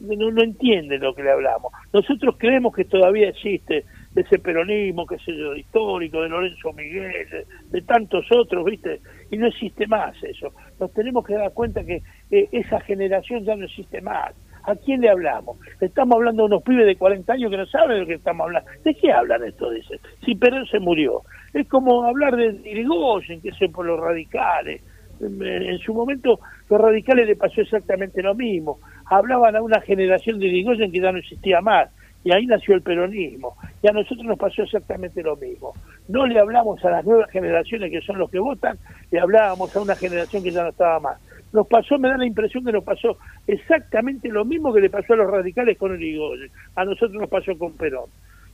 no, 0.00 0.30
no 0.30 0.42
entiende 0.42 0.98
lo 0.98 1.14
que 1.14 1.22
le 1.22 1.32
hablamos. 1.32 1.72
Nosotros 1.92 2.36
creemos 2.38 2.74
que 2.74 2.84
todavía 2.84 3.30
existe 3.30 3.84
ese 4.14 4.38
peronismo, 4.38 5.06
que 5.06 5.18
sé 5.18 5.36
yo, 5.36 5.54
histórico, 5.54 6.22
de 6.22 6.28
Lorenzo 6.28 6.72
Miguel, 6.72 7.28
de, 7.30 7.46
de 7.70 7.82
tantos 7.82 8.26
otros, 8.30 8.64
¿viste? 8.64 9.00
Y 9.30 9.36
no 9.36 9.48
existe 9.48 9.86
más 9.86 10.14
eso. 10.22 10.52
Nos 10.78 10.92
tenemos 10.92 11.24
que 11.26 11.34
dar 11.34 11.52
cuenta 11.52 11.84
que 11.84 12.02
eh, 12.30 12.48
esa 12.52 12.80
generación 12.80 13.44
ya 13.44 13.56
no 13.56 13.64
existe 13.64 14.00
más. 14.00 14.34
¿A 14.66 14.76
quién 14.76 15.02
le 15.02 15.10
hablamos? 15.10 15.58
Estamos 15.80 16.16
hablando 16.16 16.42
de 16.42 16.46
unos 16.46 16.62
pibes 16.62 16.86
de 16.86 16.96
40 16.96 17.32
años 17.32 17.50
que 17.50 17.56
no 17.56 17.66
saben 17.66 17.96
de 17.96 18.00
lo 18.00 18.06
que 18.06 18.14
estamos 18.14 18.46
hablando. 18.46 18.70
¿De 18.82 18.94
qué 18.94 19.12
hablan 19.12 19.44
esto? 19.44 19.70
Dice. 19.70 20.00
Si 20.24 20.34
Perón 20.36 20.66
se 20.66 20.78
murió. 20.78 21.22
Es 21.52 21.68
como 21.68 22.04
hablar 22.04 22.34
de 22.36 22.60
Irigoyen, 22.64 23.42
que 23.42 23.50
es 23.50 23.70
por 23.72 23.84
los 23.84 24.00
radicales. 24.00 24.82
En, 25.20 25.42
en 25.42 25.78
su 25.78 25.92
momento, 25.92 26.40
los 26.70 26.80
radicales 26.80 27.26
le 27.26 27.36
pasó 27.36 27.60
exactamente 27.60 28.22
lo 28.22 28.34
mismo. 28.34 28.78
Hablaban 29.04 29.54
a 29.54 29.62
una 29.62 29.80
generación 29.82 30.38
de 30.38 30.46
Irigoyen 30.46 30.90
que 30.90 31.00
ya 31.00 31.12
no 31.12 31.18
existía 31.18 31.60
más. 31.60 31.90
Y 32.24 32.32
ahí 32.32 32.46
nació 32.46 32.74
el 32.74 32.82
peronismo. 32.82 33.56
Y 33.82 33.88
a 33.88 33.92
nosotros 33.92 34.24
nos 34.24 34.38
pasó 34.38 34.62
exactamente 34.62 35.22
lo 35.22 35.36
mismo. 35.36 35.74
No 36.08 36.26
le 36.26 36.40
hablamos 36.40 36.82
a 36.84 36.90
las 36.90 37.04
nuevas 37.04 37.30
generaciones 37.30 37.90
que 37.90 38.00
son 38.00 38.18
los 38.18 38.30
que 38.30 38.38
votan, 38.38 38.78
le 39.10 39.20
hablábamos 39.20 39.74
a 39.76 39.80
una 39.80 39.94
generación 39.94 40.42
que 40.42 40.50
ya 40.50 40.62
no 40.62 40.70
estaba 40.70 41.00
más. 41.00 41.20
Nos 41.52 41.66
pasó, 41.68 41.98
me 41.98 42.08
da 42.08 42.16
la 42.16 42.26
impresión 42.26 42.64
que 42.64 42.72
nos 42.72 42.82
pasó 42.82 43.18
exactamente 43.46 44.28
lo 44.28 44.44
mismo 44.44 44.72
que 44.72 44.80
le 44.80 44.90
pasó 44.90 45.12
a 45.12 45.16
los 45.16 45.30
radicales 45.30 45.78
con 45.78 45.94
Irigoyen. 45.94 46.50
A 46.74 46.84
nosotros 46.84 47.12
nos 47.12 47.28
pasó 47.28 47.56
con 47.56 47.74
Perón. 47.74 48.10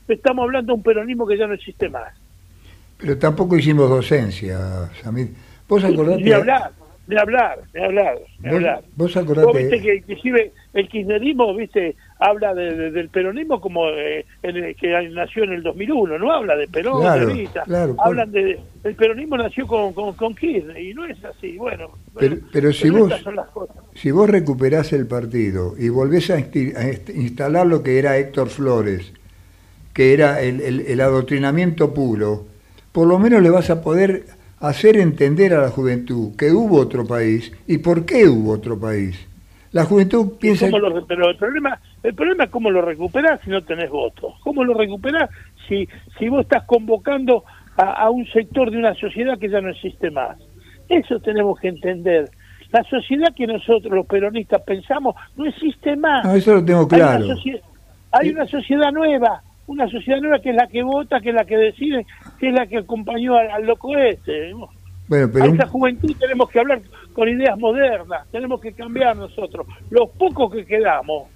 Estamos 0.06 0.42
hablando 0.42 0.72
de 0.72 0.76
un 0.76 0.82
peronismo 0.82 1.26
que 1.26 1.38
ya 1.38 1.46
no 1.46 1.54
existe 1.54 1.88
más. 1.88 2.12
Pero 2.98 3.16
tampoco 3.18 3.56
hicimos 3.56 3.88
docencia, 3.88 4.58
Samir. 5.00 5.30
Vos 5.66 5.82
acordate. 5.84 6.22
Ni 6.22 6.32
hablar, 6.32 6.72
ni 7.10 7.16
hablar, 7.18 7.58
ni 7.74 7.82
hablar, 7.82 8.14
Vos- 8.38 8.52
hablar. 8.54 8.80
vos 8.96 9.14
Vos 9.14 9.16
acordate- 9.16 9.58
viste 9.58 9.80
que 9.82 9.94
inclusive 9.96 10.52
el 10.72 10.88
kirchnerismo, 10.88 11.54
viste, 11.54 11.96
habla 12.20 12.54
de- 12.54 12.74
de- 12.74 12.90
del 12.92 13.08
peronismo 13.08 13.60
como 13.60 13.88
eh, 13.88 14.24
en 14.42 14.56
el- 14.56 14.76
que 14.76 14.88
nació 15.10 15.44
en 15.44 15.52
el 15.54 15.62
2001, 15.62 16.18
no 16.18 16.32
habla 16.32 16.54
de 16.56 16.68
Perón, 16.68 17.00
Claro, 17.00 17.26
de 17.26 17.48
claro, 17.64 17.96
por- 17.96 18.06
hablan 18.06 18.30
de 18.30 18.60
el 18.84 18.94
peronismo 18.94 19.36
nació 19.36 19.66
con, 19.66 19.92
con, 19.92 20.14
con 20.14 20.34
Kirchner 20.34 20.78
y 20.80 20.94
no 20.94 21.04
es 21.04 21.22
así, 21.24 21.56
bueno. 21.58 21.90
Pero, 22.18 22.36
bueno, 22.36 22.48
pero 22.52 22.72
si 22.72 22.88
vos, 22.90 23.10
estas 23.10 23.22
son 23.24 23.36
las 23.36 23.48
cosas. 23.48 23.76
si 23.94 24.10
vos 24.12 24.30
recuperás 24.30 24.92
el 24.92 25.06
partido 25.06 25.74
y 25.78 25.88
volvés 25.88 26.30
a, 26.30 26.38
instalar 26.38 27.66
lo 27.66 27.82
que 27.82 27.98
era 27.98 28.16
Héctor 28.16 28.48
Flores, 28.48 29.12
que 29.92 30.12
era 30.14 30.40
el, 30.40 30.60
el- 30.60 30.80
el 30.80 31.00
adoctrinamiento 31.00 31.92
puro, 31.92 32.44
por 32.92 33.06
lo 33.08 33.18
menos 33.18 33.42
le 33.42 33.50
vas 33.50 33.68
a 33.70 33.82
poder 33.82 34.24
hacer 34.60 34.96
entender 34.98 35.54
a 35.54 35.62
la 35.62 35.70
juventud 35.70 36.36
que 36.36 36.50
hubo 36.52 36.78
otro 36.78 37.06
país 37.06 37.52
y 37.66 37.78
por 37.78 38.04
qué 38.04 38.28
hubo 38.28 38.52
otro 38.52 38.78
país. 38.78 39.26
La 39.72 39.84
juventud 39.84 40.32
piensa... 40.38 40.66
¿Cómo 40.70 40.78
lo- 40.80 41.06
pero 41.06 41.30
el 41.30 41.36
problema, 41.36 41.78
el 42.02 42.14
problema 42.14 42.44
es 42.44 42.50
cómo 42.50 42.70
lo 42.70 42.82
recuperás 42.82 43.40
si 43.44 43.50
no 43.50 43.62
tenés 43.62 43.88
votos. 43.90 44.34
¿Cómo 44.42 44.64
lo 44.64 44.74
recuperás 44.74 45.30
si, 45.68 45.88
si 46.18 46.28
vos 46.28 46.42
estás 46.42 46.64
convocando 46.64 47.44
a, 47.76 48.02
a 48.04 48.10
un 48.10 48.26
sector 48.26 48.70
de 48.70 48.78
una 48.78 48.94
sociedad 48.94 49.38
que 49.38 49.48
ya 49.48 49.60
no 49.60 49.70
existe 49.70 50.10
más? 50.10 50.36
Eso 50.88 51.20
tenemos 51.20 51.58
que 51.60 51.68
entender. 51.68 52.28
La 52.72 52.82
sociedad 52.84 53.32
que 53.34 53.46
nosotros 53.46 53.92
los 53.92 54.06
peronistas 54.06 54.60
pensamos 54.62 55.14
no 55.36 55.46
existe 55.46 55.96
más. 55.96 56.24
No, 56.24 56.34
eso 56.34 56.54
lo 56.54 56.64
tengo 56.64 56.80
Hay 56.90 57.00
una 57.00 57.16
claro. 57.16 57.26
socie- 57.28 57.60
Hay 58.12 58.28
una, 58.30 58.46
sociedad 58.46 58.90
nueva, 58.92 59.42
una 59.70 59.88
sociedad 59.88 60.20
nueva 60.20 60.40
que 60.40 60.50
es 60.50 60.56
la 60.56 60.66
que 60.66 60.82
vota, 60.82 61.20
que 61.20 61.30
es 61.30 61.34
la 61.34 61.44
que 61.44 61.56
decide, 61.56 62.06
que 62.38 62.48
es 62.48 62.54
la 62.54 62.66
que 62.66 62.78
acompañó 62.78 63.36
al, 63.36 63.50
al 63.50 63.66
loco 63.66 63.96
este. 63.96 64.52
Bueno, 65.08 65.30
pero 65.32 65.44
A 65.44 65.48
esa 65.48 65.66
juventud 65.66 66.14
tenemos 66.18 66.48
que 66.50 66.60
hablar 66.60 66.80
con 67.12 67.28
ideas 67.28 67.58
modernas, 67.58 68.26
tenemos 68.30 68.60
que 68.60 68.72
cambiar 68.72 69.16
nosotros. 69.16 69.66
Los 69.90 70.10
pocos 70.10 70.52
que 70.52 70.64
quedamos, 70.64 71.28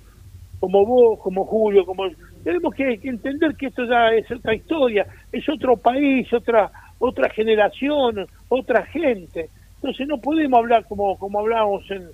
como 0.60 0.84
vos, 0.84 1.18
como 1.20 1.44
Julio, 1.44 1.84
como 1.84 2.04
Tenemos 2.42 2.74
que, 2.74 2.98
que 2.98 3.08
entender 3.08 3.54
que 3.56 3.66
esto 3.66 3.84
ya 3.84 4.08
es 4.08 4.30
otra 4.30 4.54
historia, 4.54 5.06
es 5.32 5.48
otro 5.48 5.76
país, 5.76 6.32
otra 6.32 6.70
otra 6.98 7.28
generación, 7.30 8.26
otra 8.48 8.84
gente. 8.86 9.50
Entonces 9.76 10.06
no 10.08 10.18
podemos 10.18 10.58
hablar 10.58 10.86
como, 10.86 11.18
como 11.18 11.40
hablábamos 11.40 11.88
en, 11.90 12.08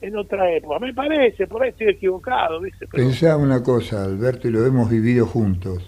en 0.00 0.16
otra 0.16 0.50
época. 0.52 0.78
Me 0.78 0.92
parece, 0.94 1.46
por 1.46 1.62
ahí 1.62 1.70
estoy 1.70 1.88
equivocado. 1.88 2.60
¿viste? 2.60 2.86
Pero- 2.90 3.02
Pensá 3.04 3.36
una 3.36 3.62
cosa, 3.62 4.04
Alberto, 4.04 4.48
y 4.48 4.50
lo 4.50 4.64
hemos 4.66 4.90
vivido 4.90 5.26
juntos. 5.26 5.82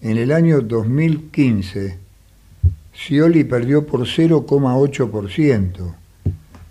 En 0.00 0.18
el 0.18 0.30
año 0.32 0.60
2015, 0.60 1.98
Scioli 2.94 3.44
perdió 3.44 3.86
por 3.86 4.06
0,8%. 4.06 5.94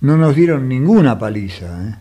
No 0.02 0.18
nos 0.18 0.36
dieron 0.36 0.68
ninguna 0.70 1.18
paliza. 1.18 1.90
¿eh? 1.90 1.96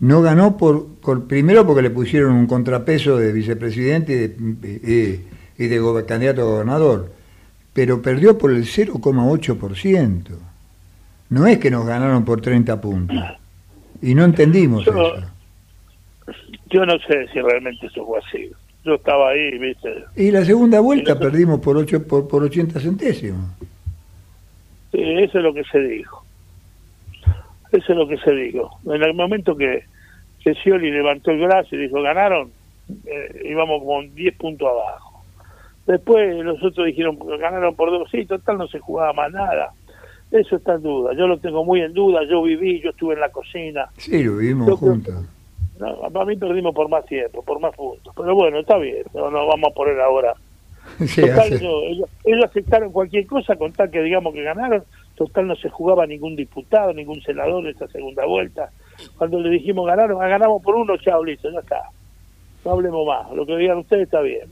No 0.00 0.20
ganó 0.20 0.56
por, 0.56 0.86
primero 1.28 1.64
porque 1.66 1.82
le 1.82 1.90
pusieron 1.90 2.32
un 2.34 2.46
contrapeso 2.46 3.16
de 3.16 3.32
vicepresidente 3.32 4.12
y 4.12 4.16
de, 4.16 4.80
eh, 4.84 5.20
y 5.58 5.66
de 5.68 6.04
candidato 6.06 6.42
a 6.42 6.44
gobernador, 6.44 7.12
pero 7.72 8.02
perdió 8.02 8.36
por 8.36 8.50
el 8.50 8.64
0,8%. 8.64 10.51
No 11.32 11.46
es 11.46 11.58
que 11.58 11.70
nos 11.70 11.86
ganaron 11.86 12.26
por 12.26 12.42
30 12.42 12.78
puntos. 12.78 13.16
Y 14.02 14.14
no 14.14 14.22
entendimos 14.22 14.84
Yo- 14.84 14.92
eso. 14.92 15.26
Yo 16.68 16.84
no 16.84 16.98
sé 16.98 17.26
si 17.32 17.40
realmente 17.40 17.86
eso 17.86 18.04
fue 18.04 18.18
así. 18.18 18.50
Yo 18.84 18.96
estaba 18.96 19.30
ahí, 19.30 19.56
¿viste? 19.58 20.04
Y 20.14 20.30
la 20.30 20.44
segunda 20.44 20.80
vuelta 20.80 21.18
perdimos 21.18 21.60
por, 21.60 21.78
ocho, 21.78 22.06
por, 22.06 22.28
por 22.28 22.42
80 22.42 22.78
centésimos. 22.80 23.50
Sí, 24.90 25.00
eso 25.00 25.38
es 25.38 25.44
lo 25.44 25.54
que 25.54 25.64
se 25.64 25.78
dijo. 25.78 26.22
Eso 27.70 27.92
es 27.92 27.96
lo 27.96 28.06
que 28.06 28.18
se 28.18 28.32
dijo. 28.32 28.78
En 28.84 29.02
el 29.02 29.14
momento 29.14 29.56
que, 29.56 29.84
que 30.44 30.54
Scioli 30.56 30.90
levantó 30.90 31.30
el 31.30 31.40
brazo 31.40 31.74
y 31.76 31.78
dijo, 31.78 32.02
ganaron, 32.02 32.50
eh, 33.06 33.42
íbamos 33.48 33.82
con 33.82 34.14
10 34.14 34.36
puntos 34.36 34.68
abajo. 34.68 35.24
Después 35.86 36.44
los 36.44 36.62
otros 36.62 36.86
dijeron, 36.86 37.18
ganaron 37.40 37.74
por 37.74 37.90
dos, 37.90 38.10
sí, 38.10 38.26
total 38.26 38.58
no 38.58 38.68
se 38.68 38.80
jugaba 38.80 39.14
más 39.14 39.32
nada. 39.32 39.72
Eso 40.32 40.56
está 40.56 40.74
en 40.74 40.82
duda. 40.82 41.12
Yo 41.14 41.26
lo 41.26 41.38
tengo 41.38 41.64
muy 41.64 41.80
en 41.82 41.92
duda. 41.92 42.20
Yo 42.28 42.42
viví, 42.42 42.80
yo 42.80 42.90
estuve 42.90 43.14
en 43.14 43.20
la 43.20 43.28
cocina. 43.30 43.88
Sí, 43.98 44.22
lo 44.24 44.36
vivimos 44.38 44.66
Yo 44.66 44.76
juntos. 44.76 45.14
No, 45.78 45.96
para 46.10 46.24
mí 46.24 46.36
perdimos 46.36 46.74
por 46.74 46.88
más 46.88 47.04
tiempo, 47.06 47.42
por 47.42 47.60
más 47.60 47.74
puntos. 47.76 48.12
Pero 48.16 48.34
bueno, 48.34 48.58
está 48.60 48.78
bien. 48.78 49.02
No 49.14 49.30
nos 49.30 49.46
vamos 49.46 49.70
a 49.70 49.74
poner 49.74 50.00
ahora 50.00 50.34
Sí, 51.06 51.20
Total, 51.20 51.38
hace- 51.40 51.60
no, 51.62 51.80
ellos, 51.82 52.08
ellos 52.24 52.44
aceptaron 52.44 52.90
cualquier 52.92 53.26
cosa 53.26 53.56
con 53.56 53.72
tal 53.72 53.90
que 53.90 54.00
digamos 54.02 54.32
que 54.34 54.42
ganaron. 54.42 54.82
Total, 55.14 55.46
no 55.46 55.54
se 55.56 55.68
jugaba 55.68 56.06
ningún 56.06 56.34
diputado, 56.34 56.92
ningún 56.94 57.20
senador 57.22 57.62
en 57.64 57.70
esta 57.70 57.86
segunda 57.88 58.24
vuelta. 58.24 58.70
Cuando 59.18 59.38
le 59.40 59.50
dijimos 59.50 59.86
ganaron, 59.86 60.18
ganamos 60.18 60.62
por 60.62 60.74
uno, 60.76 60.96
chao, 60.96 61.22
listo, 61.22 61.50
ya 61.50 61.60
está. 61.60 61.82
No 62.64 62.72
hablemos 62.72 63.06
más. 63.06 63.30
Lo 63.32 63.44
que 63.44 63.56
digan 63.56 63.78
ustedes 63.78 64.04
está 64.04 64.20
bien. 64.22 64.48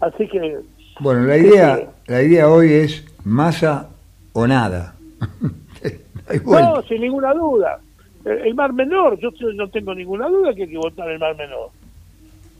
Así 0.00 0.28
que, 0.28 0.58
Bueno, 1.00 1.22
la 1.22 1.36
idea, 1.38 1.80
la 2.06 2.22
idea 2.22 2.48
hoy 2.50 2.72
es 2.72 3.04
masa 3.24 3.88
o 4.32 4.46
nada. 4.46 4.94
No, 6.44 6.82
sin 6.82 7.00
ninguna 7.00 7.32
duda. 7.32 7.80
El, 8.24 8.38
el 8.48 8.54
Mar 8.54 8.72
Menor, 8.72 9.18
yo 9.18 9.30
no 9.54 9.68
tengo 9.68 9.94
ninguna 9.94 10.28
duda 10.28 10.52
que 10.54 10.64
hay 10.64 10.68
que 10.68 10.76
votar 10.76 11.08
el 11.10 11.18
Mar 11.18 11.34
Menor. 11.36 11.70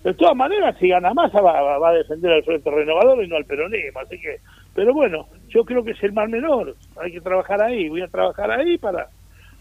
De 0.04 0.14
todas 0.14 0.34
maneras, 0.36 0.76
si 0.78 0.88
gana 0.88 1.12
Massa 1.12 1.40
va, 1.42 1.60
va- 1.60 1.78
va 1.78 1.88
a 1.90 1.94
defender 1.94 2.32
al 2.32 2.44
Frente 2.44 2.70
Renovador 2.70 3.22
y 3.22 3.28
no 3.28 3.36
al 3.36 3.44
peronismo. 3.44 4.00
Así 4.00 4.18
que, 4.20 4.36
pero 4.74 4.94
bueno, 4.94 5.26
yo 5.48 5.64
creo 5.64 5.84
que 5.84 5.90
es 5.90 6.02
el 6.02 6.12
Mar 6.12 6.28
Menor. 6.28 6.74
Hay 7.02 7.12
que 7.12 7.20
trabajar 7.20 7.60
ahí. 7.60 7.88
Voy 7.88 8.00
a 8.02 8.08
trabajar 8.08 8.50
ahí 8.52 8.78
para, 8.78 9.08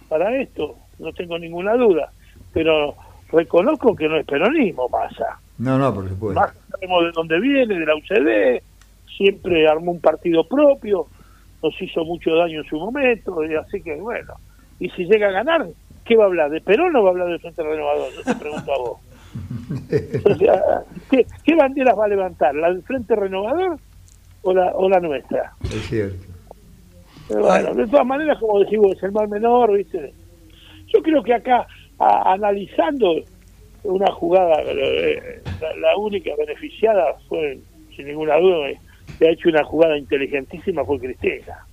para 0.07 0.33
esto. 0.41 0.75
No 0.99 1.11
tengo 1.11 1.37
ninguna 1.37 1.73
duda. 1.75 2.11
Pero 2.53 2.95
reconozco 3.31 3.93
que 3.95 4.07
no 4.07 4.15
es 4.17 4.25
peronismo 4.25 4.87
Massa. 4.89 5.39
No, 5.57 5.77
no, 5.77 5.93
por 5.93 6.07
supuesto. 6.07 6.39
Massa 6.39 6.55
sabemos 6.71 7.03
de 7.03 7.11
dónde 7.11 7.39
viene, 7.41 7.77
de 7.79 7.85
la 7.85 7.95
UCD. 7.95 8.63
Siempre 9.17 9.67
armó 9.67 9.91
un 9.91 9.99
partido 9.99 10.47
propio. 10.47 11.07
Nos 11.63 11.81
hizo 11.81 12.03
mucho 12.05 12.35
daño 12.35 12.61
en 12.61 12.67
su 12.69 12.77
momento. 12.77 13.43
Y 13.43 13.55
así 13.55 13.81
que, 13.81 13.95
bueno. 13.95 14.33
Y 14.79 14.89
si 14.91 15.05
llega 15.05 15.29
a 15.29 15.31
ganar, 15.31 15.65
¿qué 16.05 16.15
va 16.15 16.25
a 16.25 16.27
hablar? 16.27 16.51
¿De 16.51 16.61
Perón 16.61 16.95
o 16.95 17.01
va 17.03 17.09
a 17.09 17.11
hablar 17.11 17.27
del 17.29 17.39
Frente 17.39 17.63
Renovador? 17.63 18.11
Yo 18.13 18.23
te 18.23 18.35
pregunto 18.35 18.71
a 18.73 18.77
vos. 18.77 18.97
O 20.25 20.35
sea, 20.35 20.61
¿qué, 21.11 21.25
qué 21.43 21.55
banderas 21.55 21.97
va 21.97 22.05
a 22.05 22.09
levantar? 22.09 22.55
¿La 22.55 22.69
del 22.69 22.81
Frente 22.83 23.15
Renovador 23.15 23.77
o 24.41 24.53
la, 24.53 24.71
o 24.75 24.89
la 24.89 24.99
nuestra? 24.99 25.51
Es 25.63 25.87
cierto. 25.87 26.25
Pero 27.27 27.41
bueno, 27.41 27.73
de 27.75 27.87
todas 27.87 28.05
maneras, 28.05 28.39
como 28.39 28.59
decimos, 28.61 28.93
es 28.95 29.03
el 29.03 29.11
mal 29.11 29.27
menor, 29.27 29.75
¿viste? 29.75 30.13
Yo 30.93 31.01
creo 31.03 31.21
que 31.21 31.33
acá, 31.33 31.67
a- 31.99 32.31
analizando 32.33 33.15
una 33.83 34.09
jugada, 34.13 34.61
eh, 34.65 35.41
la, 35.61 35.75
la 35.75 35.97
única 35.97 36.31
beneficiada 36.37 37.15
fue, 37.27 37.59
sin 37.95 38.07
ninguna 38.07 38.37
duda, 38.37 38.69
que 39.17 39.27
ha 39.27 39.31
hecho 39.31 39.49
una 39.49 39.63
jugada 39.63 39.97
inteligentísima 39.97 40.83
fue 40.83 40.99
Cristina. 40.99 41.65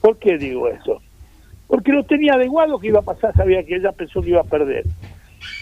¿Por 0.00 0.18
qué 0.18 0.38
digo 0.38 0.68
eso? 0.68 1.00
Porque 1.66 1.92
lo 1.92 2.04
tenía 2.04 2.34
adecuado 2.34 2.78
que 2.78 2.88
iba 2.88 3.00
a 3.00 3.02
pasar, 3.02 3.34
sabía 3.34 3.64
que 3.64 3.76
ella 3.76 3.92
pensó 3.92 4.22
que 4.22 4.30
iba 4.30 4.40
a 4.40 4.44
perder. 4.44 4.84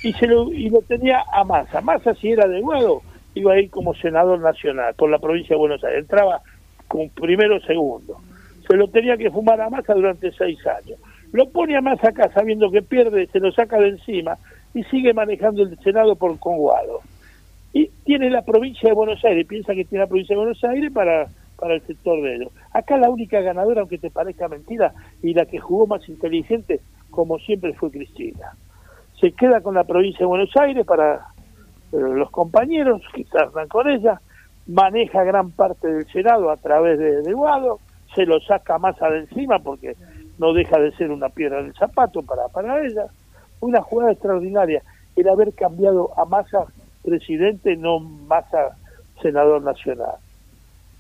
Y, 0.03 0.12
se 0.12 0.26
lo, 0.26 0.53
y 0.53 0.68
lo 0.68 0.80
tenía 0.82 1.22
a 1.32 1.45
Massa. 1.45 1.80
Massa, 1.80 2.14
si 2.14 2.30
era 2.30 2.45
adecuado, 2.45 3.03
iba 3.34 3.55
a 3.55 3.61
ir 3.61 3.70
como 3.70 3.95
senador 3.95 4.40
nacional 4.40 4.95
por 4.95 5.11
la 5.11 5.18
provincia 5.18 5.55
de 5.55 5.61
Buenos 5.61 5.82
Aires. 5.84 6.03
Entraba 6.03 6.42
como 6.88 7.09
primero 7.11 7.61
segundo. 7.61 8.18
Se 8.68 8.76
lo 8.76 8.88
tenía 8.88 9.16
que 9.16 9.30
fumar 9.30 9.61
a 9.61 9.70
Massa 9.70 9.95
durante 9.95 10.30
seis 10.32 10.59
años. 10.66 10.99
Lo 11.32 11.49
pone 11.49 11.76
a 11.76 11.80
Massa 11.80 12.11
acá 12.11 12.30
sabiendo 12.32 12.70
que 12.70 12.82
pierde, 12.82 13.26
se 13.26 13.40
lo 13.40 13.51
saca 13.53 13.78
de 13.78 13.88
encima 13.88 14.38
y 14.74 14.84
sigue 14.84 15.12
manejando 15.12 15.62
el 15.62 15.78
Senado 15.80 16.16
por 16.16 16.38
Conguado. 16.38 17.01
Y 17.75 17.89
tiene 18.05 18.31
la 18.31 18.43
provincia 18.43 18.89
de 18.89 18.95
Buenos 18.95 19.22
Aires, 19.25 19.47
piensa 19.49 19.75
que 19.75 19.85
tiene 19.85 20.05
la 20.05 20.09
provincia 20.09 20.35
de 20.35 20.43
Buenos 20.43 20.62
Aires 20.62 20.93
para, 20.93 21.27
para 21.59 21.75
el 21.75 21.83
sector 21.83 22.22
de 22.22 22.37
ellos. 22.37 22.53
Acá 22.72 22.97
la 22.97 23.11
única 23.11 23.41
ganadora, 23.41 23.81
aunque 23.81 23.99
te 23.99 24.11
parezca 24.11 24.47
mentira, 24.47 24.95
y 25.22 25.35
la 25.35 25.45
que 25.45 25.59
jugó 25.59 25.89
más 25.89 26.09
inteligente, 26.09 26.81
como 27.11 27.37
siempre, 27.41 27.75
fue 27.75 27.91
Cristina. 27.91 28.53
Se 29.20 29.33
queda 29.33 29.61
con 29.61 29.75
la 29.75 29.83
provincia 29.83 30.20
de 30.20 30.27
Buenos 30.27 30.57
Aires 30.57 30.87
para 30.87 31.27
eh, 31.93 31.97
los 31.99 32.31
compañeros 32.31 33.03
que 33.12 33.25
tardan 33.25 33.66
con 33.66 33.91
ella, 33.91 34.20
maneja 34.68 35.25
gran 35.25 35.51
parte 35.51 35.89
del 35.93 36.07
Senado 36.07 36.51
a 36.51 36.57
través 36.57 36.97
de, 36.97 37.22
de 37.22 37.33
Guado, 37.33 37.81
se 38.14 38.25
lo 38.25 38.39
saca 38.39 38.79
más 38.79 38.97
de 39.01 39.18
encima 39.18 39.59
porque 39.59 39.97
no 40.39 40.53
deja 40.53 40.79
de 40.79 40.93
ser 40.93 41.11
una 41.11 41.29
piedra 41.29 41.59
en 41.59 41.66
el 41.66 41.75
zapato 41.75 42.22
para, 42.22 42.47
para 42.49 42.87
ella. 42.87 43.07
Una 43.59 43.83
jugada 43.83 44.12
extraordinaria 44.12 44.81
era 45.16 45.33
haber 45.33 45.53
cambiado 45.55 46.11
a 46.16 46.25
Massa 46.25 46.66
presidente, 47.05 47.76
no 47.76 48.00
Massa 48.00 48.76
senador 49.22 49.62
nacional. 49.62 50.14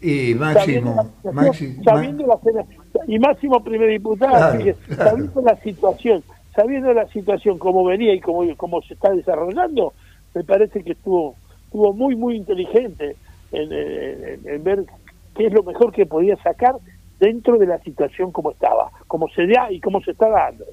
Y 0.00 0.34
Sabiendo 0.34 0.94
Máximo, 1.32 1.82
sabiendo 1.82 2.26
la 2.26 2.38
y 3.06 3.18
Máximo 3.18 3.64
primer 3.64 3.88
diputado, 3.90 4.32
Claro, 4.36 4.54
así 4.54 4.64
que, 4.64 4.74
claro. 4.74 5.10
sabiendo 5.10 5.40
la 5.42 5.56
situación, 5.60 6.22
sabiendo 6.54 6.92
la 6.92 7.08
situación 7.08 7.58
como 7.58 7.84
venía 7.84 8.14
y 8.14 8.20
cómo, 8.20 8.44
cómo 8.56 8.82
se 8.82 8.94
está 8.94 9.10
desarrollando, 9.10 9.94
me 10.34 10.44
parece 10.44 10.82
que 10.82 10.92
estuvo, 10.92 11.36
estuvo 11.64 11.92
muy, 11.94 12.16
muy 12.16 12.36
inteligente 12.36 13.16
en, 13.52 13.72
en- 13.72 14.40
en 14.48 14.64
ver 14.64 14.84
qué 15.36 15.46
es 15.46 15.52
lo 15.52 15.62
mejor 15.62 15.92
que 15.92 16.04
podía 16.06 16.36
sacar 16.36 16.74
dentro 17.18 17.56
de 17.58 17.66
la 17.66 17.78
situación 17.78 18.30
como 18.30 18.50
estaba, 18.50 18.90
como 19.06 19.28
se 19.28 19.46
da 19.46 19.72
y 19.72 19.80
cómo 19.80 20.00
se 20.02 20.10
está 20.10 20.28
dando. 20.28 20.64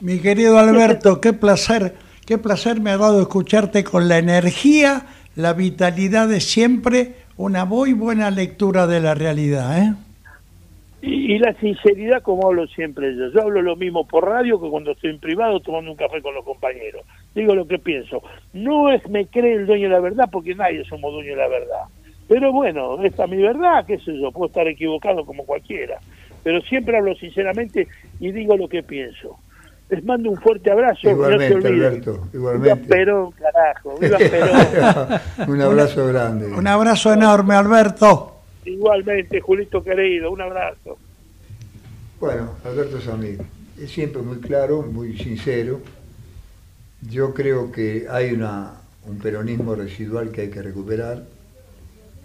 Mi 0.00 0.18
querido 0.20 0.58
Alberto, 0.58 1.20
qué 1.20 1.32
placer, 1.32 1.94
qué 2.28 2.36
placer 2.36 2.78
me 2.82 2.90
ha 2.90 2.98
dado 2.98 3.22
escucharte 3.22 3.84
con 3.84 4.06
la 4.06 4.18
energía, 4.18 5.06
la 5.34 5.54
vitalidad 5.54 6.28
de 6.28 6.40
siempre, 6.40 7.14
una 7.38 7.64
muy 7.64 7.94
buena 7.94 8.30
lectura 8.30 8.86
de 8.86 9.00
la 9.00 9.14
realidad, 9.14 9.82
¿eh? 9.82 9.94
Y, 11.00 11.38
la 11.38 11.54
sinceridad, 11.54 12.20
como 12.20 12.46
hablo 12.46 12.66
siempre 12.66 13.16
yo. 13.16 13.30
Yo 13.32 13.40
hablo 13.40 13.62
lo 13.62 13.76
mismo 13.76 14.06
por 14.06 14.26
radio 14.26 14.60
que 14.60 14.68
cuando 14.68 14.90
estoy 14.90 15.08
en 15.08 15.20
privado 15.20 15.60
tomando 15.60 15.90
un 15.90 15.96
café 15.96 16.20
con 16.20 16.34
los 16.34 16.44
compañeros. 16.44 17.06
Digo 17.34 17.54
lo 17.54 17.66
que 17.66 17.78
pienso. 17.78 18.20
No 18.52 18.92
es 18.92 19.08
me 19.08 19.26
cree 19.26 19.54
el 19.54 19.66
dueño 19.66 19.88
de 19.88 19.94
la 19.94 20.00
verdad, 20.00 20.28
porque 20.30 20.54
nadie 20.54 20.84
somos 20.84 21.10
dueños 21.12 21.34
de 21.34 21.42
la 21.42 21.48
verdad. 21.48 21.84
Pero 22.28 22.52
bueno, 22.52 23.02
esta 23.04 23.24
es 23.24 23.30
mi 23.30 23.38
verdad, 23.38 23.86
qué 23.86 23.96
sé 24.00 24.20
yo, 24.20 24.32
puedo 24.32 24.48
estar 24.48 24.68
equivocado 24.68 25.24
como 25.24 25.46
cualquiera. 25.46 25.98
Pero 26.42 26.60
siempre 26.62 26.98
hablo 26.98 27.14
sinceramente 27.14 27.88
y 28.20 28.32
digo 28.32 28.54
lo 28.54 28.68
que 28.68 28.82
pienso. 28.82 29.38
Les 29.90 30.04
mando 30.04 30.30
un 30.30 30.36
fuerte 30.36 30.70
abrazo. 30.70 31.00
no 31.04 31.10
Igualmente. 31.12 31.68
Alberto, 31.68 32.12
Viva 32.12 32.28
igualmente. 32.34 32.88
Perón, 32.88 33.30
carajo. 33.32 33.98
Viva 33.98 34.18
Perón. 35.38 35.50
un 35.50 35.60
abrazo 35.62 36.06
grande. 36.06 36.46
Un 36.48 36.66
abrazo 36.66 37.12
enorme, 37.12 37.54
Alberto. 37.54 38.34
Igualmente, 38.66 39.40
Julito 39.40 39.82
querido, 39.82 40.30
un 40.30 40.42
abrazo. 40.42 40.98
Bueno, 42.20 42.50
Alberto 42.64 43.00
Samir, 43.00 43.40
es 43.80 43.90
siempre 43.90 44.20
muy 44.20 44.38
claro, 44.38 44.82
muy 44.82 45.16
sincero. 45.16 45.80
Yo 47.08 47.32
creo 47.32 47.70
que 47.72 48.06
hay 48.10 48.32
una, 48.32 48.72
un 49.06 49.18
peronismo 49.18 49.74
residual 49.74 50.30
que 50.32 50.42
hay 50.42 50.50
que 50.50 50.60
recuperar. 50.60 51.22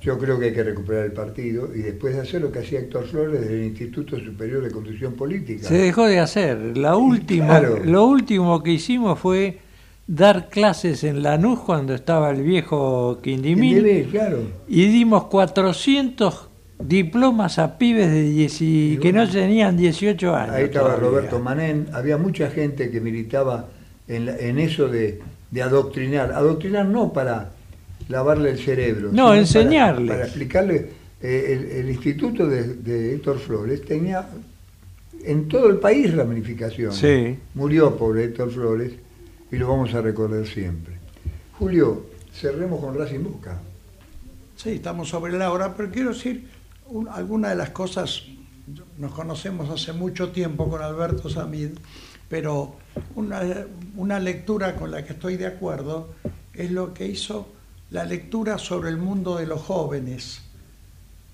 Yo 0.04 0.18
creo 0.18 0.38
que 0.38 0.48
hay 0.48 0.54
que 0.54 0.64
recuperar 0.64 1.06
el 1.06 1.14
partido 1.14 1.70
y 1.74 1.80
después 1.80 2.14
de 2.16 2.22
hacer 2.22 2.42
lo 2.42 2.52
que 2.52 2.60
hacía 2.60 2.80
Héctor 2.80 3.06
Flores 3.08 3.40
desde 3.42 3.54
el 3.60 3.64
Instituto 3.68 4.20
Superior 4.20 4.62
de 4.64 4.70
Construcción 4.72 5.14
Política. 5.14 5.68
Se 5.68 5.76
dejó 5.76 6.06
de 6.08 6.20
hacer. 6.20 6.78
La 6.78 6.98
última, 6.98 7.48
Claro. 7.60 7.80
Lo 7.86 8.06
último 8.06 8.62
que 8.62 8.72
hicimos 8.72 9.18
fue 9.18 9.60
dar 10.06 10.50
clases 10.50 11.06
en 11.06 11.24
Lanús 11.24 11.60
cuando 11.62 11.94
estaba 11.94 12.32
el 12.32 12.42
viejo 12.44 13.20
Quindimil. 13.24 13.76
Quindimil, 13.76 14.08
claro. 14.10 14.40
Y 14.68 14.88
dimos 14.88 15.26
400 15.26 16.50
diplomas 16.80 17.58
a 17.60 17.78
pibes 17.78 18.12
de 18.12 18.24
10 18.24 18.62
y- 18.62 18.98
que 19.02 19.14
no 19.14 19.30
tenían 19.30 19.78
18 19.78 20.36
años. 20.36 20.56
Ahí 20.56 20.64
estaba 20.66 20.90
todavía. 20.96 21.08
Roberto 21.10 21.40
Manén, 21.40 21.88
había 21.94 22.18
mucha 22.18 22.50
gente 22.50 22.92
que 22.92 23.00
militaba 23.00 23.70
en, 24.10 24.26
la- 24.26 24.38
en 24.38 24.60
eso 24.60 24.90
de, 24.90 25.22
de 25.52 25.62
adoctrinar. 25.62 26.34
Adoctrinar 26.34 26.86
no 26.88 27.14
para 27.14 27.52
lavarle 28.10 28.52
el 28.52 28.60
cerebro. 28.60 29.10
No, 29.12 29.30
sino 29.30 29.34
enseñarles. 29.36 30.08
Para, 30.08 30.20
para 30.20 30.26
explicarle. 30.26 30.90
eh, 31.22 31.46
el, 31.54 31.66
el 31.86 31.90
instituto 31.90 32.46
de, 32.48 32.76
de 32.76 33.16
Héctor 33.16 33.40
Flores 33.40 33.84
tenía 33.86 34.28
en 35.24 35.48
todo 35.48 35.70
el 35.70 35.78
país 35.78 36.14
ramificaciones. 36.14 36.96
Sí. 36.98 37.38
Murió 37.54 37.96
pobre 37.98 38.26
Héctor 38.26 38.52
Flores 38.52 38.92
y 39.52 39.56
lo 39.58 39.70
vamos 39.70 39.94
a 39.94 40.02
recordar 40.02 40.46
siempre. 40.46 40.96
Julio, 41.58 42.08
cerremos 42.34 42.80
con 42.82 42.98
Racing 42.98 43.24
Boca. 43.24 43.60
Sí, 44.58 44.72
estamos 44.72 45.10
sobre 45.10 45.34
la 45.34 45.52
hora, 45.52 45.76
pero 45.76 45.90
quiero 45.92 46.10
decir 46.10 46.48
un- 46.88 47.08
alguna 47.08 47.50
de 47.50 47.56
las 47.56 47.70
cosas, 47.70 48.24
nos 48.98 49.14
conocemos 49.14 49.70
hace 49.70 49.94
mucho 49.94 50.30
tiempo 50.32 50.70
con 50.70 50.82
Alberto 50.82 51.30
Samid, 51.30 51.70
pero 52.30 52.76
una, 53.16 53.42
una 53.96 54.20
lectura 54.20 54.76
con 54.76 54.92
la 54.92 55.04
que 55.06 55.14
estoy 55.14 55.38
de 55.38 55.48
acuerdo 55.48 56.10
es 56.54 56.72
lo 56.72 56.94
que 56.94 57.08
hizo 57.08 57.48
la 57.94 58.04
lectura 58.04 58.58
sobre 58.58 58.90
el 58.90 58.98
mundo 58.98 59.38
de 59.38 59.46
los 59.46 59.62
jóvenes, 59.62 60.42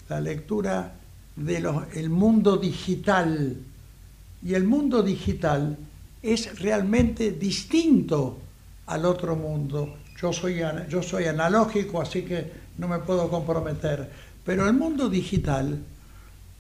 la 0.10 0.20
lectura 0.20 0.93
del 1.38 2.10
mundo 2.10 2.57
digital. 2.57 3.55
Y 4.43 4.53
el 4.53 4.66
mundo 4.66 5.01
digital 5.01 5.78
es 6.22 6.60
realmente 6.60 7.32
distinto 7.32 8.39
al 8.88 9.05
otro 9.05 9.38
mundo. 9.38 9.95
Yo 10.22 10.34
soy, 10.34 10.60
yo 10.89 11.01
soy 11.01 11.26
analógico, 11.26 12.01
así 12.01 12.24
que 12.24 12.51
no 12.78 12.89
me 12.89 12.99
puedo 12.99 13.30
comprometer. 13.30 14.12
Pero 14.43 14.68
el 14.68 14.74
mundo 14.74 15.10
digital, 15.10 15.80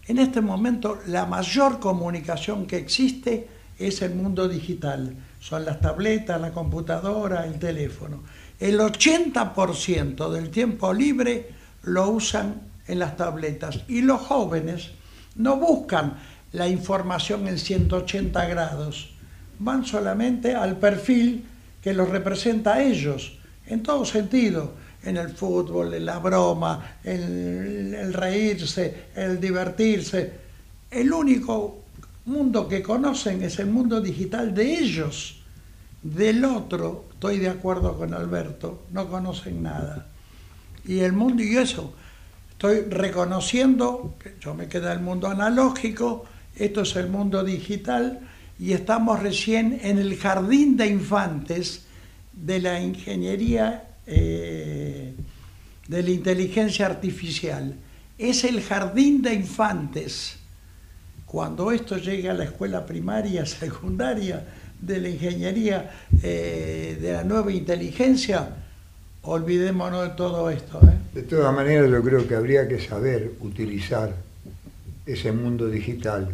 en 0.07 0.17
este 0.17 0.39
momento, 0.39 0.99
la 1.07 1.25
mayor 1.25 1.77
comunicación 1.79 2.65
que 2.65 2.77
existe 2.77 3.49
es 3.77 4.01
el 4.01 4.15
mundo 4.15 4.47
digital. 4.47 5.13
Son 5.41 5.65
las 5.65 5.81
tabletas, 5.81 6.39
la 6.39 6.51
computadora, 6.51 7.45
el 7.45 7.59
teléfono. 7.59 8.21
El 8.59 8.79
80% 8.79 10.29
del 10.29 10.49
tiempo 10.49 10.93
libre 10.93 11.49
lo 11.83 12.09
usan 12.09 12.61
en 12.87 12.99
las 12.99 13.15
tabletas. 13.15 13.81
Y 13.87 14.01
los 14.01 14.21
jóvenes 14.21 14.91
no 15.35 15.55
buscan 15.55 16.17
la 16.51 16.67
información 16.67 17.47
en 17.47 17.57
180 17.57 18.45
grados, 18.47 19.11
van 19.59 19.85
solamente 19.85 20.55
al 20.55 20.77
perfil 20.77 21.45
que 21.81 21.93
los 21.93 22.09
representa 22.09 22.75
a 22.75 22.83
ellos, 22.83 23.37
en 23.67 23.83
todo 23.83 24.03
sentido, 24.03 24.73
en 25.03 25.15
el 25.15 25.29
fútbol, 25.29 25.93
en 25.93 26.05
la 26.05 26.19
broma, 26.19 26.97
el, 27.03 27.93
el 27.93 28.13
reírse, 28.13 29.05
el 29.15 29.39
divertirse. 29.39 30.49
El 30.91 31.13
único 31.13 31.83
mundo 32.25 32.67
que 32.67 32.81
conocen 32.81 33.43
es 33.43 33.59
el 33.59 33.67
mundo 33.67 34.01
digital 34.01 34.53
de 34.53 34.73
ellos. 34.73 35.38
Del 36.01 36.45
otro, 36.45 37.05
estoy 37.11 37.39
de 37.39 37.49
acuerdo 37.49 37.97
con 37.97 38.13
Alberto, 38.13 38.85
no 38.91 39.09
conocen 39.09 39.63
nada. 39.63 40.07
Y 40.85 40.99
el 40.99 41.11
mundo, 41.11 41.43
y 41.43 41.57
eso, 41.57 41.93
estoy 42.51 42.81
reconociendo 42.81 44.15
que 44.21 44.35
yo 44.39 44.53
me 44.53 44.67
queda 44.67 44.93
el 44.93 45.01
mundo 45.01 45.27
analógico, 45.27 46.25
esto 46.55 46.81
es 46.81 46.95
el 46.95 47.09
mundo 47.09 47.43
digital 47.43 48.21
y 48.57 48.73
estamos 48.73 49.21
recién 49.21 49.79
en 49.83 49.97
el 49.97 50.17
jardín 50.17 50.77
de 50.77 50.87
infantes 50.87 51.85
de 52.33 52.59
la 52.59 52.79
ingeniería 52.79 53.89
eh, 54.05 55.13
de 55.87 56.03
la 56.03 56.09
inteligencia 56.09 56.85
artificial. 56.85 57.75
Es 58.17 58.43
el 58.43 58.61
jardín 58.61 59.21
de 59.21 59.33
infantes. 59.33 60.37
Cuando 61.25 61.71
esto 61.71 61.97
llegue 61.97 62.29
a 62.29 62.33
la 62.33 62.45
escuela 62.45 62.85
primaria, 62.85 63.45
secundaria, 63.45 64.45
de 64.81 64.99
la 64.99 65.09
ingeniería 65.09 65.91
eh, 66.23 66.97
de 67.01 67.13
la 67.13 67.23
nueva 67.23 67.51
inteligencia, 67.51 68.49
olvidémonos 69.23 70.03
de 70.09 70.09
todo 70.15 70.49
esto. 70.49 70.79
¿eh? 70.83 70.93
De 71.13 71.23
todas 71.23 71.53
maneras, 71.53 71.89
yo 71.89 72.01
creo 72.01 72.27
que 72.27 72.35
habría 72.35 72.67
que 72.67 72.79
saber 72.79 73.31
utilizar 73.41 74.15
ese 75.05 75.31
mundo 75.31 75.67
digital 75.67 76.29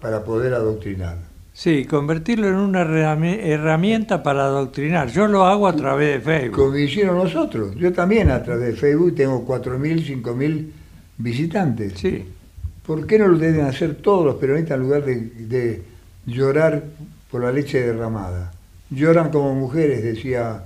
para 0.00 0.24
poder 0.24 0.54
adoctrinar. 0.54 1.18
Sí, 1.52 1.84
convertirlo 1.84 2.48
en 2.48 2.54
una 2.54 2.84
herrami- 2.84 3.38
herramienta 3.42 4.22
para 4.22 4.44
adoctrinar. 4.44 5.08
Yo 5.10 5.26
lo 5.26 5.44
hago 5.44 5.68
a 5.68 5.76
través 5.76 6.14
de 6.14 6.20
Facebook. 6.20 6.56
Como 6.64 6.76
hicieron 6.78 7.18
nosotros. 7.18 7.74
Yo 7.76 7.92
también 7.92 8.30
a 8.30 8.42
través 8.42 8.68
de 8.68 8.72
Facebook 8.74 9.14
tengo 9.14 9.44
4.000, 9.46 10.22
5.000 10.22 10.70
visitantes. 11.18 11.92
Sí. 11.96 12.24
¿Por 12.86 13.06
qué 13.06 13.18
no 13.18 13.28
lo 13.28 13.36
deben 13.36 13.66
hacer 13.66 13.96
todos 13.96 14.24
los 14.24 14.36
peronistas 14.36 14.76
en 14.76 14.82
lugar 14.82 15.04
de, 15.04 15.16
de 15.20 15.82
llorar 16.26 16.82
por 17.30 17.42
la 17.42 17.52
leche 17.52 17.80
derramada? 17.80 18.52
Lloran 18.90 19.30
como 19.30 19.54
mujeres, 19.54 20.02
decía 20.02 20.64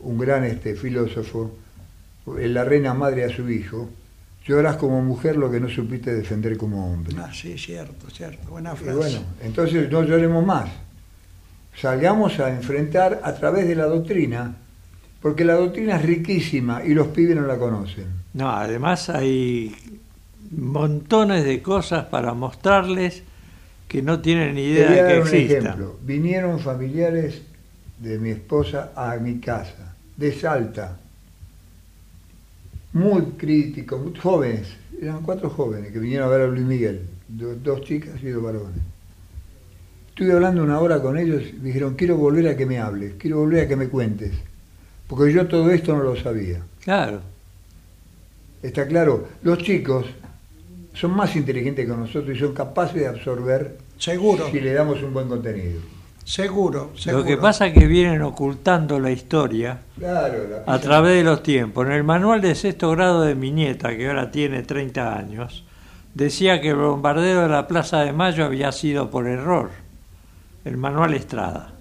un 0.00 0.18
gran 0.18 0.44
este, 0.44 0.74
filósofo, 0.76 1.52
la 2.26 2.64
reina 2.64 2.94
madre 2.94 3.24
a 3.24 3.28
su 3.30 3.48
hijo. 3.50 3.88
Lloras 4.46 4.76
como 4.76 5.00
mujer 5.02 5.36
lo 5.36 5.50
que 5.50 5.58
no 5.58 5.68
supiste 5.70 6.14
defender 6.14 6.58
como 6.58 6.92
hombre. 6.92 7.16
Ah, 7.18 7.30
sí, 7.32 7.56
cierto, 7.56 8.10
cierto. 8.10 8.50
Buena 8.50 8.74
Y 8.74 8.76
frase. 8.76 8.94
bueno, 8.98 9.18
entonces 9.42 9.90
no 9.90 10.02
lloremos 10.02 10.44
más. 10.44 10.68
Salgamos 11.80 12.38
a 12.40 12.50
enfrentar 12.50 13.20
a 13.24 13.34
través 13.34 13.66
de 13.66 13.74
la 13.74 13.86
doctrina, 13.86 14.54
porque 15.22 15.44
la 15.46 15.54
doctrina 15.54 15.96
es 15.96 16.02
riquísima 16.02 16.84
y 16.84 16.92
los 16.92 17.06
pibes 17.08 17.36
no 17.36 17.46
la 17.46 17.56
conocen. 17.58 18.04
No, 18.34 18.50
además 18.50 19.08
hay 19.08 19.74
montones 20.50 21.44
de 21.44 21.62
cosas 21.62 22.04
para 22.06 22.34
mostrarles 22.34 23.22
que 23.88 24.02
no 24.02 24.20
tienen 24.20 24.54
ni 24.54 24.62
idea 24.62 24.90
de 24.90 24.96
dar 25.02 25.06
que 25.06 25.20
un 25.20 25.26
existan. 25.28 25.64
ejemplo. 25.66 25.96
Vinieron 26.02 26.58
familiares 26.60 27.42
de 27.98 28.18
mi 28.18 28.30
esposa 28.30 28.92
a 28.96 29.16
mi 29.16 29.38
casa, 29.38 29.94
de 30.16 30.32
Salta, 30.32 30.98
muy 32.92 33.22
críticos, 33.36 34.00
muy 34.00 34.18
jóvenes, 34.18 34.68
eran 35.00 35.22
cuatro 35.22 35.50
jóvenes 35.50 35.92
que 35.92 35.98
vinieron 35.98 36.28
a 36.28 36.30
ver 36.30 36.40
a 36.42 36.46
Luis 36.46 36.62
Miguel, 36.64 37.02
do- 37.28 37.56
dos 37.56 37.82
chicas 37.82 38.22
y 38.22 38.28
dos 38.28 38.42
varones. 38.42 38.78
Estuve 40.10 40.32
hablando 40.32 40.62
una 40.62 40.78
hora 40.78 41.02
con 41.02 41.18
ellos 41.18 41.42
y 41.50 41.54
me 41.58 41.66
dijeron, 41.68 41.94
quiero 41.94 42.16
volver 42.16 42.48
a 42.48 42.56
que 42.56 42.66
me 42.66 42.78
hables, 42.78 43.14
quiero 43.18 43.38
volver 43.38 43.64
a 43.64 43.68
que 43.68 43.74
me 43.76 43.88
cuentes, 43.88 44.32
porque 45.08 45.32
yo 45.32 45.46
todo 45.48 45.70
esto 45.72 45.96
no 45.96 46.04
lo 46.04 46.14
sabía. 46.16 46.60
Claro. 46.84 47.20
Está 48.62 48.86
claro, 48.86 49.28
los 49.42 49.58
chicos 49.58 50.06
son 50.94 51.10
más 51.10 51.34
inteligentes 51.36 51.86
que 51.86 51.94
nosotros 51.94 52.36
y 52.36 52.38
son 52.38 52.54
capaces 52.54 52.94
de 52.94 53.08
absorber 53.08 53.78
Seguro. 53.98 54.48
si 54.50 54.60
le 54.60 54.72
damos 54.72 55.02
un 55.02 55.12
buen 55.12 55.28
contenido. 55.28 55.80
Seguro, 56.24 56.92
seguro. 56.96 57.22
Lo 57.22 57.28
que 57.28 57.36
pasa 57.36 57.66
es 57.66 57.74
que 57.74 57.86
vienen 57.86 58.22
ocultando 58.22 58.98
la 58.98 59.10
historia 59.10 59.80
Claro, 59.98 60.48
la 60.48 60.72
a 60.72 60.78
través 60.80 61.18
de 61.18 61.24
los 61.24 61.42
tiempos. 61.42 61.86
En 61.86 61.92
el 61.92 62.04
manual 62.04 62.40
de 62.40 62.54
sexto 62.54 62.90
grado 62.92 63.22
de 63.22 63.34
mi 63.34 63.50
nieta, 63.50 63.94
que 63.94 64.08
ahora 64.08 64.30
tiene 64.30 64.62
30 64.62 65.18
años, 65.18 65.64
decía 66.14 66.62
que 66.62 66.70
el 66.70 66.76
bombardeo 66.76 67.42
de 67.42 67.48
la 67.48 67.68
Plaza 67.68 68.00
de 68.00 68.12
Mayo 68.12 68.46
había 68.46 68.72
sido 68.72 69.10
por 69.10 69.28
error. 69.28 69.70
El 70.64 70.78
manual 70.78 71.12
Estrada. 71.12 71.72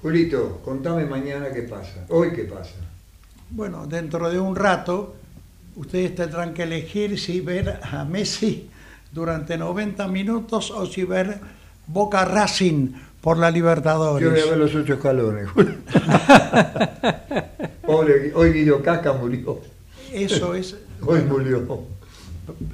Julito, 0.00 0.60
contame 0.64 1.04
mañana 1.04 1.50
qué 1.52 1.62
pasa. 1.62 2.06
Hoy 2.08 2.32
qué 2.32 2.44
pasa. 2.44 2.76
Bueno, 3.50 3.86
dentro 3.86 4.30
de 4.30 4.40
un 4.40 4.56
rato, 4.56 5.16
ustedes 5.76 6.14
tendrán 6.14 6.54
que 6.54 6.64
elegir 6.64 7.18
si 7.18 7.40
ver 7.40 7.80
a 7.82 8.04
Messi 8.04 8.68
durante 9.12 9.56
90 9.56 10.08
minutos 10.08 10.70
o 10.70 10.86
si 10.86 11.04
ver 11.04 11.38
Boca 11.86 12.24
Racing 12.24 12.92
por 13.20 13.38
la 13.38 13.50
Libertadores. 13.50 14.22
Yo 14.22 14.30
voy 14.30 14.40
a 14.40 14.46
ver 14.46 14.58
los 14.58 14.74
ocho 14.74 14.94
escalones. 14.94 15.48
Pobre, 17.82 18.32
hoy 18.34 18.52
Guido 18.52 18.82
Casca 18.82 19.12
murió. 19.12 19.60
Eso 20.12 20.54
es. 20.54 20.76
Hoy 21.06 21.22
murió. 21.22 21.86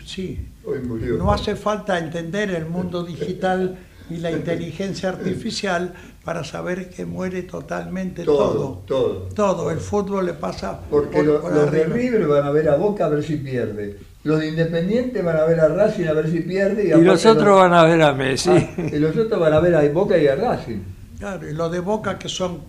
Sí. 0.05 0.47
Hoy 0.65 0.81
murió. 0.81 1.17
No 1.17 1.33
hace 1.33 1.57
falta 1.57 1.99
entender 1.99 2.51
el 2.51 2.67
mundo 2.67 3.03
digital 3.03 3.79
y 4.09 4.19
la 4.19 4.31
inteligencia 4.31 5.09
artificial 5.09 5.95
para 6.31 6.45
saber 6.45 6.91
que 6.91 7.05
muere 7.05 7.43
totalmente 7.43 8.23
todo. 8.23 8.53
Todo, 8.53 8.83
todo. 8.87 9.15
Todo. 9.35 9.71
El 9.73 9.81
fútbol 9.81 10.27
le 10.27 10.35
pasa 10.35 10.79
Porque 10.89 11.17
por, 11.17 11.25
lo- 11.27 11.41
por 11.41 11.53
los 11.53 11.73
de. 11.73 11.83
River 11.87 12.29
van 12.29 12.45
a 12.45 12.51
ver 12.53 12.69
a 12.69 12.77
Boca 12.77 13.07
a 13.07 13.09
ver 13.09 13.25
si 13.25 13.35
pierde. 13.39 13.99
Los 14.23 14.39
de 14.39 14.47
Independiente 14.51 15.23
van 15.23 15.39
a 15.39 15.45
ver 15.45 15.59
a 15.59 15.67
Racing 15.67 16.07
a 16.07 16.13
ver 16.13 16.31
si 16.31 16.39
pierde. 16.39 16.85
Y 16.87 16.93
aparte 16.93 17.05
los 17.05 17.27
otros 17.27 17.59
van 17.59 17.73
a 17.73 17.83
ver 17.83 18.01
a 18.01 18.13
Messi. 18.15 18.49
Ah, 18.51 18.71
y 18.93 18.99
los 19.01 19.17
otros 19.17 19.41
van 19.41 19.53
a 19.55 19.59
ver 19.59 19.75
a 19.75 19.89
Boca 19.93 20.17
y 20.19 20.29
a 20.29 20.37
Racing. 20.37 20.79
Claro, 21.19 21.49
y 21.51 21.53
los 21.53 21.73
de 21.73 21.81
Boca 21.81 22.17
que 22.17 22.29
son 22.29 22.61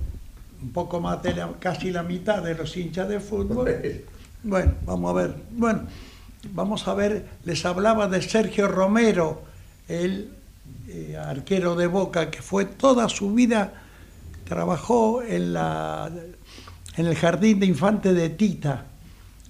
un 0.64 0.72
poco 0.74 1.00
más 1.00 1.22
de 1.22 1.36
la- 1.36 1.52
casi 1.60 1.92
la 1.92 2.02
mitad 2.02 2.42
de 2.42 2.56
los 2.56 2.76
hinchas 2.76 3.08
de 3.10 3.20
fútbol. 3.20 3.70
Bueno, 4.44 4.72
vamos 4.88 5.12
a 5.12 5.14
ver. 5.22 5.36
Bueno, 5.52 5.82
vamos 6.52 6.88
a 6.88 6.96
ver, 6.96 7.26
les 7.44 7.64
hablaba 7.64 8.08
de 8.08 8.24
Sergio 8.24 8.68
Romero, 8.68 9.44
el 9.88 10.32
eh, 10.88 11.18
arquero 11.18 11.76
de 11.76 11.88
Boca, 11.88 12.30
que 12.30 12.42
fue 12.42 12.66
toda 12.66 13.10
su 13.10 13.34
vida 13.34 13.74
trabajó 14.52 15.24
en, 15.24 15.54
la, 15.54 16.12
en 16.98 17.06
el 17.06 17.16
jardín 17.16 17.62
de 17.62 17.68
infantes 17.68 18.14
de 18.14 18.32
Tita, 18.32 18.84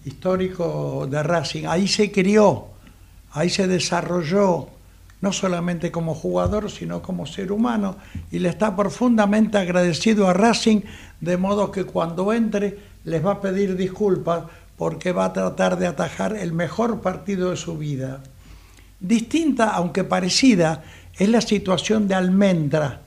histórico 0.05 1.07
de 1.09 1.23
Racing. 1.23 1.65
Ahí 1.65 1.87
se 1.87 2.11
crió, 2.11 2.67
ahí 3.31 3.49
se 3.49 3.65
desarrolló, 3.65 4.67
no 5.21 5.33
solamente 5.33 5.91
como 5.91 6.13
jugador, 6.13 6.69
sino 6.69 7.01
como 7.01 7.25
ser 7.25 7.51
humano, 7.51 7.95
y 8.29 8.37
le 8.37 8.49
está 8.49 8.75
profundamente 8.75 9.57
agradecido 9.57 10.27
a 10.27 10.33
Racing, 10.33 10.81
de 11.19 11.35
modo 11.35 11.71
que 11.71 11.85
cuando 11.85 12.31
entre 12.31 12.77
les 13.03 13.25
va 13.25 13.31
a 13.31 13.41
pedir 13.41 13.75
disculpas 13.75 14.43
porque 14.77 15.13
va 15.13 15.25
a 15.25 15.33
tratar 15.33 15.79
de 15.79 15.87
atajar 15.87 16.35
el 16.35 16.53
mejor 16.53 17.01
partido 17.01 17.49
de 17.49 17.57
su 17.57 17.75
vida. 17.75 18.21
Distinta, 18.99 19.71
aunque 19.71 20.03
parecida, 20.03 20.83
es 21.17 21.29
la 21.29 21.41
situación 21.41 22.07
de 22.07 22.15
Almendra. 22.15 23.01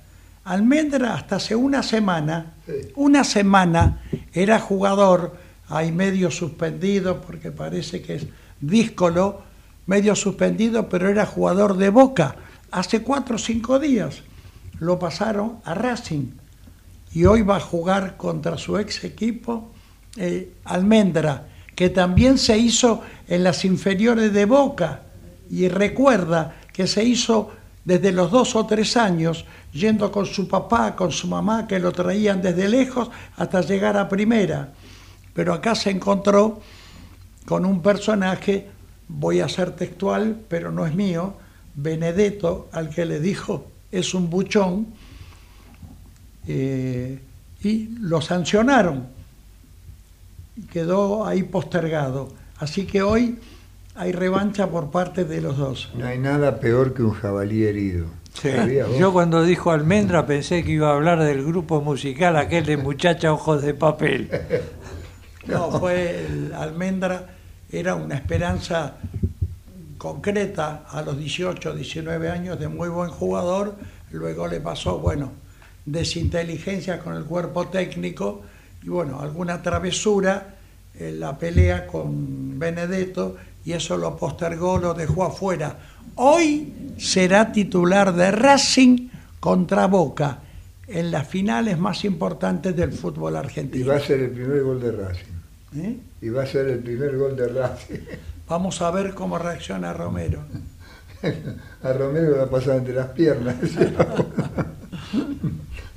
Almendra 0.44 1.14
hasta 1.14 1.36
hace 1.36 1.56
una 1.56 1.82
semana, 1.82 2.54
una 2.96 3.24
semana 3.24 4.02
era 4.32 4.60
jugador, 4.60 5.36
hay 5.68 5.90
medio 5.90 6.30
suspendido 6.30 7.20
porque 7.20 7.50
parece 7.50 8.02
que 8.02 8.16
es 8.16 8.26
díscolo, 8.60 9.42
medio 9.86 10.14
suspendido, 10.14 10.88
pero 10.88 11.08
era 11.08 11.24
jugador 11.26 11.76
de 11.76 11.88
Boca. 11.88 12.36
Hace 12.70 13.02
cuatro 13.02 13.36
o 13.36 13.38
cinco 13.38 13.78
días 13.78 14.22
lo 14.80 14.98
pasaron 14.98 15.60
a 15.64 15.74
Racing 15.74 16.32
y 17.14 17.24
hoy 17.24 17.42
va 17.42 17.56
a 17.56 17.60
jugar 17.60 18.16
contra 18.16 18.58
su 18.58 18.76
ex 18.78 19.04
equipo 19.04 19.72
eh, 20.16 20.52
Almendra, 20.64 21.48
que 21.74 21.88
también 21.88 22.38
se 22.38 22.58
hizo 22.58 23.02
en 23.28 23.44
las 23.44 23.64
inferiores 23.64 24.32
de 24.32 24.44
Boca 24.44 25.02
y 25.50 25.68
recuerda 25.68 26.56
que 26.72 26.86
se 26.86 27.04
hizo 27.04 27.52
desde 27.84 28.12
los 28.12 28.30
dos 28.30 28.56
o 28.56 28.66
tres 28.66 28.96
años, 28.96 29.44
yendo 29.72 30.10
con 30.10 30.26
su 30.26 30.48
papá, 30.48 30.96
con 30.96 31.12
su 31.12 31.28
mamá, 31.28 31.66
que 31.66 31.78
lo 31.78 31.92
traían 31.92 32.40
desde 32.40 32.68
lejos 32.68 33.10
hasta 33.36 33.60
llegar 33.60 33.96
a 33.96 34.08
primera. 34.08 34.72
Pero 35.34 35.52
acá 35.52 35.74
se 35.74 35.90
encontró 35.90 36.60
con 37.44 37.66
un 37.66 37.82
personaje, 37.82 38.68
voy 39.08 39.40
a 39.40 39.48
ser 39.48 39.72
textual, 39.72 40.40
pero 40.48 40.72
no 40.72 40.86
es 40.86 40.94
mío, 40.94 41.34
Benedetto, 41.74 42.68
al 42.72 42.88
que 42.88 43.04
le 43.04 43.20
dijo, 43.20 43.66
es 43.90 44.14
un 44.14 44.30
buchón, 44.30 44.86
eh, 46.46 47.20
y 47.62 47.88
lo 48.00 48.20
sancionaron. 48.20 49.06
Quedó 50.72 51.26
ahí 51.26 51.42
postergado. 51.42 52.32
Así 52.58 52.86
que 52.86 53.02
hoy 53.02 53.38
hay 53.94 54.12
revancha 54.12 54.68
por 54.68 54.90
parte 54.90 55.24
de 55.24 55.40
los 55.40 55.56
dos. 55.56 55.90
No 55.94 56.06
hay 56.06 56.18
nada 56.18 56.58
peor 56.58 56.94
que 56.94 57.02
un 57.02 57.12
jabalí 57.12 57.64
herido. 57.64 58.06
Yo 58.98 59.12
cuando 59.12 59.44
dijo 59.44 59.70
almendra 59.70 60.26
pensé 60.26 60.64
que 60.64 60.72
iba 60.72 60.90
a 60.90 60.94
hablar 60.94 61.22
del 61.22 61.44
grupo 61.44 61.80
musical 61.80 62.36
aquel 62.36 62.66
de 62.66 62.76
muchacha 62.76 63.32
ojos 63.32 63.62
de 63.62 63.74
papel. 63.74 64.30
No, 65.46 65.70
fue 65.78 66.24
el 66.24 66.54
almendra, 66.54 67.26
era 67.70 67.96
una 67.96 68.14
esperanza 68.14 68.94
concreta 69.98 70.84
a 70.88 71.02
los 71.02 71.18
18, 71.18 71.74
19 71.74 72.30
años 72.30 72.58
de 72.58 72.68
muy 72.68 72.88
buen 72.88 73.10
jugador, 73.10 73.74
luego 74.10 74.48
le 74.48 74.60
pasó, 74.60 75.00
bueno, 75.00 75.32
desinteligencia 75.84 76.98
con 76.98 77.14
el 77.14 77.24
cuerpo 77.24 77.68
técnico 77.68 78.40
y 78.82 78.88
bueno, 78.88 79.20
alguna 79.20 79.60
travesura 79.60 80.54
en 80.98 81.20
la 81.20 81.36
pelea 81.36 81.86
con 81.86 82.58
Benedetto 82.58 83.36
y 83.64 83.72
eso 83.72 83.96
lo 83.96 84.16
postergó, 84.16 84.78
lo 84.78 84.94
dejó 84.94 85.24
afuera. 85.24 85.78
Hoy 86.16 86.92
será 86.98 87.50
titular 87.50 88.14
de 88.14 88.30
Racing 88.30 89.08
contra 89.40 89.86
Boca 89.86 90.40
en 90.86 91.10
las 91.10 91.26
finales 91.26 91.78
más 91.78 92.04
importantes 92.04 92.76
del 92.76 92.92
fútbol 92.92 93.36
argentino. 93.36 93.84
Y 93.84 93.88
va 93.88 93.96
a 93.96 94.00
ser 94.00 94.20
el 94.20 94.30
primer 94.30 94.62
gol 94.62 94.80
de 94.80 94.92
Racing. 94.92 95.32
¿Eh? 95.76 95.96
Y 96.20 96.28
va 96.28 96.42
a 96.42 96.46
ser 96.46 96.68
el 96.68 96.80
primer 96.80 97.16
gol 97.16 97.34
de 97.36 97.48
Racing. 97.48 98.00
Vamos 98.48 98.82
a 98.82 98.90
ver 98.90 99.14
cómo 99.14 99.38
reacciona 99.38 99.94
Romero. 99.94 100.40
a 101.82 101.92
Romero 101.94 102.32
le 102.32 102.36
va 102.36 102.44
a 102.44 102.50
pasar 102.50 102.76
entre 102.76 102.94
las 102.94 103.08
piernas. 103.08 103.56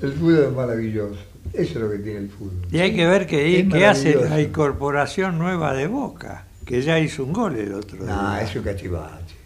el 0.00 0.12
fútbol 0.14 0.38
es 0.38 0.52
maravilloso. 0.52 1.18
Eso 1.52 1.72
es 1.74 1.76
lo 1.76 1.90
que 1.90 1.98
tiene 1.98 2.20
el 2.20 2.30
fútbol. 2.30 2.66
Y 2.70 2.78
hay 2.78 2.94
que 2.94 3.06
ver 3.06 3.26
qué 3.26 3.86
hace 3.86 4.14
la 4.14 4.40
incorporación 4.40 5.38
nueva 5.38 5.74
de 5.74 5.86
Boca 5.86 6.47
que 6.68 6.82
ya 6.82 6.98
hizo 6.98 7.24
un 7.24 7.32
gol 7.32 7.56
el 7.56 7.72
otro 7.72 8.04
día. 8.04 8.14
Ah, 8.14 8.42
es 8.42 8.54
un 8.54 8.62
cachivache. 8.62 9.36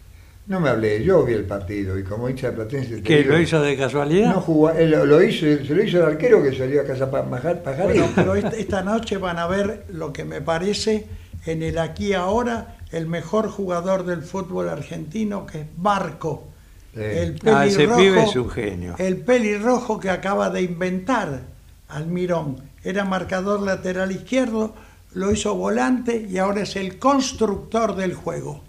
No 0.45 0.59
me 0.59 0.67
hablé, 0.67 1.01
yo 1.01 1.23
vi 1.23 1.31
el 1.31 1.45
partido 1.45 1.97
y 1.97 2.03
como 2.03 2.29
hincha 2.29 2.47
de 2.47 2.57
Platense... 2.57 3.01
¿Que 3.01 3.23
lo 3.23 3.39
hizo 3.39 3.61
de 3.61 3.77
casualidad? 3.77 4.33
No 4.33 4.41
jugó, 4.41 4.71
él 4.71 4.91
lo 4.91 5.23
hizo, 5.23 5.45
se 5.65 5.73
lo 5.73 5.81
hizo 5.81 5.99
el 5.99 6.03
arquero 6.03 6.43
que 6.43 6.53
salió 6.53 6.81
a 6.81 6.83
casa 6.83 7.09
para 7.09 7.29
pajar 7.29 7.85
Bueno, 7.85 8.09
pero 8.13 8.35
esta 8.35 8.83
noche 8.83 9.15
van 9.15 9.39
a 9.39 9.47
ver 9.47 9.85
lo 9.87 10.11
que 10.11 10.25
me 10.25 10.41
parece 10.41 11.05
en 11.45 11.63
el 11.63 11.77
aquí 11.77 12.11
ahora 12.11 12.75
el 12.91 13.07
mejor 13.07 13.47
jugador 13.47 14.05
del 14.05 14.21
fútbol 14.21 14.67
argentino 14.67 15.45
que 15.45 15.61
es 15.61 15.67
Barco. 15.77 16.49
El 16.93 17.35
pelirrojo, 17.35 17.57
ah, 17.57 17.65
ese 17.65 17.87
pibe 17.87 18.23
es 18.23 18.35
un 18.35 18.49
genio. 18.49 18.95
El 18.97 19.17
pelirrojo 19.17 19.97
que 19.97 20.09
acaba 20.09 20.49
de 20.49 20.61
inventar 20.61 21.39
Almirón. 21.87 22.57
Era 22.83 23.05
marcador 23.05 23.61
lateral 23.61 24.11
izquierdo, 24.11 24.75
lo 25.15 25.31
hizo 25.31 25.55
volante 25.55 26.27
y 26.29 26.37
ahora 26.37 26.61
es 26.61 26.75
el 26.75 26.97
constructor 26.99 27.95
del 27.95 28.13
juego. 28.13 28.61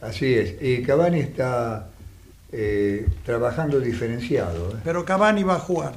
Así 0.00 0.34
es, 0.34 0.54
y 0.60 0.82
Cavani 0.82 1.20
está 1.20 1.90
eh, 2.52 3.06
trabajando 3.24 3.80
diferenciado. 3.80 4.70
¿eh? 4.70 4.80
Pero 4.82 5.04
Cavani 5.04 5.42
va 5.42 5.56
a 5.56 5.60
jugar. 5.60 5.94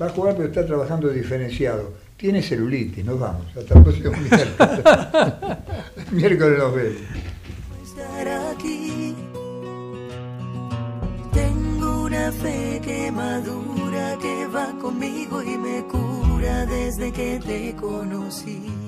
Va 0.00 0.06
a 0.06 0.10
jugar, 0.10 0.34
pero 0.36 0.48
está 0.48 0.64
trabajando 0.64 1.08
diferenciado. 1.08 1.92
Tiene 2.16 2.40
celulitis, 2.40 3.04
nos 3.04 3.18
vamos. 3.18 3.46
Hasta 3.56 3.78
el 3.78 3.82
próximo 3.82 4.12
miércoles. 4.12 4.48
miércoles 6.12 6.58
nos 6.58 6.74
vemos. 6.74 7.00
Tengo 11.32 12.04
una 12.04 12.32
fe 12.32 12.80
que 12.84 13.10
madura, 13.10 14.16
que 14.20 14.46
va 14.46 14.72
conmigo 14.80 15.42
y 15.42 15.58
me 15.58 15.82
cura 15.84 16.66
desde 16.66 17.12
que 17.12 17.40
te 17.44 17.74
conocí. 17.74 18.81